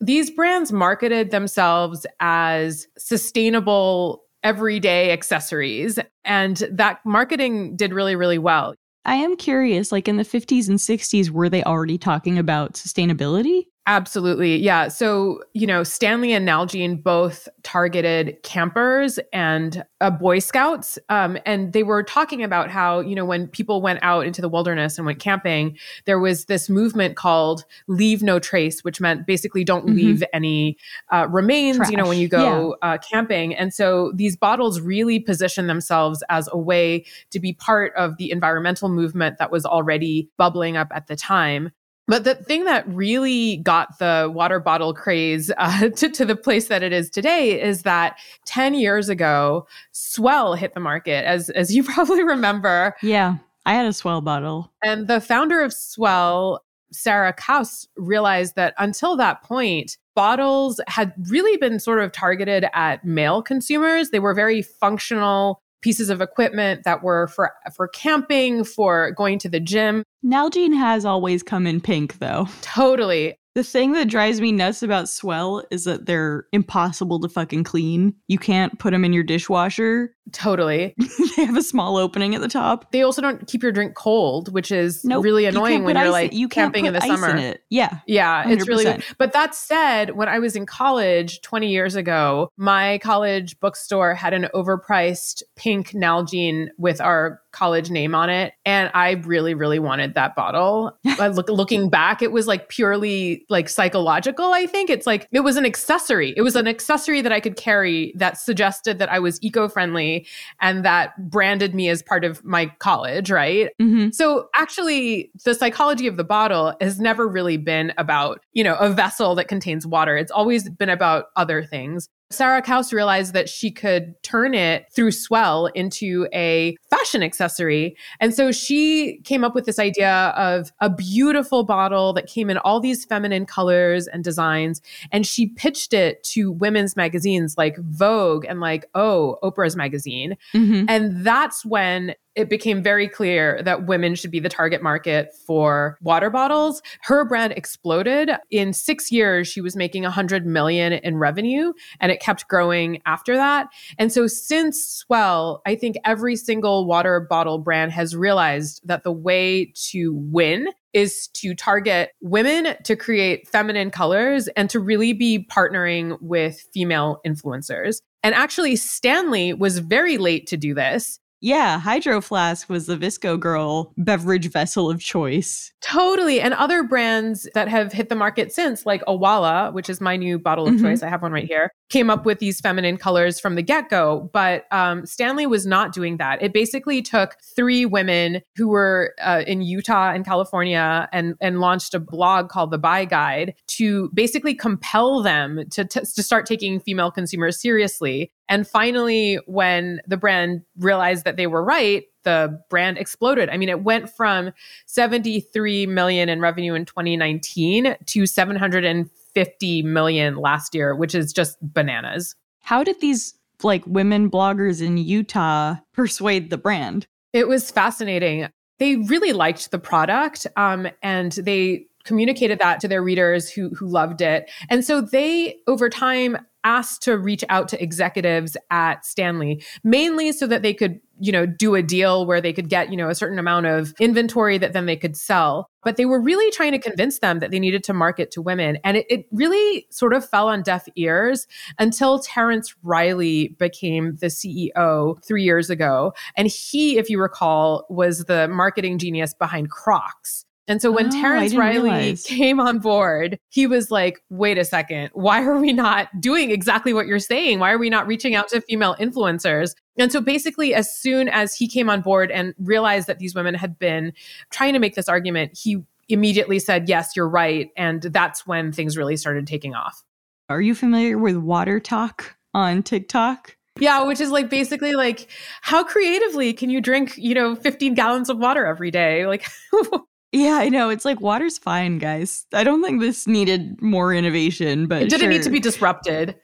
These 0.00 0.30
brands 0.30 0.72
marketed 0.72 1.30
themselves 1.30 2.04
as 2.20 2.88
sustainable, 2.98 4.24
everyday 4.42 5.12
accessories. 5.12 5.98
And 6.24 6.56
that 6.70 6.98
marketing 7.06 7.76
did 7.76 7.94
really, 7.94 8.16
really 8.16 8.38
well. 8.38 8.74
I 9.06 9.16
am 9.16 9.36
curious, 9.36 9.92
like 9.92 10.08
in 10.08 10.16
the 10.16 10.24
50s 10.24 10.68
and 10.68 10.78
60s, 10.78 11.30
were 11.30 11.48
they 11.48 11.62
already 11.62 11.96
talking 11.96 12.38
about 12.38 12.74
sustainability? 12.74 13.66
Absolutely. 13.86 14.56
Yeah. 14.56 14.88
So, 14.88 15.42
you 15.52 15.66
know, 15.66 15.82
Stanley 15.82 16.32
and 16.32 16.48
Nalgene 16.48 17.02
both 17.02 17.46
targeted 17.64 18.42
campers 18.42 19.18
and 19.30 19.84
uh, 20.00 20.08
Boy 20.10 20.38
Scouts. 20.38 20.98
Um, 21.10 21.36
and 21.44 21.74
they 21.74 21.82
were 21.82 22.02
talking 22.02 22.42
about 22.42 22.70
how, 22.70 23.00
you 23.00 23.14
know, 23.14 23.26
when 23.26 23.46
people 23.46 23.82
went 23.82 23.98
out 24.00 24.24
into 24.24 24.40
the 24.40 24.48
wilderness 24.48 24.96
and 24.96 25.04
went 25.04 25.18
camping, 25.18 25.76
there 26.06 26.18
was 26.18 26.46
this 26.46 26.70
movement 26.70 27.16
called 27.16 27.66
Leave 27.86 28.22
No 28.22 28.38
Trace, 28.38 28.82
which 28.84 29.02
meant 29.02 29.26
basically 29.26 29.64
don't 29.64 29.86
Mhm. 29.86 29.96
leave 29.96 30.24
any 30.32 30.78
uh, 31.12 31.26
remains, 31.28 31.90
you 31.90 31.98
know, 31.98 32.06
when 32.08 32.16
you 32.16 32.28
go 32.28 32.76
uh, 32.80 32.96
camping. 32.96 33.54
And 33.54 33.74
so 33.74 34.12
these 34.14 34.34
bottles 34.34 34.80
really 34.80 35.20
position 35.20 35.66
themselves 35.66 36.24
as 36.30 36.48
a 36.50 36.56
way 36.58 37.04
to 37.32 37.38
be 37.38 37.52
part 37.52 37.92
of 37.96 38.16
the 38.16 38.30
environmental 38.30 38.88
movement 38.88 39.36
that 39.38 39.50
was 39.52 39.66
already 39.66 40.30
bubbling 40.38 40.78
up 40.78 40.88
at 40.94 41.06
the 41.06 41.16
time. 41.16 41.70
But 42.06 42.24
the 42.24 42.34
thing 42.34 42.64
that 42.64 42.86
really 42.86 43.58
got 43.58 43.98
the 43.98 44.30
water 44.32 44.60
bottle 44.60 44.92
craze 44.92 45.50
uh, 45.56 45.88
to, 45.96 46.08
to 46.10 46.24
the 46.24 46.36
place 46.36 46.68
that 46.68 46.82
it 46.82 46.92
is 46.92 47.08
today 47.10 47.60
is 47.60 47.82
that 47.82 48.18
10 48.46 48.74
years 48.74 49.08
ago, 49.08 49.66
S'well 49.92 50.56
hit 50.56 50.74
the 50.74 50.80
market, 50.80 51.24
as, 51.24 51.50
as 51.50 51.74
you 51.74 51.82
probably 51.94 52.22
remember. 52.22 52.94
Yeah, 53.02 53.36
I 53.66 53.74
had 53.74 53.86
a 53.86 53.90
S'well 53.90 54.22
bottle. 54.22 54.70
And 54.82 55.08
the 55.08 55.20
founder 55.20 55.60
of 55.60 55.72
S'well, 55.72 56.58
Sarah 56.92 57.32
Kaus, 57.32 57.88
realized 57.96 58.56
that 58.56 58.74
until 58.78 59.16
that 59.16 59.42
point, 59.42 59.96
bottles 60.14 60.80
had 60.86 61.12
really 61.28 61.56
been 61.56 61.80
sort 61.80 62.00
of 62.00 62.12
targeted 62.12 62.66
at 62.72 63.04
male 63.04 63.42
consumers. 63.42 64.10
They 64.10 64.20
were 64.20 64.34
very 64.34 64.62
functional 64.62 65.62
pieces 65.84 66.08
of 66.08 66.22
equipment 66.22 66.82
that 66.84 67.02
were 67.02 67.28
for 67.28 67.52
for 67.76 67.86
camping, 67.86 68.64
for 68.64 69.10
going 69.12 69.38
to 69.38 69.50
the 69.50 69.60
gym. 69.60 70.02
Nalgene 70.24 70.74
has 70.74 71.04
always 71.04 71.42
come 71.42 71.66
in 71.66 71.80
pink, 71.80 72.18
though. 72.18 72.48
Totally. 72.62 73.38
The 73.54 73.62
thing 73.62 73.92
that 73.92 74.08
drives 74.08 74.40
me 74.40 74.50
nuts 74.50 74.82
about 74.82 75.04
S'well 75.04 75.62
is 75.70 75.84
that 75.84 76.06
they're 76.06 76.46
impossible 76.52 77.20
to 77.20 77.28
fucking 77.28 77.62
clean. 77.64 78.14
You 78.26 78.38
can't 78.38 78.78
put 78.80 78.90
them 78.90 79.04
in 79.04 79.12
your 79.12 79.22
dishwasher. 79.22 80.14
Totally. 80.32 80.94
they 81.36 81.44
have 81.44 81.56
a 81.56 81.62
small 81.62 81.96
opening 81.96 82.34
at 82.34 82.40
the 82.40 82.48
top. 82.48 82.90
They 82.90 83.02
also 83.02 83.22
don't 83.22 83.46
keep 83.46 83.62
your 83.62 83.70
drink 83.70 83.94
cold, 83.94 84.52
which 84.52 84.72
is 84.72 85.04
Nope, 85.04 85.22
really 85.22 85.44
annoying 85.44 85.74
can't 85.74 85.84
when 85.84 85.96
you're 85.96 86.10
like 86.10 86.32
you 86.32 86.48
camping 86.48 86.86
in 86.86 86.94
the 86.94 87.00
summer. 87.00 87.36
it. 87.36 87.62
Yeah. 87.70 88.00
Yeah, 88.06 88.48
it's 88.48 88.66
really 88.66 89.02
But 89.18 89.32
that 89.34 89.54
said, 89.54 90.16
when 90.16 90.28
I 90.28 90.40
was 90.40 90.56
in 90.56 90.66
college 90.66 91.40
20 91.42 91.68
years 91.68 91.94
ago, 91.94 92.48
my 92.56 92.98
college 92.98 93.60
bookstore 93.60 94.14
had 94.14 94.32
an 94.32 94.48
overpriced 94.54 95.42
pink 95.54 95.90
Nalgene 95.90 96.68
with 96.76 97.00
our 97.00 97.40
college 97.54 97.88
name 97.88 98.14
on 98.14 98.28
it. 98.28 98.52
And 98.66 98.90
I 98.92 99.12
really, 99.12 99.54
really 99.54 99.78
wanted 99.78 100.14
that 100.14 100.34
bottle. 100.34 100.98
But 101.16 101.36
look, 101.36 101.48
looking 101.48 101.88
back, 101.88 102.22
it 102.22 102.32
was 102.32 102.48
like 102.48 102.68
purely 102.68 103.46
like 103.48 103.68
psychological, 103.68 104.52
I 104.52 104.66
think. 104.66 104.90
It's 104.90 105.06
like 105.06 105.28
it 105.30 105.40
was 105.40 105.56
an 105.56 105.64
accessory. 105.64 106.34
It 106.36 106.42
was 106.42 106.56
an 106.56 106.66
accessory 106.66 107.20
that 107.20 107.30
I 107.30 107.38
could 107.38 107.56
carry 107.56 108.12
that 108.16 108.36
suggested 108.36 108.98
that 108.98 109.08
I 109.12 109.20
was 109.20 109.40
eco 109.40 109.68
friendly 109.68 110.26
and 110.60 110.84
that 110.84 111.30
branded 111.30 111.72
me 111.72 111.88
as 111.88 112.02
part 112.02 112.24
of 112.24 112.44
my 112.44 112.66
college, 112.80 113.30
right? 113.30 113.70
hmm 113.78 114.10
So 114.10 114.48
actually, 114.56 115.30
the 115.44 115.54
psychology 115.54 116.08
of 116.08 116.16
the 116.16 116.24
bottle 116.24 116.74
has 116.80 116.98
never 116.98 117.28
really 117.28 117.56
been 117.56 117.92
about, 117.96 118.40
you 118.52 118.64
know, 118.64 118.74
a 118.74 118.90
vessel 118.90 119.36
that 119.36 119.46
contains 119.46 119.86
water. 119.86 120.16
It's 120.16 120.32
always 120.32 120.68
been 120.68 120.90
about 120.90 121.26
other 121.36 121.62
things. 121.62 122.08
Sarah 122.34 122.62
Kaus 122.62 122.92
realized 122.92 123.32
that 123.34 123.48
she 123.48 123.70
could 123.70 124.20
turn 124.22 124.54
it 124.54 124.86
through 124.92 125.10
S'well 125.10 125.70
into 125.74 126.26
a 126.32 126.76
fashion 126.90 127.22
accessory. 127.22 127.96
And 128.20 128.34
so 128.34 128.52
she 128.52 129.20
came 129.24 129.44
up 129.44 129.54
with 129.54 129.64
this 129.64 129.78
idea 129.78 130.34
of 130.36 130.72
a 130.80 130.90
beautiful 130.90 131.64
bottle 131.64 132.12
that 132.14 132.26
came 132.26 132.50
in 132.50 132.58
all 132.58 132.80
these 132.80 133.04
feminine 133.04 133.46
colors 133.46 134.06
and 134.06 134.24
designs. 134.24 134.82
And 135.12 135.26
she 135.26 135.46
pitched 135.46 135.92
it 135.92 136.22
to 136.24 136.52
women's 136.52 136.96
magazines 136.96 137.56
like 137.56 137.76
Vogue 137.78 138.44
and 138.48 138.60
like, 138.60 138.86
oh, 138.94 139.38
Oprah's 139.42 139.76
magazine. 139.76 140.36
hmm 140.52 140.84
And 140.88 141.24
that's 141.24 141.64
when 141.64 142.14
it 142.36 142.48
became 142.48 142.82
very 142.82 143.08
clear 143.08 143.62
that 143.62 143.86
women 143.86 144.14
should 144.14 144.30
be 144.30 144.40
the 144.40 144.48
target 144.48 144.82
market 144.82 145.32
for 145.46 145.98
water 146.00 146.30
bottles. 146.30 146.82
Her 147.02 147.24
brand 147.24 147.52
exploded. 147.52 148.30
In 148.50 148.72
six 148.72 149.12
years, 149.12 149.48
she 149.48 149.60
was 149.60 149.76
making 149.76 150.02
100 150.02 150.46
million 150.46 150.92
in 150.92 151.16
revenue, 151.16 151.72
and 152.00 152.10
it 152.10 152.20
kept 152.20 152.48
growing 152.48 153.00
after 153.06 153.36
that. 153.36 153.68
And 153.98 154.12
so, 154.12 154.26
since 154.26 155.04
S'well, 155.04 155.60
I 155.66 155.74
think 155.76 155.96
every 156.04 156.36
single 156.36 156.86
water 156.86 157.20
bottle 157.20 157.58
brand 157.58 157.92
has 157.92 158.16
realized 158.16 158.80
that 158.84 159.04
the 159.04 159.12
way 159.12 159.72
to 159.90 160.14
win 160.14 160.68
is 160.92 161.28
to 161.34 161.54
target 161.54 162.12
women 162.20 162.76
to 162.84 162.94
create 162.94 163.48
feminine 163.48 163.90
colors 163.90 164.48
and 164.48 164.70
to 164.70 164.78
really 164.78 165.12
be 165.12 165.44
partnering 165.50 166.16
with 166.20 166.60
female 166.72 167.20
influencers. 167.26 168.00
And 168.22 168.34
actually, 168.34 168.76
Stanley 168.76 169.52
was 169.52 169.78
very 169.78 170.16
late 170.16 170.46
to 170.46 170.56
do 170.56 170.72
this. 170.72 171.18
Yeah, 171.44 171.78
Hydro 171.78 172.22
Flask 172.22 172.70
was 172.70 172.86
the 172.86 172.96
VSCO 172.96 173.38
Girl 173.38 173.92
beverage 173.98 174.50
vessel 174.50 174.88
of 174.90 174.98
choice. 174.98 175.74
Totally. 175.82 176.40
And 176.40 176.54
other 176.54 176.82
brands 176.82 177.46
that 177.52 177.68
have 177.68 177.92
hit 177.92 178.08
the 178.08 178.14
market 178.14 178.50
since, 178.50 178.86
like 178.86 179.04
Owala, 179.04 179.70
which 179.74 179.90
is 179.90 180.00
my 180.00 180.16
new 180.16 180.38
bottle 180.38 180.66
of 180.66 180.72
Mhm. 180.76 180.80
choice, 180.80 181.02
I 181.02 181.10
have 181.10 181.20
one 181.20 181.32
right 181.32 181.44
here, 181.44 181.70
came 181.90 182.08
up 182.08 182.24
with 182.24 182.38
these 182.38 182.60
feminine 182.60 182.96
colors 182.96 183.38
from 183.38 183.56
the 183.56 183.62
get 183.62 183.90
go. 183.90 184.30
But 184.32 184.64
um, 184.72 185.04
Stanley 185.04 185.46
was 185.46 185.66
not 185.66 185.92
doing 185.92 186.16
that. 186.16 186.42
It 186.42 186.54
basically 186.54 187.02
took 187.02 187.36
three 187.54 187.84
women 187.84 188.40
who 188.56 188.68
were 188.68 189.12
uh, 189.22 189.42
in 189.46 189.60
Utah 189.60 190.12
and 190.12 190.24
California 190.24 191.10
and, 191.12 191.34
and 191.42 191.60
launched 191.60 191.92
a 191.92 192.00
blog 192.00 192.48
called 192.48 192.70
The 192.70 192.78
Buy 192.78 193.04
Guide 193.04 193.52
to 193.76 194.08
basically 194.14 194.54
compel 194.54 195.22
them 195.22 195.64
to, 195.72 195.84
to, 195.84 196.00
to 196.00 196.22
start 196.22 196.46
taking 196.46 196.80
female 196.80 197.10
consumers 197.10 197.60
seriously. 197.60 198.32
And 198.48 198.66
finally, 198.66 199.38
when 199.46 200.00
the 200.06 200.16
brand 200.16 200.62
realized 200.78 201.24
that 201.24 201.36
they 201.36 201.46
were 201.46 201.64
right, 201.64 202.04
the 202.24 202.60
brand 202.68 202.98
exploded. 202.98 203.48
I 203.48 203.56
mean, 203.56 203.68
it 203.68 203.82
went 203.82 204.10
from 204.10 204.52
73 204.86 205.86
million 205.86 206.28
in 206.28 206.40
revenue 206.40 206.74
in 206.74 206.84
2019 206.84 207.96
to 208.04 208.26
750 208.26 209.82
million 209.82 210.36
last 210.36 210.74
year, 210.74 210.94
which 210.94 211.14
is 211.14 211.32
just 211.32 211.56
bananas. 211.62 212.34
How 212.60 212.82
did 212.82 213.00
these 213.00 213.34
like 213.62 213.86
women 213.86 214.30
bloggers 214.30 214.82
in 214.82 214.96
Utah 214.96 215.76
persuade 215.92 216.50
the 216.50 216.58
brand? 216.58 217.06
It 217.32 217.48
was 217.48 217.70
fascinating. 217.70 218.48
They 218.78 218.96
really 218.96 219.32
liked 219.32 219.70
the 219.70 219.78
product 219.78 220.46
um, 220.56 220.88
and 221.02 221.32
they 221.32 221.86
communicated 222.04 222.58
that 222.58 222.80
to 222.80 222.88
their 222.88 223.02
readers 223.02 223.50
who 223.50 223.70
who 223.70 223.86
loved 223.86 224.20
it. 224.20 224.50
And 224.68 224.84
so 224.84 225.00
they 225.00 225.56
over 225.66 225.88
time 225.88 226.38
asked 226.64 227.02
to 227.02 227.18
reach 227.18 227.44
out 227.48 227.68
to 227.68 227.82
executives 227.82 228.56
at 228.70 229.04
Stanley 229.04 229.62
mainly 229.84 230.32
so 230.32 230.46
that 230.46 230.62
they 230.62 230.72
could, 230.72 230.98
you 231.20 231.30
know, 231.30 231.44
do 231.46 231.74
a 231.74 231.82
deal 231.82 232.26
where 232.26 232.40
they 232.40 232.52
could 232.52 232.70
get, 232.70 232.90
you 232.90 232.96
know, 232.96 233.10
a 233.10 233.14
certain 233.14 233.38
amount 233.38 233.66
of 233.66 233.92
inventory 234.00 234.56
that 234.58 234.72
then 234.72 234.86
they 234.86 234.96
could 234.96 235.16
sell. 235.16 235.68
But 235.82 235.96
they 235.96 236.06
were 236.06 236.20
really 236.20 236.50
trying 236.50 236.72
to 236.72 236.78
convince 236.78 237.18
them 237.18 237.38
that 237.40 237.50
they 237.50 237.60
needed 237.60 237.84
to 237.84 237.92
market 237.92 238.30
to 238.32 238.42
women. 238.42 238.78
And 238.82 238.96
it, 238.96 239.06
it 239.10 239.26
really 239.30 239.86
sort 239.90 240.14
of 240.14 240.28
fell 240.28 240.48
on 240.48 240.62
deaf 240.62 240.88
ears 240.96 241.46
until 241.78 242.18
Terence 242.18 242.74
Reilly 242.82 243.48
became 243.58 244.16
the 244.16 244.26
CEO 244.26 245.22
three 245.22 245.44
years 245.44 245.68
ago. 245.68 246.14
And 246.36 246.48
he, 246.48 246.96
if 246.96 247.10
you 247.10 247.20
recall, 247.20 247.84
was 247.90 248.24
the 248.24 248.48
marketing 248.48 248.98
genius 248.98 249.34
behind 249.34 249.70
Crocs. 249.70 250.46
And 250.66 250.80
so 250.80 250.90
when 250.90 251.08
Oh, 251.08 251.10
Terence 251.10 251.54
Reilly 251.54 251.90
realize. 251.90 252.24
came 252.24 252.58
on 252.58 252.78
board, 252.78 253.38
he 253.50 253.66
was 253.66 253.90
like, 253.90 254.20
wait 254.30 254.56
a 254.56 254.64
second, 254.64 255.10
why 255.12 255.42
are 255.42 255.58
we 255.60 255.72
not 255.72 256.08
doing 256.20 256.50
exactly 256.50 256.94
what 256.94 257.06
you're 257.06 257.18
saying? 257.18 257.58
Why 257.58 257.70
are 257.72 257.78
we 257.78 257.90
not 257.90 258.06
reaching 258.06 258.34
out 258.34 258.48
to 258.48 258.60
female 258.62 258.96
influencers? 258.98 259.74
And 259.98 260.10
so 260.10 260.20
basically, 260.22 260.74
as 260.74 260.90
soon 260.98 261.28
as 261.28 261.54
he 261.54 261.68
came 261.68 261.90
on 261.90 262.00
board 262.00 262.30
and 262.30 262.54
realized 262.58 263.06
that 263.08 263.18
these 263.18 263.34
women 263.34 263.54
had 263.54 263.78
been 263.78 264.12
trying 264.50 264.72
to 264.72 264.78
make 264.78 264.94
this 264.94 265.08
argument, 265.08 265.52
he 265.54 265.82
immediately 266.08 266.58
said, 266.58 266.88
yes, 266.88 267.10
you're 267.14 267.28
right. 267.28 267.68
And 267.76 268.00
that's 268.02 268.46
when 268.46 268.72
things 268.72 268.96
really 268.96 269.16
started 269.16 269.46
taking 269.46 269.74
off. 269.74 270.02
Are 270.48 270.60
you 270.60 270.74
familiar 270.74 271.18
with 271.18 271.36
WaterTok 271.36 272.22
on 272.54 272.82
TikTok? 272.82 273.56
Yeah, 273.80 274.04
which 274.04 274.20
is 274.20 274.30
like 274.30 274.48
basically 274.50 274.92
like, 274.94 275.28
how 275.60 275.82
creatively 275.84 276.52
can 276.52 276.70
you 276.70 276.80
drink, 276.80 277.14
you 277.16 277.34
know, 277.34 277.54
15 277.54 277.94
gallons 277.94 278.30
of 278.30 278.38
water 278.38 278.64
every 278.66 278.90
day? 278.90 279.26
Like, 279.26 279.44
Yeah, 280.34 280.56
I 280.60 280.68
know. 280.68 280.88
It's 280.90 281.04
like 281.04 281.20
water's 281.20 281.58
fine, 281.58 281.98
guys. 281.98 282.44
I 282.52 282.64
don't 282.64 282.82
think 282.82 283.00
this 283.00 283.26
needed 283.26 283.80
more 283.80 284.12
innovation, 284.12 284.86
but 284.88 285.02
it 285.02 285.08
didn't 285.10 285.30
need 285.30 285.42
to 285.44 285.50
be 285.50 285.60
disrupted. 285.70 286.34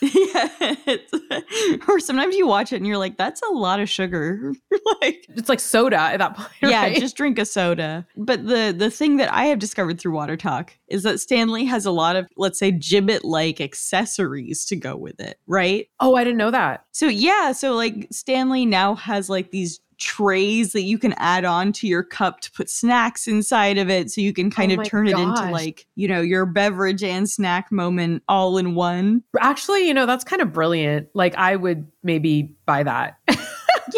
yeah, 0.00 0.74
or 1.88 2.00
sometimes 2.00 2.34
you 2.36 2.46
watch 2.46 2.72
it 2.72 2.76
and 2.76 2.86
you're 2.86 2.98
like, 2.98 3.16
"That's 3.16 3.42
a 3.42 3.52
lot 3.52 3.80
of 3.80 3.88
sugar." 3.88 4.52
like, 5.02 5.26
It's 5.30 5.48
like 5.48 5.60
soda 5.60 5.96
at 5.98 6.18
that 6.18 6.36
point. 6.36 6.50
yeah, 6.62 6.82
right? 6.82 6.98
just 7.00 7.16
drink 7.16 7.38
a 7.38 7.44
soda. 7.44 8.06
But 8.16 8.46
the 8.46 8.74
the 8.76 8.90
thing 8.90 9.16
that 9.16 9.32
I 9.32 9.44
have 9.44 9.58
discovered 9.58 10.00
through 10.00 10.12
WaterTok 10.12 10.70
is 10.88 11.02
that 11.02 11.20
Stanley 11.20 11.64
has 11.66 11.84
a 11.86 11.90
lot 11.90 12.16
of, 12.16 12.26
let's 12.36 12.58
say, 12.58 12.70
gibbet 12.72 13.20
like 13.24 13.60
accessories 13.60 14.64
to 14.66 14.76
go 14.76 14.96
with 14.96 15.20
it, 15.20 15.38
right? 15.46 15.88
oh, 16.00 16.14
I 16.14 16.24
didn't 16.24 16.38
know 16.38 16.50
that. 16.50 16.84
So 16.92 17.06
yeah, 17.06 17.52
so 17.52 17.74
like 17.74 18.08
Stanley 18.10 18.64
now 18.66 18.94
has 18.94 19.28
like 19.28 19.50
these 19.50 19.80
trays 19.98 20.72
that 20.72 20.82
you 20.82 20.98
can 20.98 21.12
add 21.14 21.44
on 21.44 21.72
to 21.72 21.86
your 21.86 22.02
cup 22.02 22.40
to 22.40 22.52
put 22.52 22.70
snacks 22.70 23.26
inside 23.26 23.78
of 23.78 23.90
it 23.90 24.10
so 24.10 24.20
you 24.20 24.32
can 24.32 24.46
oh 24.46 24.50
kind 24.50 24.72
Oh 24.72 24.80
of 24.80 24.86
turn 24.86 25.08
it 25.08 25.18
into 25.18 25.50
like, 25.50 25.86
you 25.96 26.08
know, 26.08 26.20
your 26.20 26.46
beverage 26.46 27.02
and 27.02 27.28
snack 27.28 27.70
moment 27.70 28.22
all 28.28 28.58
in 28.58 28.74
one. 28.74 29.22
Actually, 29.40 29.86
you 29.86 29.94
know, 29.94 30.06
that's 30.06 30.24
kind 30.24 30.42
of 30.42 30.52
brilliant. 30.52 31.08
Like, 31.14 31.34
I 31.36 31.56
would 31.56 31.86
maybe 32.02 32.54
buy 32.66 32.82
that. 32.82 33.18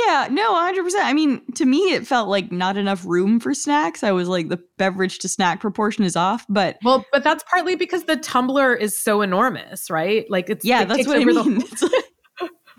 Yeah, 0.06 0.28
no, 0.30 0.54
100%. 0.54 0.90
I 1.02 1.12
mean, 1.12 1.42
to 1.54 1.64
me 1.64 1.78
it 1.92 2.06
felt 2.06 2.28
like 2.28 2.52
not 2.52 2.76
enough 2.76 3.04
room 3.04 3.40
for 3.40 3.54
snacks. 3.54 4.02
I 4.02 4.12
was 4.12 4.28
like 4.28 4.48
the 4.48 4.60
beverage 4.78 5.18
to 5.20 5.28
snack 5.28 5.60
proportion 5.60 6.04
is 6.04 6.16
off, 6.16 6.46
but 6.48 6.78
well, 6.84 7.04
but 7.12 7.24
that's 7.24 7.44
partly 7.44 7.74
because 7.76 8.04
the 8.04 8.16
tumbler 8.16 8.74
is 8.74 8.96
so 8.96 9.20
enormous, 9.20 9.90
right? 9.90 10.26
Like, 10.30 10.48
it's 10.50 10.64
yeah, 10.64 10.82
it 10.82 10.88
that's 10.88 11.06
what 11.06 11.20
I 11.20 11.24
mean. 11.24 11.60
Like- 11.82 11.99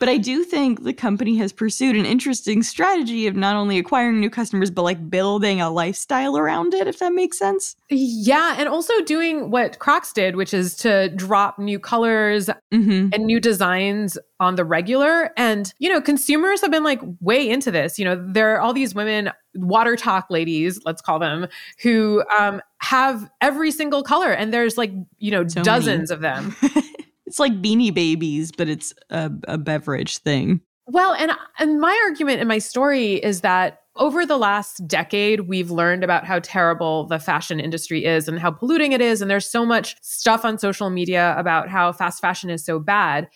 but 0.02 0.10
I 0.10 0.18
do 0.18 0.43
think 0.43 0.84
the 0.84 0.93
company 0.93 1.38
has 1.38 1.54
pursued 1.54 1.95
an 1.95 2.06
interesting 2.08 2.64
strategy 2.64 3.28
of 3.28 3.36
not 3.36 3.56
only 3.56 3.78
acquiring 3.78 4.20
new 4.20 4.32
customers, 4.32 4.72
but 4.72 4.82
like 4.82 5.10
building 5.12 5.62
a 5.62 5.70
lifestyle 5.70 6.38
around 6.38 6.74
it, 6.74 6.88
if 6.88 6.97
that 6.99 7.14
makes 7.14 7.38
sense. 7.38 7.76
Yeah, 7.89 8.56
and 8.58 8.68
also 8.68 8.99
doing 9.04 9.52
what 9.52 9.78
Crocs 9.78 10.12
did, 10.12 10.36
which 10.36 10.54
is 10.56 10.76
to 10.78 11.10
drop 11.10 11.60
new 11.60 11.78
colors 11.80 12.49
Mm-hmm. 12.74 13.10
and 13.14 13.26
new 13.26 13.39
designs 13.39 14.18
on 14.39 14.56
the 14.56 14.64
regular. 14.64 15.32
And, 15.38 15.74
you 15.78 15.89
know, 15.89 15.99
consumers 16.02 16.62
have 16.62 16.72
been 16.72 16.86
like 16.86 17.02
way 17.20 17.47
into 17.49 17.70
this. 17.70 17.99
You 17.99 18.06
know, 18.06 18.16
there 18.16 18.56
are 18.56 18.62
all 18.62 18.72
these 18.74 18.95
women, 18.95 19.30
WaterTok 19.58 20.24
ladies, 20.30 20.80
let's 20.86 21.02
call 21.02 21.20
them, 21.20 21.47
who 21.84 22.24
um, 22.39 22.62
have 22.78 23.30
every 23.41 23.72
single 23.72 24.04
color. 24.04 24.32
And 24.32 24.54
there's 24.54 24.78
like, 24.78 24.91
you 25.20 25.32
know, 25.32 25.45
So 25.47 25.60
many. 25.60 25.66
dozens 25.66 26.12
of 26.12 26.22
them. 26.22 26.56
it's 27.32 27.39
like 27.39 27.61
beanie 27.61 27.93
babies, 27.93 28.51
but 28.51 28.67
it's 28.67 28.93
a, 29.09 29.32
a 29.47 29.57
beverage 29.57 30.17
thing. 30.17 30.59
Well, 30.86 31.13
and 31.13 31.32
and 31.59 31.79
my 31.79 31.97
argument 32.05 32.41
in 32.41 32.47
my 32.49 32.57
story 32.57 33.13
is 33.13 33.39
that 33.39 33.84
over 33.95 34.25
the 34.25 34.38
last 34.38 34.86
decade 34.86 35.47
we've 35.47 35.71
learned 35.71 36.03
about 36.03 36.25
how 36.25 36.39
terrible 36.39 37.07
the 37.07 37.19
fashion 37.19 37.61
industry 37.61 38.03
is 38.03 38.27
and 38.27 38.38
how 38.38 38.51
polluting 38.51 38.91
it 38.91 38.99
is 38.99 39.21
and 39.21 39.32
there's 39.32 39.49
so 39.49 39.65
much 39.65 39.95
stuff 40.01 40.43
on 40.43 40.57
social 40.57 40.89
media 40.89 41.34
about 41.38 41.69
how 41.69 41.93
fast 41.93 42.19
fashion 42.19 42.49
is 42.49 42.65
so 42.65 42.79
bad. 42.79 43.29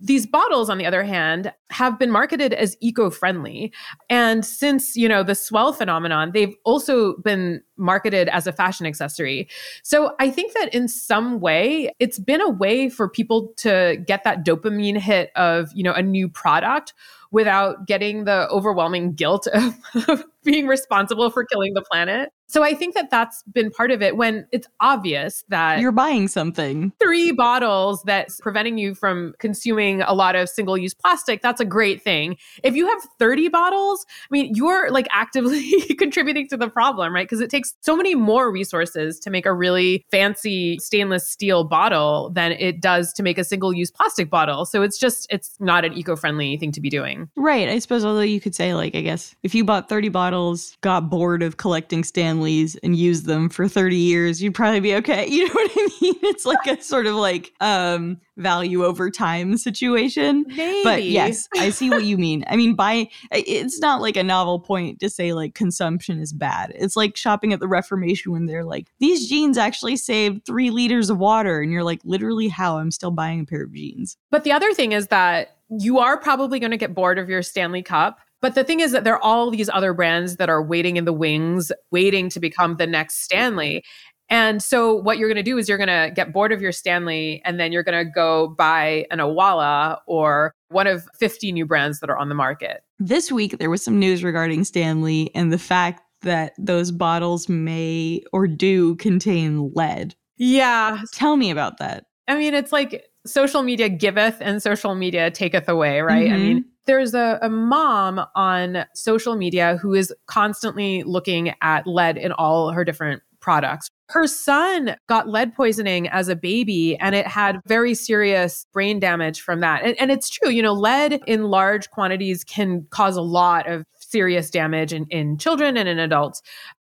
These 0.00 0.26
bottles 0.26 0.70
on 0.70 0.78
the 0.78 0.86
other 0.86 1.02
hand 1.02 1.52
have 1.72 1.98
been 1.98 2.10
marketed 2.10 2.52
as 2.52 2.76
eco-friendly 2.80 3.72
and 4.10 4.44
since, 4.44 4.96
you 4.96 5.08
know, 5.08 5.22
the 5.22 5.32
S'well 5.32 5.74
phenomenon, 5.74 6.32
they've 6.32 6.54
also 6.64 7.16
been 7.18 7.62
marketed 7.76 8.28
as 8.28 8.46
a 8.46 8.52
fashion 8.52 8.86
accessory. 8.86 9.48
So 9.82 10.14
I 10.20 10.30
think 10.30 10.54
that 10.54 10.72
in 10.74 10.88
some 10.88 11.40
way, 11.40 11.90
it's 11.98 12.18
been 12.18 12.40
a 12.40 12.48
way 12.48 12.88
for 12.88 13.08
people 13.08 13.52
to 13.58 14.02
get 14.06 14.24
that 14.24 14.44
dopamine 14.44 14.98
hit 14.98 15.30
of, 15.34 15.70
you 15.74 15.82
know, 15.82 15.92
a 15.92 16.02
new 16.02 16.28
product 16.28 16.94
without 17.32 17.86
getting 17.86 18.24
the 18.24 18.46
overwhelming 18.50 19.14
guilt 19.14 19.46
of, 19.48 19.74
of 20.08 20.24
being 20.44 20.66
responsible 20.66 21.30
for 21.30 21.44
killing 21.44 21.72
the 21.74 21.82
planet. 21.82 22.30
So 22.46 22.62
I 22.62 22.74
think 22.74 22.94
that 22.94 23.08
that's 23.10 23.42
been 23.44 23.70
part 23.70 23.90
of 23.90 24.02
it 24.02 24.18
when 24.18 24.46
it's 24.52 24.68
obvious 24.80 25.42
that 25.48 25.80
You're 25.80 25.90
buying 25.90 26.28
something. 26.28 26.92
three 27.00 27.32
bottles 27.32 28.02
that's 28.02 28.38
preventing 28.42 28.76
you 28.76 28.94
from 28.94 29.32
consuming 29.38 30.02
a 30.02 30.12
lot 30.12 30.36
of 30.36 30.50
single 30.50 30.76
use 30.76 30.92
plastic, 30.92 31.40
that's 31.40 31.61
a 31.62 31.64
great 31.64 32.02
thing. 32.02 32.36
If 32.62 32.76
you 32.76 32.86
have 32.86 32.98
30 33.18 33.48
bottles, 33.48 34.04
I 34.24 34.28
mean, 34.30 34.54
you're 34.54 34.90
like 34.90 35.08
actively 35.10 35.70
contributing 35.98 36.48
to 36.48 36.56
the 36.56 36.68
problem, 36.68 37.14
right? 37.14 37.24
Because 37.24 37.40
it 37.40 37.48
takes 37.48 37.74
so 37.80 37.96
many 37.96 38.14
more 38.14 38.52
resources 38.52 39.18
to 39.20 39.30
make 39.30 39.46
a 39.46 39.54
really 39.54 40.04
fancy 40.10 40.78
stainless 40.78 41.28
steel 41.28 41.64
bottle 41.64 42.30
than 42.30 42.52
it 42.52 42.80
does 42.80 43.12
to 43.14 43.22
make 43.22 43.38
a 43.38 43.44
single 43.44 43.72
use 43.72 43.90
plastic 43.90 44.28
bottle. 44.28 44.66
So 44.66 44.82
it's 44.82 44.98
just, 44.98 45.26
it's 45.30 45.56
not 45.60 45.84
an 45.84 45.94
eco 45.94 46.16
friendly 46.16 46.56
thing 46.58 46.72
to 46.72 46.80
be 46.80 46.90
doing. 46.90 47.30
Right. 47.36 47.68
I 47.68 47.78
suppose, 47.78 48.04
although 48.04 48.20
you 48.20 48.40
could 48.40 48.54
say, 48.54 48.74
like, 48.74 48.94
I 48.94 49.00
guess 49.00 49.34
if 49.42 49.54
you 49.54 49.64
bought 49.64 49.88
30 49.88 50.08
bottles, 50.10 50.76
got 50.80 51.08
bored 51.08 51.42
of 51.42 51.56
collecting 51.56 52.04
Stanleys 52.04 52.76
and 52.82 52.96
used 52.96 53.26
them 53.26 53.48
for 53.48 53.68
30 53.68 53.96
years, 53.96 54.42
you'd 54.42 54.54
probably 54.54 54.80
be 54.80 54.94
okay. 54.96 55.28
You 55.32 55.46
know 55.46 55.54
what 55.54 55.70
I 55.74 55.88
mean? 56.00 56.14
It's 56.24 56.44
like 56.44 56.66
a 56.66 56.82
sort 56.82 57.06
of 57.06 57.14
like 57.14 57.52
um 57.60 58.20
value 58.36 58.84
over 58.84 59.10
time 59.10 59.56
situation. 59.56 60.44
Maybe. 60.48 60.80
But 60.84 61.04
yes, 61.04 61.48
I 61.56 61.70
see 61.70 61.90
what 61.90 62.04
you 62.04 62.16
mean. 62.18 62.44
I 62.48 62.56
mean, 62.56 62.74
by 62.74 63.08
it's 63.30 63.80
not 63.80 64.00
like 64.00 64.16
a 64.16 64.22
novel 64.22 64.60
point 64.60 65.00
to 65.00 65.10
say 65.10 65.32
like 65.32 65.54
consumption 65.54 66.18
is 66.18 66.32
bad. 66.32 66.72
It's 66.74 66.96
like 66.96 67.16
shopping 67.16 67.52
at 67.52 67.60
the 67.60 67.68
Reformation 67.68 68.32
when 68.32 68.46
they're 68.46 68.64
like, 68.64 68.88
these 69.00 69.28
jeans 69.28 69.58
actually 69.58 69.96
saved 69.96 70.44
three 70.46 70.70
liters 70.70 71.10
of 71.10 71.18
water. 71.18 71.60
And 71.60 71.72
you're 71.72 71.84
like, 71.84 72.00
literally, 72.04 72.48
how? 72.48 72.78
I'm 72.78 72.90
still 72.90 73.10
buying 73.10 73.40
a 73.40 73.44
pair 73.44 73.64
of 73.64 73.72
jeans. 73.72 74.16
But 74.30 74.44
the 74.44 74.52
other 74.52 74.72
thing 74.72 74.92
is 74.92 75.08
that 75.08 75.56
you 75.78 75.98
are 75.98 76.18
probably 76.18 76.58
going 76.58 76.70
to 76.70 76.76
get 76.76 76.94
bored 76.94 77.18
of 77.18 77.28
your 77.28 77.42
Stanley 77.42 77.82
Cup. 77.82 78.18
But 78.42 78.56
the 78.56 78.64
thing 78.64 78.80
is 78.80 78.90
that 78.90 79.04
there 79.04 79.14
are 79.14 79.22
all 79.22 79.50
these 79.50 79.70
other 79.72 79.94
brands 79.94 80.36
that 80.36 80.50
are 80.50 80.62
waiting 80.62 80.96
in 80.96 81.04
the 81.04 81.12
wings, 81.12 81.70
waiting 81.92 82.28
to 82.30 82.40
become 82.40 82.76
the 82.76 82.88
next 82.88 83.22
Stanley. 83.22 83.84
And 84.28 84.62
so 84.62 84.94
what 84.94 85.18
you're 85.18 85.28
going 85.28 85.36
to 85.36 85.42
do 85.42 85.58
is 85.58 85.68
you're 85.68 85.78
going 85.78 85.88
to 85.88 86.10
get 86.14 86.32
bored 86.32 86.52
of 86.52 86.62
your 86.62 86.72
Stanley 86.72 87.42
and 87.44 87.60
then 87.60 87.70
you're 87.70 87.82
going 87.82 88.06
to 88.06 88.10
go 88.10 88.48
buy 88.48 89.06
an 89.10 89.18
Owala 89.18 89.98
or 90.06 90.54
one 90.68 90.86
of 90.86 91.06
50 91.18 91.52
new 91.52 91.66
brands 91.66 92.00
that 92.00 92.08
are 92.08 92.16
on 92.16 92.28
the 92.28 92.34
market. 92.34 92.82
This 92.98 93.30
week, 93.30 93.58
there 93.58 93.68
was 93.68 93.84
some 93.84 93.98
news 93.98 94.24
regarding 94.24 94.64
Stanley 94.64 95.30
and 95.34 95.52
the 95.52 95.58
fact 95.58 96.02
that 96.22 96.54
those 96.56 96.90
bottles 96.90 97.48
may 97.48 98.22
or 98.32 98.46
do 98.46 98.94
contain 98.96 99.70
lead. 99.74 100.14
Yeah. 100.36 101.02
Tell 101.12 101.36
me 101.36 101.50
about 101.50 101.78
that. 101.78 102.06
I 102.28 102.36
mean, 102.36 102.54
it's 102.54 102.72
like 102.72 103.04
social 103.26 103.62
media 103.62 103.88
giveth 103.88 104.36
and 104.40 104.62
social 104.62 104.94
media 104.94 105.30
taketh 105.30 105.68
away, 105.68 106.00
right? 106.00 106.26
Mm-hmm. 106.26 106.34
I 106.34 106.38
mean, 106.38 106.64
there's 106.86 107.14
a, 107.14 107.38
a 107.42 107.48
mom 107.48 108.24
on 108.34 108.84
social 108.94 109.36
media 109.36 109.76
who 109.76 109.94
is 109.94 110.12
constantly 110.26 111.02
looking 111.04 111.54
at 111.60 111.86
lead 111.86 112.16
in 112.16 112.32
all 112.32 112.70
her 112.70 112.84
different 112.84 113.22
products. 113.42 113.90
Her 114.08 114.26
son 114.26 114.96
got 115.08 115.28
lead 115.28 115.54
poisoning 115.54 116.08
as 116.08 116.28
a 116.28 116.36
baby 116.36 116.96
and 116.98 117.14
it 117.14 117.26
had 117.26 117.60
very 117.66 117.94
serious 117.94 118.66
brain 118.72 119.00
damage 119.00 119.40
from 119.40 119.60
that. 119.60 119.82
And, 119.82 120.00
and, 120.00 120.10
it's 120.10 120.30
true, 120.30 120.50
you 120.50 120.62
know, 120.62 120.72
lead 120.72 121.20
in 121.26 121.44
large 121.44 121.90
quantities 121.90 122.44
can 122.44 122.86
cause 122.90 123.16
a 123.16 123.22
lot 123.22 123.68
of 123.68 123.84
serious 123.98 124.50
damage 124.50 124.92
in, 124.92 125.06
in 125.10 125.38
children 125.38 125.76
and 125.76 125.88
in 125.88 125.98
adults. 125.98 126.42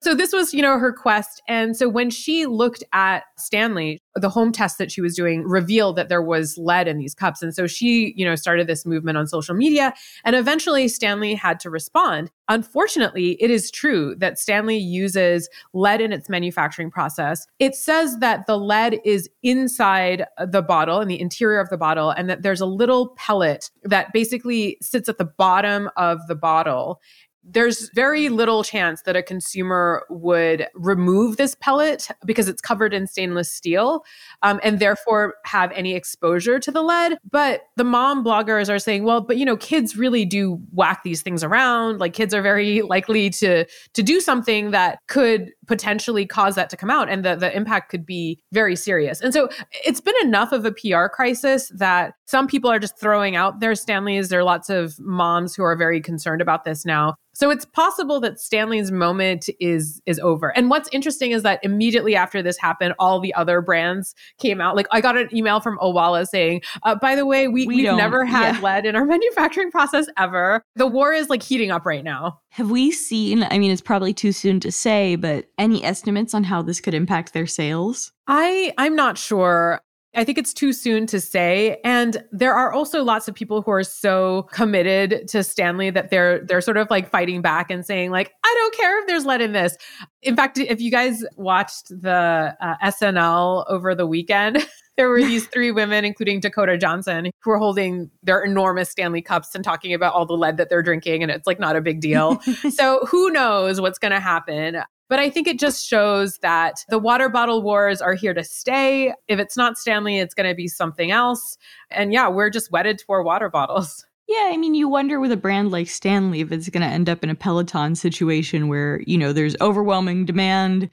So 0.03 0.15
this 0.15 0.33
was, 0.33 0.55
you 0.55 0.63
know, 0.63 0.79
her 0.79 0.93
quest. 0.93 1.43
And 1.47 1.77
so 1.77 1.87
when 1.87 2.09
she 2.09 2.47
looked 2.47 2.83
at 2.95 3.25
Stanley, 3.37 4.01
the 4.15 4.31
home 4.31 4.51
test 4.51 4.79
that 4.79 4.91
she 4.91 5.03
was 5.03 5.15
doing 5.15 5.43
revealed 5.43 5.97
that 5.97 6.09
there 6.09 6.23
was 6.23 6.57
lead 6.57 6.89
in 6.89 6.97
these 6.97 7.15
cups. 7.15 7.43
And 7.43 7.55
so 7.55 7.67
she, 7.67 8.15
you 8.17 8.25
know, 8.25 8.35
started 8.35 8.67
this 8.67 8.87
movement 8.87 9.19
on 9.19 9.27
social 9.27 9.55
media. 9.55 9.93
And 10.25 10.35
eventually 10.35 10.89
Stanley 10.89 11.35
had 11.35 11.61
to 11.61 11.71
respond. 11.71 12.31
Unfortunately, 12.49 13.37
it 13.43 13.51
is 13.51 13.71
true 13.71 14.17
that 14.17 14.39
Stanley 14.39 14.79
uses 14.79 15.49
lead 15.75 16.01
in 16.01 16.13
its 16.13 16.29
manufacturing 16.29 16.91
process. 16.91 17.47
It 17.59 17.75
says 17.75 18.19
that 18.19 18.47
the 18.47 18.59
lead 18.59 19.01
is 19.05 19.29
inside 19.43 20.25
the 20.51 20.63
bottle, 20.63 21.01
in 21.01 21.09
the 21.09 21.21
interior 21.21 21.61
of 21.61 21.69
the 21.69 21.77
bottle, 21.77 22.11
and 22.11 22.29
that 22.31 22.43
there's 22.43 22.61
a 22.61 22.67
little 22.67 23.11
pellet 23.17 23.71
that 23.85 24.13
basically 24.15 24.79
sits 24.81 25.09
at 25.09 25.19
the 25.19 25.25
bottom 25.27 25.91
of 25.97 26.27
the 26.27 26.35
bottle 26.35 27.01
there's 27.43 27.91
very 27.95 28.29
little 28.29 28.63
chance 28.63 29.03
that 29.03 29.17
a 29.17 29.23
consumer 29.23 30.05
would 30.11 30.69
remove 30.75 31.37
this 31.37 31.55
pellet 31.57 32.09
because 32.25 32.49
it's 32.49 32.61
covered 32.61 32.93
in 32.93 33.07
stainless 33.07 33.51
steel 33.53 34.05
um, 34.43 34.61
and 34.63 34.79
therefore 34.79 35.35
have 35.45 35.73
any 35.73 35.95
exposure 35.95 36.59
to 36.59 36.71
the 36.71 36.83
lead. 36.83 37.19
But 37.31 37.63
the 37.77 37.85
mom 37.85 38.25
bloggers 38.25 38.69
are 38.69 38.79
saying, 38.79 39.05
well, 39.05 39.21
but 39.21 39.37
you 39.37 39.45
know, 39.45 39.57
kids 39.57 39.97
really 39.97 40.25
do 40.25 40.61
whack 40.73 41.03
these 41.03 41.23
things 41.23 41.43
around. 41.43 41.99
Like 41.99 42.13
kids 42.13 42.35
are 42.35 42.43
very 42.43 42.83
likely 42.83 43.31
to 43.31 43.65
to 43.95 44.03
do 44.03 44.21
something 44.21 44.71
that 44.71 44.99
could 45.07 45.53
potentially 45.71 46.27
cause 46.27 46.57
that 46.57 46.69
to 46.69 46.77
come 46.77 46.91
out 46.91 47.09
and 47.09 47.25
the, 47.25 47.37
the 47.37 47.57
impact 47.57 47.91
could 47.91 48.05
be 48.05 48.43
very 48.51 48.75
serious. 48.75 49.21
And 49.21 49.33
so 49.33 49.49
it's 49.85 50.01
been 50.01 50.17
enough 50.21 50.51
of 50.51 50.65
a 50.65 50.73
PR 50.73 51.07
crisis 51.07 51.71
that 51.77 52.15
some 52.27 52.49
people 52.49 52.69
are 52.69 52.81
just 52.81 52.99
throwing 52.99 53.37
out 53.37 53.61
their 53.61 53.77
Stanleys. 53.77 54.31
There 54.31 54.41
are 54.41 54.45
lots 54.45 54.69
of 54.69 54.99
moms 54.99 55.55
who 55.55 55.63
are 55.63 55.77
very 55.77 56.01
concerned 56.01 56.43
about 56.43 56.65
this 56.65 56.85
now. 56.85 57.15
So 57.33 57.49
it's 57.49 57.65
possible 57.65 58.21
that 58.21 58.41
Stanley's 58.41 58.91
moment 58.91 59.49
is 59.61 60.03
is 60.05 60.19
over. 60.19 60.49
And 60.57 60.69
what's 60.69 60.89
interesting 60.93 61.31
is 61.31 61.43
that 61.43 61.61
immediately 61.63 62.15
after 62.15 62.43
this 62.43 62.59
happened, 62.59 62.95
all 62.99 63.21
the 63.21 63.33
other 63.35 63.61
brands 63.61 64.15
came 64.39 64.61
out. 64.61 64.77
Like 64.77 64.89
I 64.91 65.01
got 65.01 65.17
an 65.17 65.35
email 65.35 65.61
from 65.61 65.79
Owala 65.79 66.27
saying, 66.27 66.63
uh, 66.83 66.97
"By 66.97 67.15
the 67.15 67.25
way, 67.25 67.49
we, 67.49 67.67
we 67.67 67.85
have 67.85 67.97
never 67.97 68.25
had 68.25 68.57
yeah. 68.57 68.61
lead 68.61 68.85
in 68.85 68.97
our 68.97 69.05
manufacturing 69.07 69.71
process 69.71 70.07
ever. 70.19 70.63
The 70.75 70.87
war 70.87 71.13
is 71.15 71.31
like 71.31 71.43
heating 71.43 71.71
up 71.71 71.87
right 71.87 72.05
now." 72.05 72.41
Have 72.51 72.71
we 72.71 72.91
seen? 72.91 73.47
I 73.49 73.59
mean, 73.59 73.71
it's 73.71 73.81
probably 73.81 74.13
too 74.13 74.33
soon 74.33 74.59
to 74.61 74.73
say, 74.73 75.15
but 75.15 75.47
any 75.61 75.85
estimates 75.85 76.35
on 76.35 76.43
how 76.43 76.63
this 76.63 76.81
could 76.81 76.95
impact 76.95 77.33
their 77.33 77.47
sales? 77.47 78.13
I 78.27 78.73
I'm 78.79 78.97
not 78.97 79.19
sure. 79.19 79.81
I 80.13 80.25
think 80.25 80.39
it's 80.39 80.53
too 80.53 80.73
soon 80.73 81.07
to 81.07 81.21
say. 81.21 81.79
And 81.85 82.25
there 82.33 82.53
are 82.53 82.73
also 82.73 83.05
lots 83.05 83.29
of 83.29 83.35
people 83.35 83.63
who 83.63 83.71
are 83.71 83.85
so 83.85 84.49
committed 84.51 85.29
to 85.29 85.45
Stanley 85.45 85.91
that 85.91 86.11
they're 86.11 86.45
they're 86.45 86.61
sort 86.61 86.79
of 86.79 86.91
like 86.91 87.09
fighting 87.11 87.43
back 87.43 87.71
and 87.71 87.87
saying 87.87 88.11
like, 88.11 88.33
I 88.45 88.55
don't 88.59 88.75
care 88.75 89.01
if 89.01 89.07
there's 89.07 89.25
lead 89.25 89.41
in 89.41 89.53
this. 89.53 89.77
In 90.23 90.35
fact, 90.35 90.59
if 90.59 90.81
you 90.81 90.91
guys 90.91 91.23
watched 91.37 91.91
the 91.91 92.57
uh, 92.61 92.75
SNL 92.83 93.67
over 93.69 93.95
the 93.95 94.07
weekend, 94.07 94.67
there 94.97 95.09
were 95.09 95.21
these 95.21 95.47
three 95.47 95.71
women, 95.71 96.05
including 96.05 96.41
Dakota 96.41 96.77
Johnson, 96.77 97.31
who 97.43 97.51
were 97.51 97.59
holding 97.59 98.11
their 98.23 98.43
enormous 98.43 98.91
Stanley 98.91 99.23
cups 99.23 99.55
and 99.55 99.63
talking 99.63 99.95
about 99.95 100.15
all 100.15 100.27
the 100.27 100.35
lead 100.35 100.57
that 100.57 100.69
they're 100.71 100.83
drinking, 100.83 101.23
and 101.23 101.31
it's 101.31 101.47
like 101.47 101.61
not 101.61 101.77
a 101.77 101.81
big 101.81 102.01
deal. 102.01 102.41
so 102.71 103.01
who 103.09 103.31
knows 103.31 103.81
what's 103.81 103.99
going 103.99 104.13
to 104.13 104.21
happen? 104.21 104.83
But 105.11 105.19
I 105.19 105.29
think 105.29 105.49
it 105.49 105.59
just 105.59 105.85
shows 105.85 106.39
that 106.39 106.85
the 106.89 106.99
water 106.99 107.29
bottle 107.29 107.63
wars 107.63 108.01
are 108.01 108.15
here 108.15 108.33
to 108.33 108.45
stay. 108.45 109.13
If 109.27 109.41
it's 109.41 109.57
not 109.57 109.77
Stanley, 109.77 110.19
it's 110.19 110.35
going 110.35 110.49
to 110.49 110.55
be 110.55 110.69
something 110.69 111.11
else. 111.11 111.59
And 111.91 112.13
yeah, 112.13 112.29
we're 112.29 112.49
just 112.49 112.71
wedded 112.71 112.99
to 112.99 113.05
our 113.11 113.23
water 113.23 113.51
bottles. 113.51 114.07
Yeah, 114.29 114.51
I 114.53 114.57
mean, 114.59 114.77
you 114.77 114.89
wonder 114.89 115.19
with 115.19 115.33
a 115.33 115.37
brand 115.37 115.73
like 115.73 115.89
Stanley 115.89 116.41
if 116.41 116.53
it's 116.53 116.69
going 116.69 116.87
to 116.87 116.87
end 116.87 117.09
up 117.09 117.25
in 117.25 117.31
a 117.31 117.35
Peloton 117.35 117.97
situation 117.97 118.69
where, 118.69 119.01
you 119.05 119.19
know, 119.19 119.33
there's 119.33 119.57
overwhelming 119.61 120.25
demand. 120.25 120.89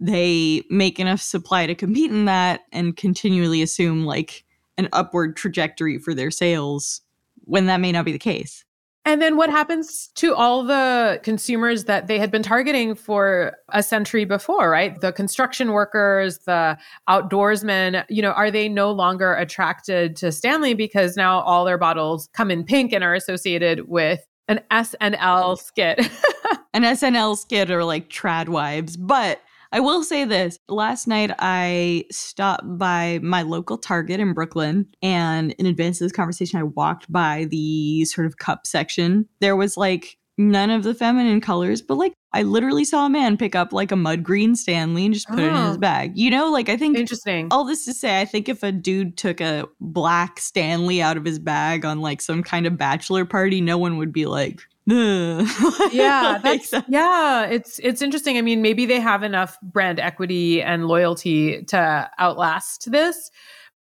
They 0.00 0.64
make 0.68 0.98
enough 0.98 1.20
supply 1.20 1.68
to 1.68 1.76
compete 1.76 2.10
in 2.10 2.24
that 2.24 2.62
and 2.72 2.96
continually 2.96 3.62
assume 3.62 4.04
like 4.04 4.44
an 4.78 4.88
upward 4.92 5.36
trajectory 5.36 5.96
for 5.96 6.12
their 6.12 6.32
sales 6.32 7.02
when 7.44 7.66
that 7.66 7.78
may 7.78 7.92
not 7.92 8.04
be 8.04 8.10
the 8.10 8.18
case. 8.18 8.64
And 9.04 9.20
then 9.20 9.36
what 9.36 9.50
happens 9.50 10.10
to 10.14 10.34
all 10.34 10.62
the 10.62 11.18
consumers 11.24 11.84
that 11.84 12.06
they 12.06 12.20
had 12.20 12.30
been 12.30 12.42
targeting 12.42 12.94
for 12.94 13.56
a 13.70 13.82
century 13.82 14.24
before, 14.24 14.70
right? 14.70 15.00
The 15.00 15.12
construction 15.12 15.72
workers, 15.72 16.38
the 16.38 16.78
outdoorsmen, 17.08 18.04
you 18.08 18.22
know, 18.22 18.30
are 18.30 18.50
they 18.50 18.68
no 18.68 18.92
longer 18.92 19.34
attracted 19.34 20.14
to 20.16 20.30
Stanley 20.30 20.74
because 20.74 21.16
now 21.16 21.40
all 21.40 21.64
their 21.64 21.78
bottles 21.78 22.28
come 22.32 22.50
in 22.50 22.62
pink 22.62 22.92
and 22.92 23.02
are 23.02 23.14
associated 23.14 23.88
with 23.88 24.24
an 24.46 24.60
SNL 24.70 25.58
skit? 25.58 25.98
an 26.72 26.82
SNL 26.82 27.36
skit 27.36 27.72
or 27.72 27.84
like 27.84 28.08
trad 28.08 28.48
wives. 28.48 28.96
But 28.96 29.40
I 29.72 29.80
will 29.80 30.04
say 30.04 30.26
this 30.26 30.58
last 30.68 31.08
night 31.08 31.30
I 31.38 32.04
stopped 32.10 32.64
by 32.78 33.20
my 33.22 33.40
local 33.40 33.78
Target 33.78 34.20
in 34.20 34.34
Brooklyn, 34.34 34.86
and 35.00 35.52
in 35.52 35.64
advance 35.64 36.00
of 36.00 36.04
this 36.04 36.12
conversation, 36.12 36.60
I 36.60 36.64
walked 36.64 37.10
by 37.10 37.46
the 37.50 38.04
sort 38.04 38.26
of 38.26 38.36
cup 38.36 38.66
section. 38.66 39.26
There 39.40 39.56
was 39.56 39.78
like 39.78 40.18
none 40.36 40.70
of 40.70 40.82
the 40.82 40.94
feminine 40.94 41.40
colors, 41.40 41.80
but 41.80 41.96
like 41.96 42.12
I 42.34 42.42
literally 42.42 42.84
saw 42.84 43.06
a 43.06 43.10
man 43.10 43.36
pick 43.36 43.54
up 43.54 43.72
like 43.72 43.92
a 43.92 43.96
mud 43.96 44.22
green 44.22 44.56
Stanley 44.56 45.04
and 45.06 45.14
just 45.14 45.28
put 45.28 45.38
oh. 45.38 45.42
it 45.42 45.48
in 45.48 45.66
his 45.66 45.76
oh. 45.76 45.80
bag. 45.80 46.16
You 46.16 46.30
know, 46.30 46.50
like 46.50 46.68
I 46.68 46.76
think 46.76 46.98
interesting. 46.98 47.48
All 47.50 47.64
this 47.64 47.84
to 47.86 47.94
say, 47.94 48.20
I 48.20 48.26
think 48.26 48.50
if 48.50 48.62
a 48.62 48.72
dude 48.72 49.16
took 49.16 49.40
a 49.40 49.66
black 49.80 50.38
Stanley 50.38 51.00
out 51.00 51.16
of 51.16 51.24
his 51.24 51.38
bag 51.38 51.86
on 51.86 52.00
like 52.00 52.20
some 52.20 52.42
kind 52.42 52.66
of 52.66 52.76
bachelor 52.76 53.24
party, 53.24 53.60
no 53.60 53.78
one 53.78 53.96
would 53.96 54.12
be 54.12 54.26
like, 54.26 54.60
yeah, 55.92 56.38
that's 56.42 56.74
yeah, 56.88 57.46
it's 57.46 57.78
it's 57.82 58.02
interesting. 58.02 58.36
I 58.36 58.42
mean, 58.42 58.62
maybe 58.62 58.84
they 58.86 59.00
have 59.00 59.22
enough 59.22 59.56
brand 59.62 60.00
equity 60.00 60.60
and 60.60 60.86
loyalty 60.86 61.62
to 61.64 62.10
outlast 62.18 62.90
this. 62.90 63.30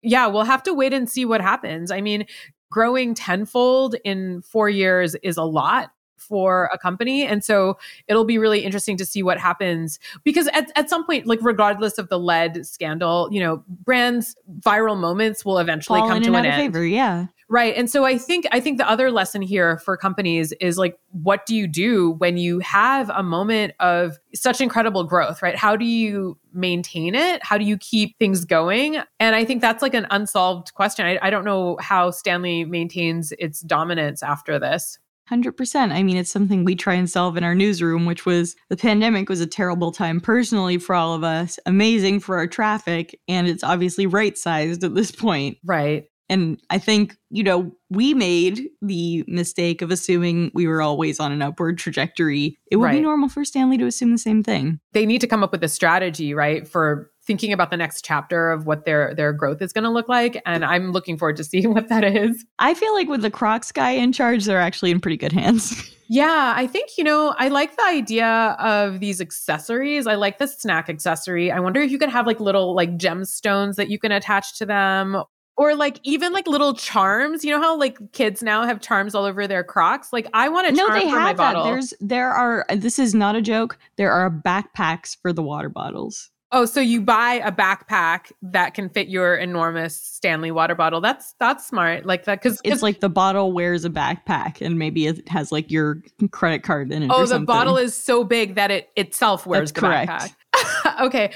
Yeah, 0.02 0.28
we'll 0.28 0.44
have 0.44 0.64
to 0.64 0.74
wait 0.74 0.94
and 0.94 1.10
see 1.10 1.26
what 1.26 1.42
happens. 1.42 1.92
I 1.92 2.02
mean, 2.02 2.26
growing 2.72 3.14
tenfold 3.14 3.96
in 4.04 4.42
4 4.42 4.70
years 4.70 5.16
is 5.22 5.38
a 5.38 5.44
lot 5.44 5.92
for 6.20 6.70
a 6.74 6.78
company. 6.78 7.26
And 7.26 7.44
so 7.44 7.78
it'll 8.08 8.26
be 8.26 8.38
really 8.38 8.60
interesting 8.60 8.98
to 8.98 9.06
see 9.06 9.24
what 9.24 9.40
happens 9.40 10.00
because 10.24 10.48
at, 10.50 10.72
at 10.76 10.90
some 10.90 11.06
point, 11.06 11.26
like 11.26 11.40
regardless 11.42 11.98
of 11.98 12.10
the 12.10 12.20
lead 12.20 12.66
scandal, 12.66 13.30
you 13.32 13.40
know, 13.40 13.64
brands 13.68 14.36
viral 14.60 14.98
moments 14.98 15.44
will 15.44 15.58
eventually 15.58 16.00
Fall 16.00 16.10
come 16.10 16.22
to 16.22 16.34
an 16.34 16.46
end. 16.46 16.56
Favor, 16.56 16.86
yeah. 16.86 17.28
Right. 17.52 17.76
And 17.76 17.90
so 17.90 18.06
I 18.06 18.18
think 18.20 18.46
I 18.52 18.60
think 18.60 18.78
the 18.78 18.88
other 18.88 19.10
lesson 19.10 19.42
here 19.42 19.80
for 19.80 19.98
companies 19.98 20.52
is 20.62 20.78
like 20.78 21.00
what 21.12 21.48
do 21.48 21.56
you 21.56 21.68
do 21.68 22.12
when 22.20 22.38
you 22.38 22.60
have 22.60 23.10
a 23.10 23.24
moment 23.24 23.74
of 23.80 24.20
such 24.36 24.62
incredible 24.62 25.04
growth, 25.04 25.42
right? 25.42 25.56
How 25.56 25.76
do 25.76 25.84
you 25.84 26.38
maintain 26.54 27.16
it? 27.16 27.44
How 27.44 27.58
do 27.58 27.66
you 27.66 27.78
keep 27.78 28.18
things 28.20 28.46
going? 28.46 29.02
And 29.20 29.36
I 29.36 29.46
think 29.46 29.62
that's 29.62 29.82
like 29.82 29.96
an 29.96 30.06
unsolved 30.12 30.76
question. 30.76 31.08
I, 31.08 31.18
I 31.24 31.32
don't 31.32 31.44
know 31.44 31.78
how 31.82 32.12
Stanley 32.12 32.66
maintains 32.66 33.34
its 33.40 33.62
dominance 33.62 34.22
after 34.22 34.60
this. 34.60 35.00
100%. 35.32 35.92
I 35.92 36.02
mean, 36.02 36.18
it's 36.18 36.32
something 36.32 36.64
we 36.64 36.76
try 36.76 36.96
and 36.96 37.10
solve 37.10 37.38
in 37.38 37.44
our 37.44 37.54
newsroom, 37.54 38.06
which 38.06 38.26
was 38.26 38.56
the 38.70 38.78
pandemic 38.78 39.30
was 39.30 39.42
a 39.42 39.48
terrible 39.48 39.92
time 39.92 40.20
personally 40.20 40.80
for 40.80 40.96
all 40.96 41.14
of 41.14 41.24
us, 41.24 41.60
amazing 41.68 42.20
for 42.20 42.38
our 42.38 42.48
traffic, 42.48 43.20
and 43.28 43.48
it's 43.48 43.64
obviously 43.64 44.08
right 44.08 44.38
sized 44.38 44.84
at 44.84 44.96
this 44.96 45.12
point. 45.12 45.58
Right. 45.64 46.06
And 46.30 46.62
I 46.70 46.78
think, 46.78 47.18
you 47.30 47.44
know, 47.44 47.72
we 47.90 48.14
made 48.14 48.70
the 48.82 49.24
mistake 49.28 49.82
of 49.82 49.90
assuming 49.90 50.52
we 50.54 50.68
were 50.68 50.82
always 50.82 51.20
on 51.20 51.32
an 51.32 51.42
upward 51.42 51.78
trajectory. 51.80 52.58
It 52.72 52.76
would 52.76 52.86
right. 52.86 52.98
be 52.98 53.02
normal 53.02 53.30
for 53.30 53.44
Stanley 53.44 53.78
to 53.80 53.86
assume 53.86 54.12
the 54.12 54.18
same 54.18 54.44
thing. 54.44 54.80
They 54.94 55.06
need 55.06 55.22
to 55.22 55.28
come 55.28 55.44
up 55.44 55.52
with 55.52 55.64
a 55.64 55.68
strategy, 55.68 56.34
right, 56.34 56.68
for 56.68 57.12
thinking 57.30 57.54
about 57.54 57.70
the 57.70 57.78
next 57.78 58.04
chapter 58.04 58.52
of 58.52 58.66
what 58.66 58.86
their 58.86 59.14
their 59.14 59.32
growth 59.34 59.62
is 59.62 59.72
going 59.72 59.84
to 59.84 59.90
look 59.92 60.10
like 60.10 60.42
and 60.48 60.66
I'm 60.66 60.92
looking 60.92 61.16
forward 61.16 61.38
to 61.38 61.44
seeing 61.44 61.74
what 61.76 61.88
that 61.90 62.04
is. 62.04 62.44
I 62.58 62.74
feel 62.74 62.92
like 62.96 63.08
with 63.08 63.22
the 63.22 63.30
Crocs 63.30 63.72
guy 63.72 63.92
in 63.92 64.12
charge 64.12 64.46
they're 64.46 64.60
actually 64.60 64.90
in 64.90 65.00
pretty 65.00 65.18
good 65.18 65.32
hands. 65.32 65.96
Yeah, 66.12 66.54
I 66.56 66.66
think, 66.66 66.98
you 66.98 67.04
know, 67.04 67.36
I 67.38 67.50
like 67.50 67.78
the 67.78 67.86
idea 67.86 68.58
of 68.60 69.00
these 69.00 69.22
accessories. 69.22 70.08
I 70.08 70.16
like 70.16 70.40
the 70.40 70.48
snack 70.48 70.90
accessory. 70.90 71.52
I 71.52 71.60
wonder 71.60 71.82
if 71.82 71.92
you 71.92 72.00
could 72.00 72.10
have 72.10 72.26
like 72.26 72.40
little 72.40 72.74
like 72.74 72.98
gemstones 72.98 73.76
that 73.76 73.92
you 73.92 74.00
can 74.00 74.12
attach 74.12 74.58
to 74.58 74.66
them 74.66 75.22
or 75.60 75.76
like 75.76 76.00
even 76.04 76.32
like 76.32 76.48
little 76.48 76.74
charms. 76.74 77.44
You 77.44 77.52
know 77.52 77.62
how 77.62 77.78
like 77.78 77.98
kids 78.14 78.42
now 78.42 78.66
have 78.66 78.80
charms 78.80 79.14
all 79.14 79.26
over 79.26 79.46
their 79.46 79.64
Crocs? 79.64 80.14
Like 80.14 80.26
I 80.34 80.48
want 80.48 80.68
a 80.68 80.72
No, 80.72 80.88
charm 80.88 81.00
they 81.00 81.10
for 81.10 81.16
my 81.18 81.28
have 81.28 81.38
that. 81.38 81.54
bottle. 81.54 81.64
There's 81.66 81.94
there 82.00 82.32
are 82.32 82.66
this 82.76 82.98
is 82.98 83.14
not 83.14 83.36
a 83.36 83.42
joke. 83.42 83.78
There 83.98 84.12
are 84.12 84.32
backpacks 84.32 85.18
for 85.22 85.34
the 85.34 85.44
water 85.44 85.68
bottles. 85.70 86.30
Oh, 86.52 86.66
so 86.66 86.82
you 86.82 87.00
buy 87.02 87.34
a 87.46 87.52
backpack 87.52 88.32
that 88.42 88.74
can 88.74 88.90
fit 88.90 89.08
your 89.08 89.36
enormous 89.36 89.96
Stanley 89.96 90.50
water 90.50 90.74
bottle. 90.74 91.00
That's 91.02 91.36
that's 91.40 91.68
smart. 91.68 92.06
Like 92.08 92.24
that 92.26 92.42
because 92.42 92.60
It's 92.64 92.82
like 92.82 93.02
the 93.02 93.10
bottle 93.10 93.52
wears 93.52 93.86
a 93.86 93.90
backpack 93.92 94.60
and 94.66 94.80
maybe 94.80 95.06
it 95.08 95.28
has 95.30 95.52
like 95.52 95.70
your 95.70 96.02
credit 96.32 96.64
card 96.64 96.92
in 96.92 97.04
it. 97.04 97.12
oh, 97.14 97.22
the 97.22 97.28
something. 97.28 97.46
bottle 97.46 97.78
is 97.78 97.94
so 97.94 98.24
big 98.24 98.56
that 98.56 98.72
it 98.72 98.90
itself 98.96 99.46
wears 99.46 99.72
That's 99.72 99.80
correct. 99.82 100.10
backpack. 100.12 101.02
okay, 101.02 101.34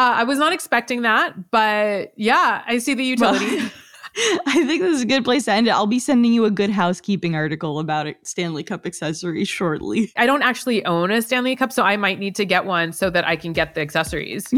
uh, 0.00 0.14
I 0.14 0.24
was 0.24 0.38
not 0.38 0.54
expecting 0.54 1.02
that, 1.02 1.50
but 1.50 2.14
yeah, 2.16 2.62
I 2.66 2.78
see 2.78 2.94
the 2.94 3.14
Well, 3.20 3.34
utility. 3.34 3.70
I 4.46 4.64
think 4.64 4.80
this 4.80 4.96
is 4.96 5.02
a 5.02 5.06
good 5.06 5.24
place 5.24 5.44
to 5.44 5.52
end 5.52 5.68
it. 5.68 5.72
I'll 5.72 5.86
be 5.86 5.98
sending 5.98 6.32
you 6.32 6.46
a 6.46 6.50
good 6.50 6.70
housekeeping 6.70 7.34
article 7.36 7.78
about 7.78 8.06
it, 8.06 8.16
Stanley 8.26 8.62
Cup 8.62 8.86
accessories 8.86 9.48
shortly. 9.48 10.10
I 10.16 10.24
don't 10.24 10.42
actually 10.42 10.82
own 10.86 11.10
a 11.10 11.20
Stanley 11.20 11.54
Cup, 11.54 11.70
so 11.70 11.82
I 11.82 11.98
might 11.98 12.18
need 12.18 12.34
to 12.36 12.46
get 12.46 12.64
one 12.64 12.92
so 12.92 13.10
that 13.10 13.28
I 13.28 13.36
can 13.36 13.52
get 13.52 13.74
the 13.74 13.82
accessories. 13.82 14.46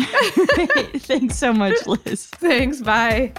Thanks 0.99 1.37
so 1.37 1.53
much, 1.53 1.75
Liz. 1.89 2.27
Thanks. 2.29 2.81
Bye. 2.81 3.33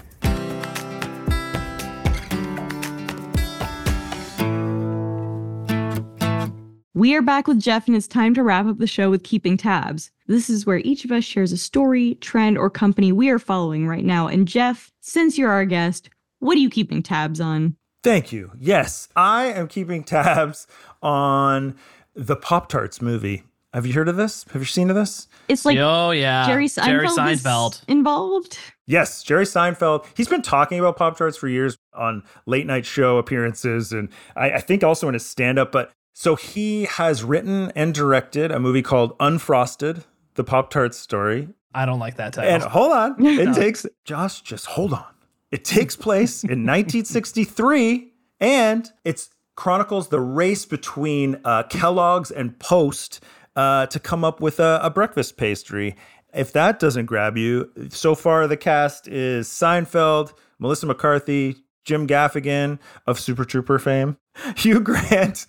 We 6.96 7.16
are 7.16 7.22
back 7.22 7.48
with 7.48 7.58
Jeff, 7.58 7.88
and 7.88 7.96
it's 7.96 8.06
time 8.06 8.34
to 8.34 8.44
wrap 8.44 8.66
up 8.66 8.78
the 8.78 8.86
show 8.86 9.10
with 9.10 9.24
keeping 9.24 9.56
tabs. 9.56 10.12
This 10.28 10.48
is 10.48 10.64
where 10.64 10.78
each 10.78 11.04
of 11.04 11.10
us 11.10 11.24
shares 11.24 11.50
a 11.50 11.56
story, 11.56 12.14
trend, 12.20 12.56
or 12.56 12.70
company 12.70 13.10
we 13.10 13.30
are 13.30 13.40
following 13.40 13.88
right 13.88 14.04
now. 14.04 14.28
And 14.28 14.46
Jeff, 14.46 14.92
since 15.00 15.36
you're 15.36 15.50
our 15.50 15.64
guest, 15.64 16.08
what 16.38 16.56
are 16.56 16.60
you 16.60 16.70
keeping 16.70 17.02
tabs 17.02 17.40
on? 17.40 17.74
Thank 18.04 18.30
you. 18.30 18.52
Yes, 18.60 19.08
I 19.16 19.46
am 19.46 19.66
keeping 19.66 20.04
tabs 20.04 20.68
on 21.02 21.74
the 22.14 22.36
Pop 22.36 22.68
Tarts 22.68 23.02
movie. 23.02 23.42
Have 23.72 23.86
you 23.86 23.92
heard 23.92 24.08
of 24.08 24.14
this? 24.14 24.44
Have 24.52 24.62
you 24.62 24.66
seen 24.66 24.88
of 24.88 24.94
this? 24.94 25.26
It's 25.48 25.64
like 25.64 25.78
oh 25.78 26.12
yeah, 26.12 26.46
Jerry 26.46 26.68
Seinfeld, 26.68 26.84
Jerry 26.84 27.06
is 27.06 27.16
Seinfeld. 27.16 27.82
involved. 27.88 28.56
Yes, 28.86 29.24
Jerry 29.24 29.46
Seinfeld. 29.46 30.06
He's 30.16 30.28
been 30.28 30.42
talking 30.42 30.78
about 30.78 30.96
Pop 30.96 31.18
Tarts 31.18 31.36
for 31.36 31.48
years 31.48 31.76
on 31.92 32.22
late 32.46 32.66
night 32.68 32.86
show 32.86 33.18
appearances, 33.18 33.90
and 33.90 34.10
I, 34.36 34.52
I 34.52 34.60
think 34.60 34.84
also 34.84 35.08
in 35.08 35.14
his 35.14 35.26
stand 35.26 35.58
up. 35.58 35.72
But 35.72 35.90
so 36.14 36.36
he 36.36 36.84
has 36.84 37.24
written 37.24 37.72
and 37.74 37.92
directed 37.92 38.52
a 38.52 38.60
movie 38.60 38.82
called 38.82 39.18
Unfrosted, 39.18 40.04
the 40.34 40.44
Pop 40.44 40.70
Tarts 40.70 40.96
story. 40.96 41.48
I 41.74 41.84
don't 41.86 41.98
like 41.98 42.16
that 42.16 42.32
title. 42.32 42.52
And 42.52 42.62
hold 42.62 42.92
on, 42.92 43.16
it 43.26 43.54
takes 43.54 43.84
Josh. 44.04 44.40
Just 44.40 44.66
hold 44.66 44.92
on. 44.92 45.04
It 45.50 45.64
takes 45.64 45.96
place 45.96 46.44
in 46.44 46.48
1963, 46.66 48.12
and 48.40 48.90
it 49.04 49.28
chronicles 49.56 50.08
the 50.08 50.20
race 50.20 50.64
between 50.64 51.40
uh, 51.44 51.64
Kellogg's 51.64 52.30
and 52.30 52.58
Post 52.60 53.22
uh, 53.56 53.86
to 53.86 53.98
come 53.98 54.24
up 54.24 54.40
with 54.40 54.60
a, 54.60 54.80
a 54.82 54.90
breakfast 54.90 55.36
pastry. 55.36 55.96
If 56.32 56.52
that 56.52 56.78
doesn't 56.78 57.06
grab 57.06 57.36
you, 57.36 57.70
so 57.90 58.14
far 58.14 58.46
the 58.46 58.56
cast 58.56 59.08
is 59.08 59.48
Seinfeld, 59.48 60.32
Melissa 60.58 60.86
McCarthy, 60.86 61.56
Jim 61.84 62.06
Gaffigan 62.06 62.78
of 63.06 63.20
Super 63.20 63.44
Trooper 63.44 63.78
fame, 63.78 64.16
Hugh 64.56 64.80
Grant. 64.80 65.46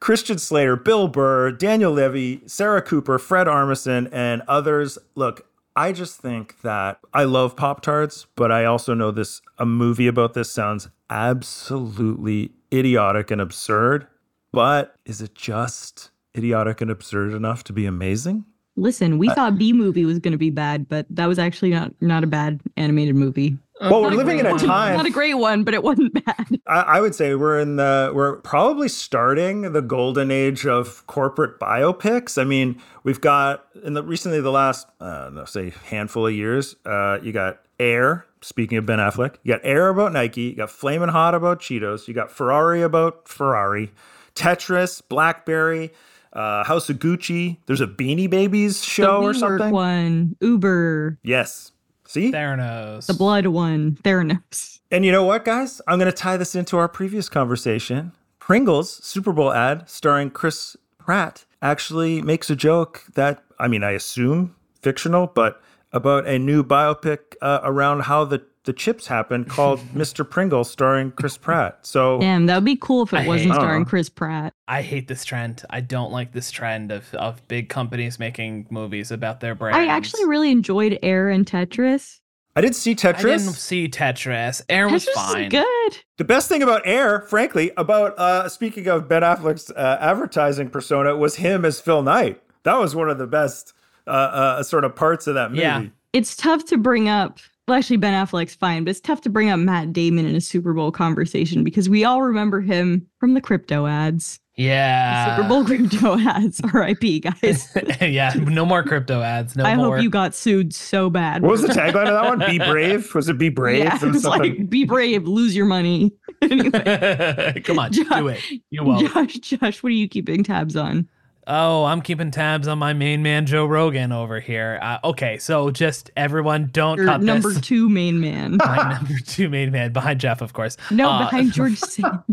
Christian 0.00 0.38
Slater, 0.38 0.76
Bill 0.76 1.08
Burr, 1.08 1.52
Daniel 1.52 1.92
Levy, 1.92 2.42
Sarah 2.46 2.82
Cooper, 2.82 3.18
Fred 3.18 3.46
Armisen, 3.46 4.08
and 4.12 4.42
others. 4.46 4.98
Look, 5.14 5.46
I 5.74 5.92
just 5.92 6.20
think 6.20 6.60
that 6.62 6.98
I 7.12 7.24
love 7.24 7.56
Pop 7.56 7.82
Tarts, 7.82 8.26
but 8.34 8.50
I 8.50 8.64
also 8.64 8.94
know 8.94 9.10
this 9.10 9.42
a 9.58 9.66
movie 9.66 10.06
about 10.06 10.34
this 10.34 10.50
sounds 10.50 10.88
absolutely 11.10 12.52
idiotic 12.72 13.30
and 13.30 13.40
absurd. 13.40 14.06
But 14.52 14.96
is 15.04 15.20
it 15.20 15.34
just 15.34 16.10
idiotic 16.36 16.80
and 16.80 16.90
absurd 16.90 17.34
enough 17.34 17.64
to 17.64 17.72
be 17.72 17.86
amazing? 17.86 18.44
Listen, 18.76 19.18
we 19.18 19.28
uh, 19.28 19.34
thought 19.34 19.58
Bee 19.58 19.72
Movie 19.72 20.04
was 20.04 20.18
going 20.18 20.32
to 20.32 20.38
be 20.38 20.50
bad, 20.50 20.88
but 20.88 21.06
that 21.10 21.26
was 21.26 21.38
actually 21.38 21.70
not 21.70 21.92
not 22.00 22.24
a 22.24 22.26
bad 22.26 22.60
animated 22.76 23.16
movie. 23.16 23.58
Well, 23.80 24.02
we're 24.02 24.10
living 24.12 24.38
in 24.38 24.46
a 24.46 24.50
one. 24.52 24.58
time. 24.58 24.96
Not 24.96 25.06
a 25.06 25.10
great 25.10 25.34
one, 25.34 25.62
but 25.64 25.74
it 25.74 25.82
wasn't 25.82 26.12
bad. 26.24 26.60
I, 26.66 26.80
I 26.80 27.00
would 27.00 27.14
say 27.14 27.34
we're 27.34 27.60
in 27.60 27.76
the 27.76 28.10
we're 28.14 28.36
probably 28.36 28.88
starting 28.88 29.72
the 29.72 29.82
golden 29.82 30.30
age 30.30 30.66
of 30.66 31.06
corporate 31.06 31.60
biopics. 31.60 32.40
I 32.40 32.44
mean, 32.44 32.80
we've 33.04 33.20
got 33.20 33.66
in 33.84 33.92
the 33.94 34.02
recently 34.02 34.40
the 34.40 34.50
last 34.50 34.86
uh, 35.00 35.44
say 35.44 35.72
handful 35.86 36.26
of 36.26 36.32
years, 36.32 36.76
uh, 36.86 37.18
you 37.22 37.32
got 37.32 37.60
Air. 37.78 38.24
Speaking 38.42 38.78
of 38.78 38.86
Ben 38.86 38.98
Affleck, 39.00 39.36
you 39.42 39.52
got 39.52 39.60
Air 39.64 39.88
about 39.88 40.12
Nike, 40.12 40.42
you 40.42 40.54
got 40.54 40.70
Flamin' 40.70 41.08
Hot 41.08 41.34
about 41.34 41.60
Cheetos, 41.60 42.06
you 42.06 42.14
got 42.14 42.30
Ferrari 42.30 42.80
about 42.80 43.26
Ferrari, 43.28 43.92
Tetris, 44.36 45.02
BlackBerry, 45.08 45.92
uh, 46.32 46.62
House 46.64 46.88
of 46.88 46.98
Gucci. 46.98 47.56
There's 47.66 47.80
a 47.80 47.86
Beanie 47.86 48.30
Babies 48.30 48.84
show 48.84 49.22
or 49.22 49.34
something. 49.34 49.70
one, 49.72 50.36
Uber, 50.40 51.18
Yes. 51.24 51.72
See, 52.16 52.32
Theranos. 52.32 53.04
the 53.04 53.12
blood 53.12 53.46
one, 53.48 53.98
Theranos. 54.02 54.80
And 54.90 55.04
you 55.04 55.12
know 55.12 55.24
what, 55.24 55.44
guys? 55.44 55.82
I'm 55.86 55.98
going 55.98 56.10
to 56.10 56.16
tie 56.16 56.38
this 56.38 56.54
into 56.54 56.78
our 56.78 56.88
previous 56.88 57.28
conversation. 57.28 58.12
Pringles 58.38 59.04
Super 59.04 59.32
Bowl 59.32 59.52
ad 59.52 59.86
starring 59.90 60.30
Chris 60.30 60.78
Pratt 60.98 61.44
actually 61.60 62.22
makes 62.22 62.48
a 62.48 62.56
joke 62.56 63.04
that, 63.16 63.44
I 63.58 63.68
mean, 63.68 63.84
I 63.84 63.90
assume 63.90 64.56
fictional, 64.80 65.26
but 65.26 65.60
about 65.92 66.26
a 66.26 66.38
new 66.38 66.64
biopic 66.64 67.34
uh, 67.42 67.60
around 67.62 68.04
how 68.04 68.24
the, 68.24 68.42
the 68.66 68.72
chips 68.74 69.06
happened 69.06 69.48
called 69.48 69.80
Mr. 69.94 70.28
Pringle 70.28 70.62
starring 70.64 71.10
Chris 71.12 71.36
Pratt. 71.38 71.78
So, 71.86 72.20
Damn, 72.20 72.46
that 72.46 72.56
would 72.56 72.64
be 72.64 72.76
cool 72.76 73.02
if 73.04 73.12
it 73.14 73.20
I 73.20 73.26
wasn't 73.26 73.52
hate- 73.52 73.56
starring. 73.60 73.84
Chris 73.86 74.08
Pratt. 74.10 74.52
I 74.68 74.82
hate 74.82 75.08
this 75.08 75.24
trend. 75.24 75.62
I 75.70 75.80
don't 75.80 76.12
like 76.12 76.32
this 76.32 76.50
trend 76.50 76.92
of, 76.92 77.12
of 77.14 77.46
big 77.48 77.68
companies 77.70 78.18
making 78.18 78.66
movies 78.68 79.10
about 79.10 79.40
their 79.40 79.54
brands. 79.54 79.78
I 79.78 79.86
actually 79.86 80.26
really 80.26 80.50
enjoyed 80.50 80.98
Air 81.02 81.30
and 81.30 81.46
Tetris. 81.46 82.20
I 82.54 82.62
did 82.62 82.74
see 82.74 82.94
Tetris. 82.94 83.16
I 83.18 83.22
didn't 83.22 83.40
see 83.52 83.86
Tetris. 83.88 84.62
Air 84.68 84.88
was 84.88 85.04
Tetris 85.06 85.12
fine. 85.14 85.44
is 85.44 85.50
good. 85.50 85.98
The 86.16 86.24
best 86.24 86.48
thing 86.48 86.62
about 86.62 86.82
Air, 86.86 87.20
frankly, 87.20 87.70
about 87.76 88.18
uh, 88.18 88.48
speaking 88.48 88.86
of 88.88 89.08
Ben 89.08 89.22
Affleck's 89.22 89.70
uh, 89.70 89.98
advertising 90.00 90.70
persona, 90.70 91.16
was 91.16 91.36
him 91.36 91.64
as 91.64 91.80
Phil 91.80 92.02
Knight. 92.02 92.42
That 92.62 92.78
was 92.78 92.96
one 92.96 93.10
of 93.10 93.18
the 93.18 93.26
best 93.26 93.74
uh, 94.06 94.10
uh, 94.10 94.62
sort 94.62 94.84
of 94.84 94.96
parts 94.96 95.26
of 95.26 95.34
that 95.34 95.50
movie. 95.50 95.62
Yeah. 95.62 95.84
It's 96.14 96.34
tough 96.34 96.64
to 96.66 96.78
bring 96.78 97.08
up. 97.10 97.38
Well, 97.68 97.76
actually, 97.76 97.96
Ben 97.96 98.14
Affleck's 98.14 98.54
fine, 98.54 98.84
but 98.84 98.90
it's 98.90 99.00
tough 99.00 99.22
to 99.22 99.28
bring 99.28 99.50
up 99.50 99.58
Matt 99.58 99.92
Damon 99.92 100.24
in 100.24 100.36
a 100.36 100.40
Super 100.40 100.72
Bowl 100.72 100.92
conversation 100.92 101.64
because 101.64 101.88
we 101.88 102.04
all 102.04 102.22
remember 102.22 102.60
him 102.60 103.08
from 103.18 103.34
the 103.34 103.40
crypto 103.40 103.86
ads. 103.86 104.38
Yeah. 104.56 105.36
Super 105.36 105.48
Bowl 105.48 105.64
crypto 105.64 106.16
ads. 106.28 106.60
R.I.P. 106.72 107.20
Guys. 107.20 107.76
yeah. 108.00 108.32
No 108.36 108.64
more 108.64 108.84
crypto 108.84 109.20
ads. 109.20 109.56
No 109.56 109.64
I 109.64 109.74
more. 109.74 109.96
hope 109.96 110.02
you 110.04 110.08
got 110.10 110.32
sued 110.34 110.72
so 110.74 111.10
bad. 111.10 111.42
What 111.42 111.50
was 111.50 111.62
the 111.62 111.68
tagline 111.68 112.06
of 112.06 112.14
that 112.14 112.24
one? 112.24 112.38
Be 112.38 112.58
brave. 112.70 113.12
Was 113.16 113.28
it 113.28 113.36
be 113.36 113.48
brave? 113.48 113.80
Yeah, 113.84 113.98
There 113.98 114.08
was 114.10 114.18
it's 114.18 114.24
like 114.24 114.70
be 114.70 114.84
brave, 114.84 115.26
lose 115.26 115.56
your 115.56 115.66
money. 115.66 116.12
anyway, 116.42 117.60
Come 117.64 117.78
on, 117.80 117.92
Josh- 117.92 118.06
do 118.08 118.28
it. 118.28 118.40
You 118.70 118.84
will. 118.84 119.00
Josh, 119.00 119.34
Josh, 119.40 119.82
what 119.82 119.90
are 119.90 119.96
you 119.96 120.08
keeping 120.08 120.44
tabs 120.44 120.76
on? 120.76 121.08
Oh, 121.48 121.84
I'm 121.84 122.02
keeping 122.02 122.32
tabs 122.32 122.66
on 122.66 122.78
my 122.78 122.92
main 122.92 123.22
man 123.22 123.46
Joe 123.46 123.66
Rogan 123.66 124.10
over 124.10 124.40
here. 124.40 124.80
Uh, 124.82 124.98
okay, 125.04 125.38
so 125.38 125.70
just 125.70 126.10
everyone, 126.16 126.70
don't 126.72 126.96
Your 126.98 127.06
cut 127.06 127.22
number 127.22 127.52
this. 127.52 127.60
two 127.60 127.88
main 127.88 128.18
man. 128.20 128.56
My 128.64 128.94
number 128.94 129.14
two 129.24 129.48
main 129.48 129.70
man 129.70 129.92
behind 129.92 130.18
Jeff, 130.18 130.40
of 130.40 130.52
course. 130.52 130.76
No, 130.90 131.08
Uh, 131.08 131.18
behind 131.20 131.52
George 131.52 131.78
Sand. 131.78 132.24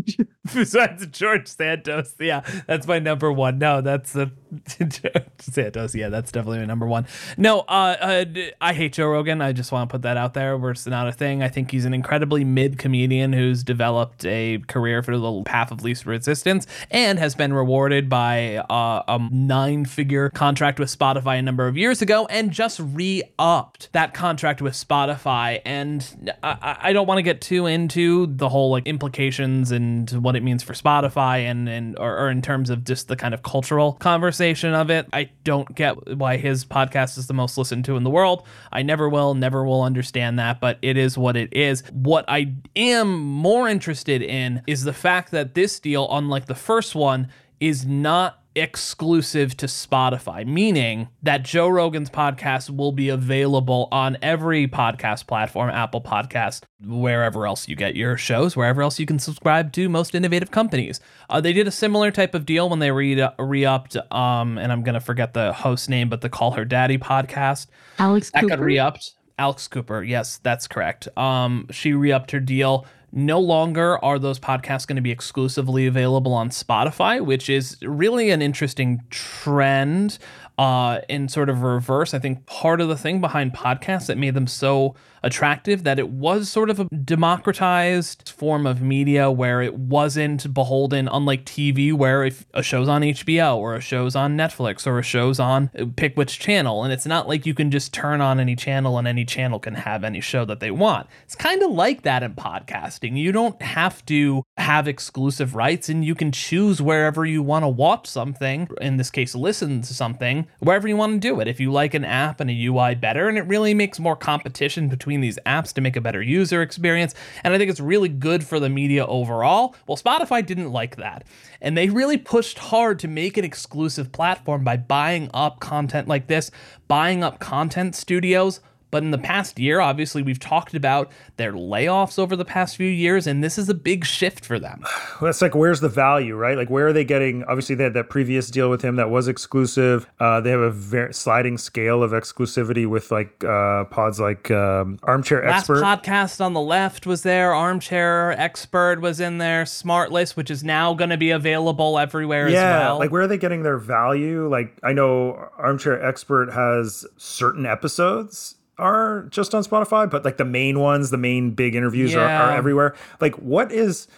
besides 0.52 1.06
George 1.06 1.46
Santos. 1.46 2.14
Yeah, 2.18 2.40
that's 2.66 2.88
my 2.88 2.98
number 2.98 3.30
one. 3.32 3.58
No, 3.58 3.80
that's 3.80 4.12
the 4.12 4.32
George 4.78 5.24
Santos. 5.38 5.94
Yeah, 5.94 6.08
that's 6.08 6.32
definitely 6.32 6.58
my 6.58 6.64
number 6.66 6.86
one. 6.86 7.06
No, 7.36 7.60
uh, 7.60 7.96
uh, 8.00 8.24
I 8.60 8.72
hate 8.72 8.92
Joe 8.94 9.06
Rogan. 9.06 9.40
I 9.40 9.52
just 9.52 9.72
want 9.72 9.88
to 9.88 9.92
put 9.92 10.02
that 10.02 10.16
out 10.16 10.34
there. 10.34 10.56
Where 10.56 10.70
it's 10.72 10.86
not 10.86 11.08
a 11.08 11.12
thing. 11.12 11.42
I 11.42 11.48
think 11.48 11.70
he's 11.70 11.84
an 11.84 11.94
incredibly 11.94 12.44
mid 12.44 12.78
comedian 12.78 13.32
who's 13.32 13.62
developed 13.64 14.24
a 14.26 14.58
career 14.68 15.02
for 15.02 15.16
the 15.18 15.42
path 15.44 15.70
of 15.70 15.82
least 15.82 16.06
resistance 16.06 16.66
and 16.90 17.18
has 17.18 17.34
been 17.34 17.52
rewarded 17.52 18.08
by 18.08 18.56
uh, 18.58 19.02
a 19.08 19.18
nine 19.30 19.84
figure 19.84 20.30
contract 20.30 20.78
with 20.78 20.96
Spotify 20.96 21.38
a 21.38 21.42
number 21.42 21.66
of 21.66 21.76
years 21.76 22.02
ago 22.02 22.26
and 22.26 22.50
just 22.50 22.80
re 22.80 23.22
upped 23.38 23.92
that 23.92 24.14
contract 24.14 24.60
with 24.62 24.74
Spotify. 24.74 25.60
And 25.64 26.36
I, 26.42 26.56
I- 26.62 26.78
I 26.84 26.92
don't 26.92 27.06
want 27.06 27.18
to 27.18 27.22
get 27.22 27.40
too 27.40 27.66
into 27.66 28.26
the 28.26 28.48
whole 28.48 28.70
like 28.70 28.86
implications 28.86 29.70
and 29.70 30.10
what 30.10 30.36
it 30.36 30.42
means 30.42 30.62
for 30.62 30.74
Spotify 30.74 31.38
and, 31.50 31.68
and 31.68 31.98
or, 31.98 32.16
or 32.18 32.30
in 32.30 32.42
terms 32.42 32.68
of 32.68 32.84
just 32.84 33.08
the 33.08 33.16
kind 33.16 33.32
of 33.32 33.42
cultural 33.42 33.94
conversation 33.94 34.43
of 34.44 34.90
it. 34.90 35.06
I 35.12 35.30
don't 35.42 35.74
get 35.74 36.16
why 36.16 36.36
his 36.36 36.64
podcast 36.64 37.16
is 37.18 37.26
the 37.26 37.34
most 37.34 37.56
listened 37.56 37.84
to 37.86 37.96
in 37.96 38.04
the 38.04 38.10
world. 38.10 38.46
I 38.70 38.82
never 38.82 39.08
will, 39.08 39.34
never 39.34 39.64
will 39.64 39.82
understand 39.82 40.38
that, 40.38 40.60
but 40.60 40.78
it 40.82 40.96
is 40.96 41.16
what 41.16 41.36
it 41.36 41.52
is. 41.52 41.82
What 41.92 42.24
I 42.28 42.52
am 42.76 43.20
more 43.20 43.68
interested 43.68 44.22
in 44.22 44.62
is 44.66 44.84
the 44.84 44.92
fact 44.92 45.30
that 45.30 45.54
this 45.54 45.80
deal, 45.80 46.06
unlike 46.10 46.46
the 46.46 46.54
first 46.54 46.94
one, 46.94 47.28
is 47.58 47.86
not 47.86 48.43
exclusive 48.56 49.56
to 49.56 49.66
Spotify, 49.66 50.46
meaning 50.46 51.08
that 51.22 51.42
Joe 51.42 51.68
Rogan's 51.68 52.10
podcast 52.10 52.70
will 52.74 52.92
be 52.92 53.08
available 53.08 53.88
on 53.90 54.16
every 54.22 54.68
podcast 54.68 55.26
platform, 55.26 55.70
Apple 55.70 56.00
Podcast, 56.00 56.62
wherever 56.84 57.46
else 57.46 57.68
you 57.68 57.76
get 57.76 57.96
your 57.96 58.16
shows, 58.16 58.56
wherever 58.56 58.82
else 58.82 58.98
you 58.98 59.06
can 59.06 59.18
subscribe 59.18 59.72
to 59.72 59.88
most 59.88 60.14
innovative 60.14 60.50
companies. 60.50 61.00
Uh, 61.28 61.40
they 61.40 61.52
did 61.52 61.66
a 61.66 61.70
similar 61.72 62.10
type 62.10 62.34
of 62.34 62.46
deal 62.46 62.68
when 62.68 62.78
they 62.78 62.90
re 62.90 63.64
upped, 63.64 63.96
um, 64.12 64.58
and 64.58 64.70
I'm 64.70 64.82
going 64.82 64.94
to 64.94 65.00
forget 65.00 65.34
the 65.34 65.52
host 65.52 65.88
name, 65.88 66.08
but 66.08 66.20
the 66.20 66.28
Call 66.28 66.52
Her 66.52 66.64
Daddy 66.64 66.98
podcast. 66.98 67.66
Alex 67.98 68.30
That 68.30 68.42
Cooper. 68.42 68.56
got 68.56 68.64
re 68.64 68.78
upped. 68.78 69.12
Alex 69.38 69.66
Cooper, 69.66 70.02
yes, 70.02 70.38
that's 70.44 70.68
correct. 70.68 71.08
Um, 71.18 71.66
she 71.70 71.92
re 71.92 72.12
upped 72.12 72.30
her 72.30 72.40
deal. 72.40 72.86
No 73.16 73.38
longer 73.38 74.04
are 74.04 74.18
those 74.18 74.40
podcasts 74.40 74.88
going 74.88 74.96
to 74.96 75.02
be 75.02 75.12
exclusively 75.12 75.86
available 75.86 76.32
on 76.32 76.50
Spotify, 76.50 77.24
which 77.24 77.48
is 77.48 77.76
really 77.80 78.30
an 78.30 78.42
interesting 78.42 79.04
trend 79.08 80.18
uh, 80.58 80.98
in 81.08 81.28
sort 81.28 81.48
of 81.48 81.62
reverse. 81.62 82.12
I 82.12 82.18
think 82.18 82.44
part 82.46 82.80
of 82.80 82.88
the 82.88 82.96
thing 82.96 83.20
behind 83.20 83.52
podcasts 83.52 84.06
that 84.06 84.18
made 84.18 84.34
them 84.34 84.48
so 84.48 84.96
attractive 85.24 85.84
that 85.84 85.98
it 85.98 86.10
was 86.10 86.48
sort 86.48 86.70
of 86.70 86.78
a 86.78 86.84
democratized 86.84 88.28
form 88.28 88.66
of 88.66 88.82
media 88.82 89.30
where 89.30 89.62
it 89.62 89.74
wasn't 89.74 90.52
beholden, 90.52 91.08
unlike 91.08 91.44
TV, 91.46 91.92
where 91.92 92.24
if 92.24 92.46
a 92.52 92.62
show's 92.62 92.88
on 92.88 93.00
HBO 93.02 93.56
or 93.56 93.74
a 93.74 93.80
show's 93.80 94.14
on 94.14 94.36
Netflix 94.36 94.86
or 94.86 94.98
a 94.98 95.02
show's 95.02 95.40
on 95.40 95.70
uh, 95.78 95.86
pick 95.96 96.14
which 96.16 96.38
channel, 96.38 96.84
and 96.84 96.92
it's 96.92 97.06
not 97.06 97.26
like 97.26 97.46
you 97.46 97.54
can 97.54 97.70
just 97.70 97.92
turn 97.92 98.20
on 98.20 98.38
any 98.38 98.54
channel 98.54 98.98
and 98.98 99.08
any 99.08 99.24
channel 99.24 99.58
can 99.58 99.74
have 99.74 100.04
any 100.04 100.20
show 100.20 100.44
that 100.44 100.60
they 100.60 100.70
want. 100.70 101.08
It's 101.24 101.34
kind 101.34 101.62
of 101.62 101.70
like 101.70 102.02
that 102.02 102.22
in 102.22 102.34
podcasting. 102.34 103.16
You 103.16 103.32
don't 103.32 103.60
have 103.62 104.04
to 104.06 104.44
have 104.58 104.86
exclusive 104.86 105.54
rights 105.54 105.88
and 105.88 106.04
you 106.04 106.14
can 106.14 106.32
choose 106.32 106.82
wherever 106.82 107.24
you 107.24 107.42
want 107.42 107.62
to 107.62 107.68
watch 107.68 108.06
something, 108.06 108.68
in 108.80 108.98
this 108.98 109.10
case, 109.10 109.34
listen 109.34 109.80
to 109.80 109.94
something, 109.94 110.46
wherever 110.58 110.86
you 110.86 110.96
want 110.96 111.14
to 111.14 111.18
do 111.18 111.40
it. 111.40 111.48
If 111.48 111.60
you 111.60 111.72
like 111.72 111.94
an 111.94 112.04
app 112.04 112.40
and 112.40 112.50
a 112.50 112.66
UI 112.66 112.94
better, 112.94 113.28
and 113.28 113.38
it 113.38 113.46
really 113.46 113.72
makes 113.72 113.98
more 113.98 114.16
competition 114.16 114.88
between 114.88 115.13
these 115.20 115.38
apps 115.46 115.72
to 115.74 115.80
make 115.80 115.96
a 115.96 116.00
better 116.00 116.22
user 116.22 116.62
experience. 116.62 117.14
And 117.42 117.54
I 117.54 117.58
think 117.58 117.70
it's 117.70 117.80
really 117.80 118.08
good 118.08 118.44
for 118.44 118.60
the 118.60 118.68
media 118.68 119.06
overall. 119.06 119.74
Well, 119.86 119.96
Spotify 119.96 120.44
didn't 120.44 120.72
like 120.72 120.96
that. 120.96 121.24
And 121.60 121.76
they 121.76 121.88
really 121.88 122.18
pushed 122.18 122.58
hard 122.58 122.98
to 123.00 123.08
make 123.08 123.36
an 123.36 123.44
exclusive 123.44 124.12
platform 124.12 124.64
by 124.64 124.76
buying 124.76 125.30
up 125.34 125.60
content 125.60 126.08
like 126.08 126.26
this, 126.26 126.50
buying 126.88 127.22
up 127.22 127.38
content 127.38 127.94
studios. 127.94 128.60
But 128.94 129.02
in 129.02 129.10
the 129.10 129.18
past 129.18 129.58
year, 129.58 129.80
obviously, 129.80 130.22
we've 130.22 130.38
talked 130.38 130.72
about 130.72 131.10
their 131.36 131.52
layoffs 131.52 132.16
over 132.16 132.36
the 132.36 132.44
past 132.44 132.76
few 132.76 132.88
years, 132.88 133.26
and 133.26 133.42
this 133.42 133.58
is 133.58 133.68
a 133.68 133.74
big 133.74 134.04
shift 134.04 134.44
for 134.44 134.60
them. 134.60 134.84
Well, 135.20 135.30
That's 135.30 135.42
like 135.42 135.56
where's 135.56 135.80
the 135.80 135.88
value, 135.88 136.36
right? 136.36 136.56
Like 136.56 136.70
where 136.70 136.86
are 136.86 136.92
they 136.92 137.04
getting? 137.04 137.42
Obviously, 137.44 137.74
they 137.74 137.82
had 137.82 137.94
that 137.94 138.08
previous 138.08 138.50
deal 138.50 138.70
with 138.70 138.82
him 138.82 138.94
that 138.94 139.10
was 139.10 139.26
exclusive. 139.26 140.06
Uh, 140.20 140.40
they 140.40 140.50
have 140.50 140.60
a 140.60 140.70
very 140.70 141.12
sliding 141.12 141.58
scale 141.58 142.04
of 142.04 142.12
exclusivity 142.12 142.86
with 142.86 143.10
like 143.10 143.42
uh, 143.42 143.82
pods 143.86 144.20
like 144.20 144.50
um, 144.52 145.00
Armchair 145.02 145.44
Last 145.44 145.70
Expert. 145.70 145.82
podcast 145.82 146.44
on 146.44 146.52
the 146.52 146.60
left 146.60 147.04
was 147.04 147.22
there. 147.22 147.52
Armchair 147.52 148.30
Expert 148.32 149.00
was 149.00 149.18
in 149.18 149.38
there. 149.38 149.64
SmartLess, 149.64 150.36
which 150.36 150.52
is 150.52 150.62
now 150.62 150.94
going 150.94 151.10
to 151.10 151.16
be 151.16 151.30
available 151.30 151.98
everywhere 151.98 152.48
yeah, 152.48 152.58
as 152.58 152.62
well. 152.62 152.98
like 152.98 153.10
where 153.10 153.22
are 153.22 153.28
they 153.28 153.38
getting 153.38 153.64
their 153.64 153.78
value? 153.78 154.48
Like 154.48 154.78
I 154.84 154.92
know 154.92 155.48
Armchair 155.58 156.00
Expert 156.00 156.52
has 156.52 157.04
certain 157.16 157.66
episodes 157.66 158.54
are 158.78 159.22
just 159.30 159.54
on 159.54 159.62
Spotify, 159.64 160.10
but 160.10 160.24
like 160.24 160.36
the 160.36 160.44
main 160.44 160.78
ones, 160.80 161.10
the 161.10 161.16
main 161.18 161.52
big 161.52 161.74
interviews 161.74 162.14
are, 162.14 162.20
are 162.28 162.50
everywhere. 162.52 162.94
Like 163.20 163.34
what 163.36 163.70
is 163.72 164.08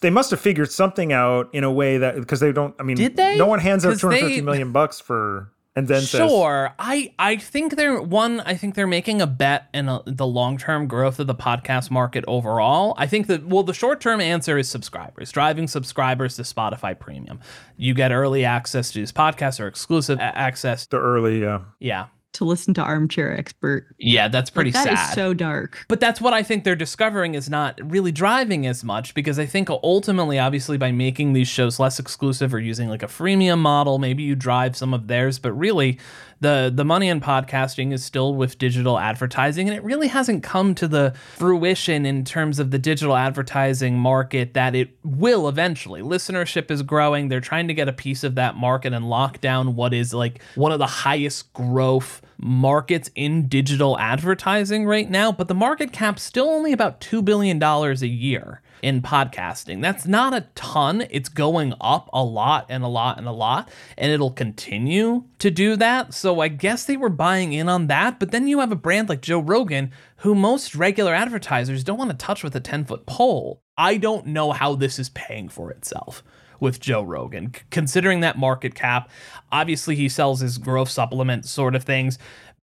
they 0.00 0.10
must 0.10 0.30
have 0.30 0.40
figured 0.40 0.70
something 0.70 1.12
out 1.12 1.48
in 1.52 1.62
a 1.64 1.70
way 1.72 1.98
that 1.98 2.16
because 2.16 2.40
they 2.40 2.52
don't 2.52 2.74
I 2.78 2.82
mean 2.82 2.96
Did 2.96 3.16
they? 3.16 3.36
no 3.38 3.46
one 3.46 3.60
hands 3.60 3.84
out 3.86 3.90
'Cause 3.90 4.00
250 4.00 4.36
they- 4.36 4.42
million 4.44 4.72
bucks 4.72 5.00
for 5.00 5.52
and 5.76 5.86
then 5.88 6.00
says 6.00 6.30
Sure, 6.30 6.72
I 6.78 7.12
I 7.18 7.36
think 7.36 7.76
they're 7.76 8.00
one. 8.00 8.40
I 8.40 8.54
think 8.54 8.74
they're 8.74 8.86
making 8.86 9.20
a 9.20 9.26
bet 9.26 9.68
in 9.74 9.90
a, 9.90 10.00
the 10.06 10.26
long 10.26 10.56
term 10.56 10.86
growth 10.88 11.20
of 11.20 11.26
the 11.26 11.34
podcast 11.34 11.90
market 11.90 12.24
overall. 12.26 12.94
I 12.96 13.06
think 13.06 13.26
that 13.26 13.46
well, 13.46 13.62
the 13.62 13.74
short 13.74 14.00
term 14.00 14.22
answer 14.22 14.56
is 14.56 14.70
subscribers, 14.70 15.30
driving 15.30 15.68
subscribers 15.68 16.36
to 16.36 16.42
Spotify 16.44 16.98
Premium. 16.98 17.40
You 17.76 17.92
get 17.92 18.10
early 18.10 18.42
access 18.42 18.90
to 18.92 19.00
these 19.00 19.12
podcasts 19.12 19.60
or 19.60 19.66
exclusive 19.66 20.18
access. 20.18 20.86
the 20.86 20.96
early 20.96 21.44
uh, 21.44 21.58
Yeah, 21.78 22.06
to 22.36 22.44
listen 22.44 22.72
to 22.74 22.82
Armchair 22.82 23.36
Expert. 23.38 23.86
yeah, 23.98 24.28
that's 24.28 24.48
pretty 24.50 24.70
That 24.70 24.92
is 24.92 24.98
sad. 24.98 25.14
so 25.14 25.34
dark. 25.34 25.84
But 25.88 26.00
that's 26.00 26.20
what 26.20 26.32
I 26.32 26.42
think 26.42 26.64
they're 26.64 26.76
discovering 26.76 27.34
is 27.34 27.50
not 27.50 27.78
really 27.82 28.12
driving 28.12 28.66
as 28.66 28.82
much 28.84 29.12
because 29.14 29.38
I 29.38 29.46
think 29.46 29.68
ultimately, 29.70 30.38
obviously, 30.38 30.78
by 30.78 30.92
making 30.92 31.32
these 31.32 31.48
shows 31.48 31.78
less 31.78 31.98
exclusive 31.98 32.54
or 32.54 32.58
using 32.60 32.88
like 32.88 33.02
a 33.02 33.06
freemium 33.08 33.58
model, 33.58 33.98
maybe 33.98 34.22
you 34.22 34.34
drive 34.34 34.76
some 34.76 34.94
of 34.94 35.08
theirs. 35.08 35.38
But 35.38 35.52
really, 35.52 35.98
the 36.40 36.72
the 36.74 36.84
money 36.84 37.08
in 37.08 37.20
podcasting 37.20 37.92
is 37.92 38.04
still 38.04 38.34
with 38.34 38.58
digital 38.58 38.98
advertising, 38.98 39.68
and 39.68 39.76
it 39.76 39.82
really 39.82 40.08
hasn't 40.08 40.42
come 40.42 40.74
to 40.74 40.88
the 40.88 41.14
fruition 41.36 42.04
in 42.04 42.24
terms 42.24 42.58
of 42.58 42.70
the 42.70 42.78
digital 42.78 43.16
advertising 43.16 43.98
market 43.98 44.54
that 44.54 44.74
it 44.74 44.90
will 45.02 45.48
eventually. 45.48 46.02
Listenership 46.02 46.70
is 46.70 46.82
growing; 46.82 47.28
they're 47.28 47.40
trying 47.40 47.68
to 47.68 47.74
get 47.74 47.88
a 47.88 47.92
piece 47.92 48.24
of 48.24 48.34
that 48.34 48.56
market 48.56 48.92
and 48.92 49.08
lock 49.08 49.40
down 49.40 49.76
what 49.76 49.94
is 49.94 50.12
like 50.12 50.42
one 50.54 50.72
of 50.72 50.78
the 50.78 50.86
highest 50.86 51.52
growth 51.52 52.22
markets 52.38 53.10
in 53.14 53.48
digital 53.48 53.98
advertising 53.98 54.84
right 54.84 55.10
now, 55.10 55.32
but 55.32 55.48
the 55.48 55.54
market 55.54 55.92
cap's 55.92 56.22
still 56.22 56.48
only 56.48 56.72
about 56.72 57.00
$2 57.00 57.24
billion 57.24 57.62
a 57.62 57.94
year 58.06 58.60
in 58.82 59.02
podcasting. 59.02 59.80
That's 59.82 60.06
not 60.06 60.34
a 60.34 60.46
ton. 60.54 61.06
It's 61.10 61.28
going 61.28 61.74
up 61.80 62.08
a 62.12 62.22
lot 62.22 62.66
and 62.68 62.84
a 62.84 62.88
lot 62.88 63.18
and 63.18 63.26
a 63.26 63.32
lot, 63.32 63.68
and 63.96 64.12
it'll 64.12 64.30
continue 64.30 65.24
to 65.38 65.50
do 65.50 65.76
that. 65.76 66.14
So 66.14 66.40
I 66.40 66.48
guess 66.48 66.84
they 66.84 66.96
were 66.96 67.08
buying 67.08 67.52
in 67.52 67.68
on 67.68 67.86
that. 67.88 68.18
But 68.18 68.30
then 68.30 68.48
you 68.48 68.60
have 68.60 68.72
a 68.72 68.76
brand 68.76 69.08
like 69.08 69.22
Joe 69.22 69.40
Rogan, 69.40 69.92
who 70.18 70.34
most 70.34 70.74
regular 70.74 71.14
advertisers 71.14 71.84
don't 71.84 71.98
want 71.98 72.10
to 72.10 72.16
touch 72.16 72.42
with 72.42 72.54
a 72.56 72.60
10 72.60 72.84
foot 72.84 73.06
pole. 73.06 73.62
I 73.76 73.96
don't 73.96 74.26
know 74.26 74.52
how 74.52 74.74
this 74.74 74.98
is 74.98 75.10
paying 75.10 75.48
for 75.48 75.70
itself 75.70 76.22
with 76.60 76.80
Joe 76.80 77.02
Rogan, 77.02 77.52
considering 77.70 78.20
that 78.20 78.38
market 78.38 78.74
cap. 78.74 79.10
Obviously, 79.52 79.94
he 79.94 80.08
sells 80.08 80.40
his 80.40 80.58
growth 80.58 80.88
supplement 80.88 81.44
sort 81.44 81.74
of 81.74 81.84
things. 81.84 82.18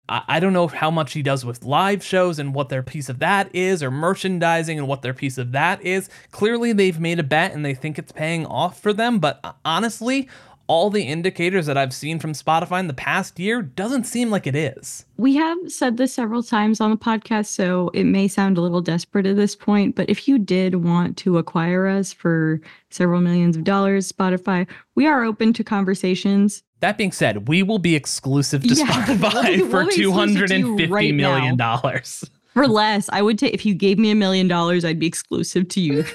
I 0.08 0.22
I 0.28 0.40
don't 0.40 0.52
know 0.52 0.68
how 0.68 0.90
much 0.90 1.12
he 1.12 1.22
does 1.22 1.44
with 1.44 1.64
live 1.64 2.02
shows 2.02 2.38
and 2.38 2.54
what 2.54 2.68
their 2.68 2.82
piece 2.82 3.08
of 3.08 3.18
that 3.18 3.54
is, 3.54 3.82
or 3.82 3.90
merchandising 3.90 4.78
and 4.78 4.88
what 4.88 5.02
their 5.02 5.14
piece 5.14 5.38
of 5.38 5.52
that 5.52 5.82
is. 5.82 6.08
Clearly, 6.30 6.72
they've 6.72 7.00
made 7.00 7.18
a 7.18 7.24
bet 7.24 7.52
and 7.52 7.64
they 7.64 7.74
think 7.74 7.98
it's 7.98 8.12
paying 8.12 8.46
off 8.46 8.80
for 8.80 8.92
them. 8.92 9.18
But 9.18 9.56
honestly, 9.64 10.28
all 10.68 10.90
the 10.90 11.02
indicators 11.02 11.66
that 11.66 11.78
I've 11.78 11.94
seen 11.94 12.18
from 12.18 12.34
Spotify 12.34 12.78
in 12.78 12.88
the 12.88 12.94
past 12.94 13.40
year 13.40 13.62
doesn't 13.62 14.04
seem 14.04 14.30
like 14.30 14.46
it 14.46 14.54
is. 14.54 15.06
We 15.16 15.34
have 15.34 15.56
said 15.66 15.96
this 15.96 16.12
several 16.12 16.42
times 16.42 16.80
on 16.80 16.90
the 16.90 16.96
podcast, 16.96 17.46
so 17.46 17.90
it 17.94 18.04
may 18.04 18.28
sound 18.28 18.58
a 18.58 18.60
little 18.60 18.82
desperate 18.82 19.26
at 19.26 19.36
this 19.36 19.56
point, 19.56 19.96
but 19.96 20.08
if 20.10 20.28
you 20.28 20.38
did 20.38 20.76
want 20.84 21.16
to 21.18 21.38
acquire 21.38 21.86
us 21.86 22.12
for 22.12 22.60
several 22.90 23.20
millions 23.20 23.56
of 23.56 23.64
dollars, 23.64 24.12
Spotify, 24.12 24.66
we 24.94 25.06
are 25.06 25.24
open 25.24 25.54
to 25.54 25.64
conversations. 25.64 26.62
That 26.80 26.96
being 26.98 27.12
said, 27.12 27.48
we 27.48 27.62
will 27.62 27.78
be 27.78 27.94
exclusive 27.96 28.62
to 28.62 28.68
Yeah, 28.74 28.86
Spotify 28.86 29.32
we'll 29.32 29.42
be- 29.56 29.58
for 29.58 29.66
we'll 29.78 29.86
be 29.88 29.94
two 29.96 30.08
exclusive 30.10 30.14
hundred 30.14 30.48
to 30.48 30.58
you 30.58 30.68
and 30.68 30.78
fifty 30.78 30.92
right 30.92 31.14
million 31.14 31.56
now. 31.56 31.76
dollars. 31.80 32.24
For 32.54 32.66
less, 32.68 33.08
I 33.12 33.22
would 33.22 33.38
take 33.38 33.54
if 33.54 33.64
you 33.66 33.74
gave 33.74 33.98
me 33.98 34.10
a 34.10 34.14
million 34.14 34.48
dollars, 34.48 34.84
I'd 34.84 34.98
be 34.98 35.06
exclusive 35.06 35.68
to 35.68 35.80
you. 35.80 36.04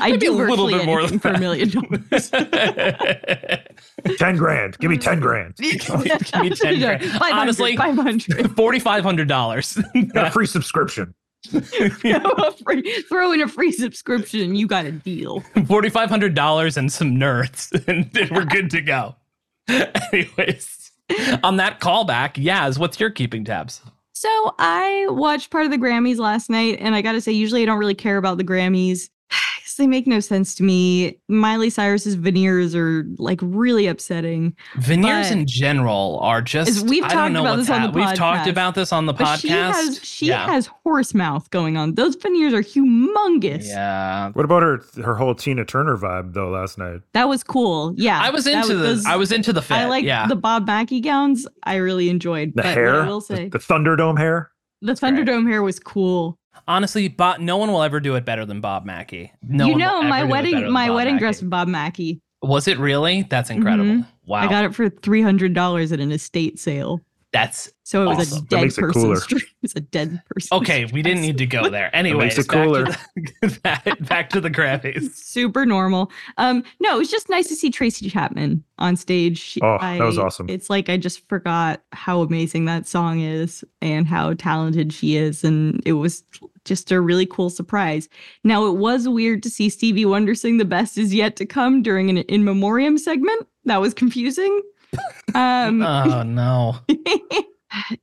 I'd 0.00 0.18
do 0.18 0.32
a 0.34 0.36
little 0.44 0.66
bit 0.66 0.84
more 0.84 1.06
than 1.06 1.18
for 1.20 1.28
a 1.28 1.38
million 1.38 1.70
dollars. 1.70 2.30
10 4.18 4.36
grand. 4.36 4.76
Give 4.78 4.90
me 4.90 4.98
10 4.98 5.20
grand. 5.20 5.54
Give 5.56 5.72
me 6.00 6.50
10 6.50 6.80
grand. 6.80 7.02
500, 7.04 7.32
Honestly, 7.32 7.76
500. 7.76 8.56
forty 8.56 8.78
five 8.78 9.04
hundred 9.04 9.28
dollars. 9.28 9.78
Got 10.12 10.26
a 10.28 10.30
free 10.30 10.46
subscription. 10.46 11.14
A 11.54 11.60
free- 12.64 13.04
throw 13.08 13.30
in 13.32 13.40
a 13.40 13.46
free 13.48 13.70
subscription, 13.72 14.56
you 14.56 14.66
got 14.66 14.84
a 14.84 14.92
deal. 14.92 15.40
Forty 15.66 15.90
five 15.90 16.10
hundred 16.10 16.34
dollars 16.34 16.76
and 16.76 16.92
some 16.92 17.12
nerds, 17.16 17.70
and 17.86 18.10
then 18.12 18.28
we're 18.32 18.44
good 18.44 18.68
to 18.72 18.80
go. 18.80 19.14
Anyways, 20.12 20.90
on 21.42 21.56
that 21.56 21.80
callback, 21.80 22.34
Yaz, 22.34 22.78
what's 22.78 22.98
your 23.00 23.10
keeping 23.10 23.44
tabs? 23.44 23.82
So 24.12 24.54
I 24.58 25.06
watched 25.10 25.50
part 25.50 25.66
of 25.66 25.70
the 25.70 25.78
Grammys 25.78 26.18
last 26.18 26.48
night, 26.48 26.78
and 26.80 26.94
I 26.94 27.02
gotta 27.02 27.20
say, 27.20 27.32
usually 27.32 27.62
I 27.62 27.66
don't 27.66 27.78
really 27.78 27.94
care 27.94 28.16
about 28.16 28.38
the 28.38 28.44
Grammys 28.44 29.10
because 29.76 29.84
they 29.84 29.88
make 29.88 30.06
no 30.06 30.20
sense 30.20 30.54
to 30.56 30.62
me. 30.62 31.18
Miley 31.28 31.68
Cyrus's 31.70 32.14
veneers 32.14 32.74
are 32.74 33.04
like 33.18 33.38
really 33.42 33.86
upsetting. 33.86 34.56
Veneers 34.76 35.28
But- 35.28 35.38
in 35.38 35.46
general 35.46 36.18
are 36.22 36.40
just. 36.42 36.70
Is- 36.70 36.84
we've 36.84 37.04
I 37.04 37.08
talked 37.08 37.14
don't 37.16 37.32
know 37.34 37.40
about 37.42 37.56
what's 37.58 37.68
this 37.68 37.74
on 37.76 37.82
the 37.82 37.86
hap- 37.88 37.94
We've 37.94 38.18
talked 38.18 38.46
podcast. 38.46 38.50
about 38.50 38.74
this 38.74 38.92
on 38.92 39.06
the 39.06 39.12
But 39.12 39.24
podcast. 39.26 39.40
she 39.40 39.48
has 39.48 40.00
she 40.02 40.26
yeah. 40.26 40.46
has 40.46 40.66
horse 40.66 41.14
mouth 41.14 41.50
going 41.50 41.76
on. 41.76 41.94
Those 41.94 42.14
veneers 42.16 42.54
are 42.54 42.62
humongous. 42.62 43.66
Yeah. 43.66 44.30
What 44.32 44.44
about 44.44 44.62
her 44.62 44.82
her 45.02 45.14
whole 45.14 45.34
Tina 45.34 45.64
Turner 45.64 45.96
vibe 45.96 46.32
though 46.32 46.48
last 46.50 46.78
night? 46.78 47.00
That 47.12 47.28
was 47.28 47.42
cool. 47.42 47.92
Yeah. 47.96 48.20
I 48.20 48.30
was 48.30 48.44
that 48.44 48.62
into 48.64 48.76
the. 48.76 48.82
those- 48.82 49.06
I 49.06 49.16
was 49.16 49.32
into 49.32 49.52
the 49.52 49.62
fit. 49.62 49.76
I 49.76 49.86
like 49.86 50.04
yeah. 50.04 50.26
the 50.26 50.36
Bob 50.36 50.66
Mackie 50.66 51.00
gowns. 51.00 51.46
I 51.64 51.76
really 51.76 52.08
enjoyed. 52.08 52.50
The 52.54 52.62
but 52.62 52.74
hair, 52.74 53.02
I 53.02 53.08
will 53.08 53.20
say 53.20 53.48
the, 53.48 53.58
the 53.58 53.64
Thunderdome 53.64 54.18
hair. 54.18 54.50
the 54.80 54.92
Thunderdome 54.92 55.48
hair 55.48 55.62
was 55.62 55.78
cool. 55.78 56.38
Honestly, 56.68 57.08
Bob, 57.08 57.40
no 57.40 57.56
one 57.56 57.70
will 57.70 57.82
ever 57.82 58.00
do 58.00 58.14
it 58.16 58.24
better 58.24 58.44
than 58.44 58.60
Bob 58.60 58.84
Mackie. 58.84 59.32
No 59.42 59.66
you 59.66 59.76
know, 59.76 60.02
my 60.02 60.20
do 60.20 60.26
it 60.26 60.28
better 60.28 60.28
wedding 60.28 60.72
my 60.72 60.90
wedding 60.90 61.18
dress 61.18 61.40
Bob 61.40 61.68
Mackie. 61.68 62.20
Was 62.42 62.68
it 62.68 62.78
really? 62.78 63.22
That's 63.22 63.50
incredible. 63.50 63.90
Mhm. 63.90 64.06
Wow. 64.26 64.40
I 64.40 64.48
got 64.48 64.64
it 64.64 64.74
for 64.74 64.88
three 64.88 65.22
hundred 65.22 65.54
dollars 65.54 65.92
at 65.92 66.00
an 66.00 66.12
estate 66.12 66.58
sale. 66.58 67.00
That's 67.32 67.70
So 67.82 68.02
it 68.02 68.06
was 68.06 68.18
Awesome. 68.32 68.38
a 68.38 68.40
That 68.42 68.48
dead 68.50 68.60
makes 68.62 68.78
it 68.78 68.80
person. 68.82 69.02
cooler. 69.02 69.16
str- 69.16 69.36
It 69.36 69.42
was 69.62 69.72
a 69.76 69.80
dead 69.80 70.22
person. 70.30 70.56
okay. 70.58 70.84
We 70.86 71.02
didn't 71.02 71.20
need 71.22 71.38
to 71.38 71.46
go 71.46 71.68
there. 71.68 71.94
Anyways, 71.94 72.36
makes 72.36 72.38
it 72.38 72.48
back 72.48 72.56
to 72.56 72.64
cooler. 72.64 72.84
the- 73.42 73.60
back, 73.62 74.08
back 74.08 74.30
to 74.30 74.40
the 74.40 74.50
Grammys. 74.50 75.12
super 75.14 75.66
normal. 75.66 76.10
Um, 76.38 76.62
no, 76.80 76.94
it 76.94 76.98
was 76.98 77.10
just 77.10 77.28
nice 77.28 77.48
to 77.48 77.56
see 77.56 77.70
Tracy 77.70 78.08
Chapman 78.08 78.64
on 78.78 78.96
stage. 78.96 79.38
She- 79.38 79.60
Oh, 79.60 79.76
that 79.80 80.00
was 80.00 80.18
awesome. 80.18 80.48
It's 80.48 80.70
like 80.70 80.88
I 80.88 80.96
just 80.96 81.28
forgot 81.28 81.82
how 81.92 82.22
amazing 82.22 82.64
that 82.66 82.86
song 82.86 83.20
is 83.20 83.64
and 83.82 84.06
how 84.06 84.32
talented 84.34 84.92
she 84.92 85.16
is, 85.16 85.44
and 85.44 85.82
it 85.84 85.94
was 85.94 86.22
just 86.64 86.90
a 86.90 87.00
really 87.00 87.26
cool 87.26 87.50
surprise. 87.50 88.08
Now 88.44 88.66
it 88.66 88.76
was 88.76 89.08
weird 89.08 89.42
to 89.44 89.50
see 89.50 89.68
Stevie 89.68 90.06
Wonder 90.06 90.34
sing 90.34 90.56
"The 90.58 90.64
Best 90.64 90.96
Is 90.96 91.12
Yet 91.14 91.36
to 91.36 91.46
Come" 91.46 91.82
during 91.82 92.08
an 92.08 92.18
in 92.18 92.44
memoriam 92.44 92.98
segment. 92.98 93.46
That 93.64 93.80
was 93.80 93.92
confusing. 93.94 94.62
Um, 95.34 95.82
Oh 95.82 96.22
no. 96.22 96.76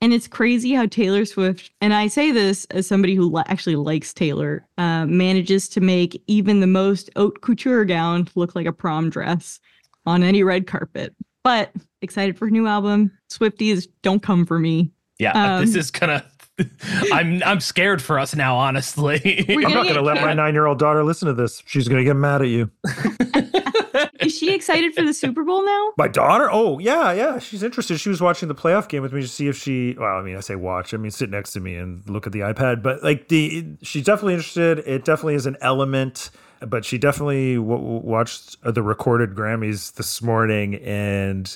and 0.02 0.14
it's 0.14 0.28
crazy 0.28 0.74
how 0.74 0.86
Taylor 0.86 1.26
Swift, 1.26 1.72
and 1.82 1.94
I 1.94 2.08
say 2.08 2.32
this 2.32 2.66
as 2.66 2.86
somebody 2.88 3.16
who 3.16 3.30
li- 3.30 3.44
actually 3.48 3.76
likes 3.76 4.14
Taylor, 4.14 4.66
uh, 4.78 5.06
manages 5.06 5.68
to 5.70 5.82
make 5.82 6.22
even 6.28 6.60
the 6.60 6.68
most 6.68 7.10
haute 7.16 7.42
couture 7.42 7.86
gown 7.86 8.28
look 8.36 8.56
like 8.56 8.66
a 8.68 8.74
prom 8.74 9.10
dress 9.10 9.60
on 10.06 10.22
any 10.24 10.44
red 10.44 10.68
carpet. 10.68 11.16
But 11.44 11.72
excited 12.02 12.38
for 12.38 12.46
her 12.46 12.52
new 12.52 12.68
album. 12.68 13.12
Swifties, 13.32 13.88
don't 14.02 14.22
come 14.22 14.46
for 14.46 14.60
me. 14.60 14.92
Yeah, 15.20 15.60
this 15.62 15.74
Um, 15.74 15.80
is 15.80 15.92
gonna. 15.92 16.24
I'm 17.12 17.42
I'm 17.44 17.60
scared 17.60 18.02
for 18.02 18.20
us 18.20 18.36
now. 18.36 18.56
Honestly, 18.58 19.46
We're 19.48 19.66
I'm 19.66 19.74
not 19.74 19.84
going 19.84 19.96
to 19.96 20.02
let 20.02 20.22
my 20.22 20.34
nine 20.34 20.54
year 20.54 20.66
old 20.66 20.80
daughter 20.80 21.04
listen 21.04 21.28
to 21.28 21.34
this. 21.34 21.64
She's 21.66 21.88
going 21.88 22.00
to 22.00 22.06
get 22.06 22.16
mad 22.16 22.42
at 22.42 22.48
you. 22.50 22.70
Is 24.20 24.38
she 24.38 24.54
excited 24.54 24.94
for 24.94 25.04
the 25.04 25.14
Super 25.14 25.44
Bowl 25.44 25.66
now? 25.66 25.92
My 25.98 26.08
daughter? 26.08 26.50
Oh, 26.52 26.80
yeah, 26.80 27.12
yeah. 27.12 27.40
She's 27.40 27.62
interested. 27.62 28.00
She 28.00 28.10
was 28.10 28.22
watching 28.22 28.48
the 28.48 28.56
playoff 28.56 28.88
game 28.88 29.02
with 29.02 29.14
me 29.14 29.22
to 29.22 29.28
see 29.28 29.48
if 29.48 29.58
she, 29.58 29.96
well, 30.00 30.18
I 30.18 30.22
mean, 30.22 30.36
I 30.36 30.40
say 30.40 30.56
watch, 30.56 30.94
I 30.94 30.98
mean, 30.98 31.12
sit 31.12 31.30
next 31.30 31.54
to 31.54 31.60
me 31.60 31.76
and 31.76 32.08
look 32.10 32.26
at 32.26 32.34
the 32.34 32.40
iPad, 32.40 32.82
but 32.82 33.04
like 33.04 33.28
the, 33.28 33.66
she's 33.82 34.06
definitely 34.06 34.34
interested. 34.36 34.80
It 34.80 35.06
definitely 35.06 35.36
is 35.36 35.46
an 35.46 35.58
element, 35.62 36.30
but 36.62 36.86
she 36.86 36.98
definitely 36.98 37.56
w- 37.56 37.78
w- 37.78 38.02
watched 38.02 38.58
the 38.64 38.82
recorded 38.82 39.32
Grammys 39.32 39.94
this 39.96 40.22
morning 40.22 40.76
and 40.76 41.56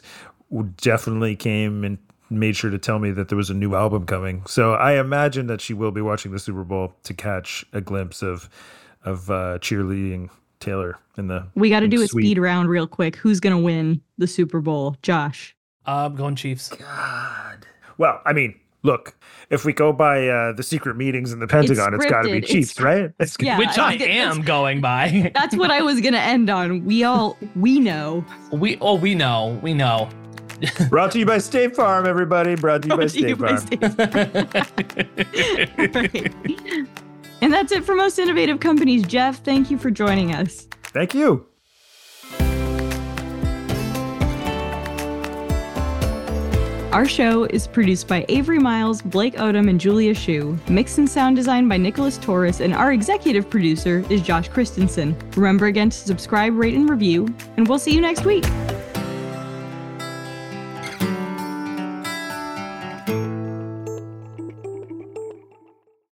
definitely 0.78 1.36
came 1.36 1.84
and 1.84 1.98
made 2.30 2.56
sure 2.56 2.70
to 2.70 2.78
tell 2.78 3.00
me 3.00 3.12
that 3.12 3.30
there 3.30 3.38
was 3.38 3.50
a 3.50 3.54
new 3.54 3.76
album 3.76 4.06
coming. 4.06 4.44
So 4.46 4.74
I 4.74 5.00
imagine 5.00 5.48
that 5.48 5.62
she 5.62 5.74
will 5.74 5.92
be 5.92 6.02
watching 6.02 6.32
the 6.32 6.40
Super 6.40 6.64
Bowl 6.64 6.94
to 7.04 7.14
catch 7.14 7.66
a 7.74 7.82
glimpse 7.82 8.22
of, 8.22 8.50
of 9.04 9.30
uh, 9.30 9.60
cheerleading 9.60 10.30
Taylor 10.60 10.98
in 11.18 11.28
the. 11.28 11.48
We 11.56 11.70
got 11.70 11.82
to 11.82 11.88
do 11.88 12.02
a 12.02 12.08
speed 12.08 12.38
round 12.38 12.70
real 12.70 12.88
quick. 12.88 13.16
Who's 13.16 13.40
going 13.40 13.56
to 13.56 13.62
win 13.62 14.02
the 14.18 14.28
Super 14.28 14.62
Bowl? 14.62 14.96
Josh. 15.02 15.56
I'm 15.86 16.16
going 16.16 16.36
Chiefs. 16.36 16.70
God. 16.70 17.66
Well, 17.98 18.22
I 18.26 18.34
mean, 18.34 18.60
look, 18.84 19.16
if 19.50 19.64
we 19.64 19.72
go 19.74 19.94
by 19.94 20.28
uh, 20.28 20.52
the 20.54 20.64
secret 20.64 20.98
meetings 20.98 21.32
in 21.32 21.40
the 21.40 21.48
Pentagon, 21.48 21.94
it's 21.94 22.06
got 22.06 22.24
to 22.24 22.32
be. 22.32 22.42
Chiefs, 22.42 22.72
It's- 22.72 22.84
right? 22.84 23.12
It's 23.20 23.38
Yeah, 23.40 23.58
Which 23.58 23.78
I 23.78 23.94
I 23.94 23.96
am 23.96 24.42
going 24.42 24.82
by. 24.82 25.32
That's 25.34 25.56
what 25.56 25.72
I 25.72 25.82
was 25.82 26.02
going 26.02 26.14
to 26.14 26.20
end 26.20 26.50
on. 26.50 26.86
We 26.86 27.04
all, 27.04 27.38
we 27.56 27.80
know. 27.80 28.26
We 28.52 28.78
oh 28.82 28.96
we 28.96 29.16
know 29.16 29.60
we 29.64 29.74
know. 29.74 30.10
Brought 30.90 31.12
to 31.12 31.20
you 31.20 31.26
by 31.26 31.38
State 31.38 31.76
Farm, 31.76 32.06
everybody. 32.06 32.56
Brought 32.56 32.84
to 32.84 32.88
you 32.90 32.98
by 32.98 33.06
Brought 33.06 33.16
you 33.16 33.36
State 33.36 33.38
by 33.38 33.58
Farm. 33.58 33.68
State 34.78 35.14
Right. 35.96 36.88
And 37.42 37.54
that's 37.54 37.72
it 37.72 37.84
for 37.86 37.94
most 37.96 38.18
innovative 38.18 38.60
companies. 38.60 39.04
Jeff, 39.04 39.44
thank 39.44 39.70
you 39.70 39.78
for 39.78 39.92
joining 39.92 40.34
us. 40.34 40.68
Thank 40.86 41.14
you. 41.14 41.46
Our 46.94 47.06
show 47.08 47.44
is 47.44 47.68
produced 47.68 48.08
by 48.08 48.26
Avery 48.28 48.58
Miles, 48.58 49.04
Blake 49.04 49.36
Odom, 49.36 49.70
and 49.70 49.80
Julia 49.80 50.16
Shu. 50.16 50.58
Mix 50.68 50.98
and 50.98 51.08
sound 51.08 51.36
design 51.36 51.68
by 51.68 51.78
Nicholas 51.78 52.18
Torres, 52.18 52.60
and 52.60 52.74
our 52.74 52.92
executive 52.92 53.48
producer 53.48 54.04
is 54.10 54.24
Josh 54.24 54.48
Christensen. 54.48 55.16
Remember 55.36 55.68
again 55.68 55.92
to 55.92 55.98
subscribe, 55.98 56.56
rate, 56.56 56.74
and 56.74 56.90
review, 56.90 57.28
and 57.58 57.68
we'll 57.68 57.78
see 57.78 57.94
you 57.94 58.02
next 58.02 58.26
week. 58.26 58.46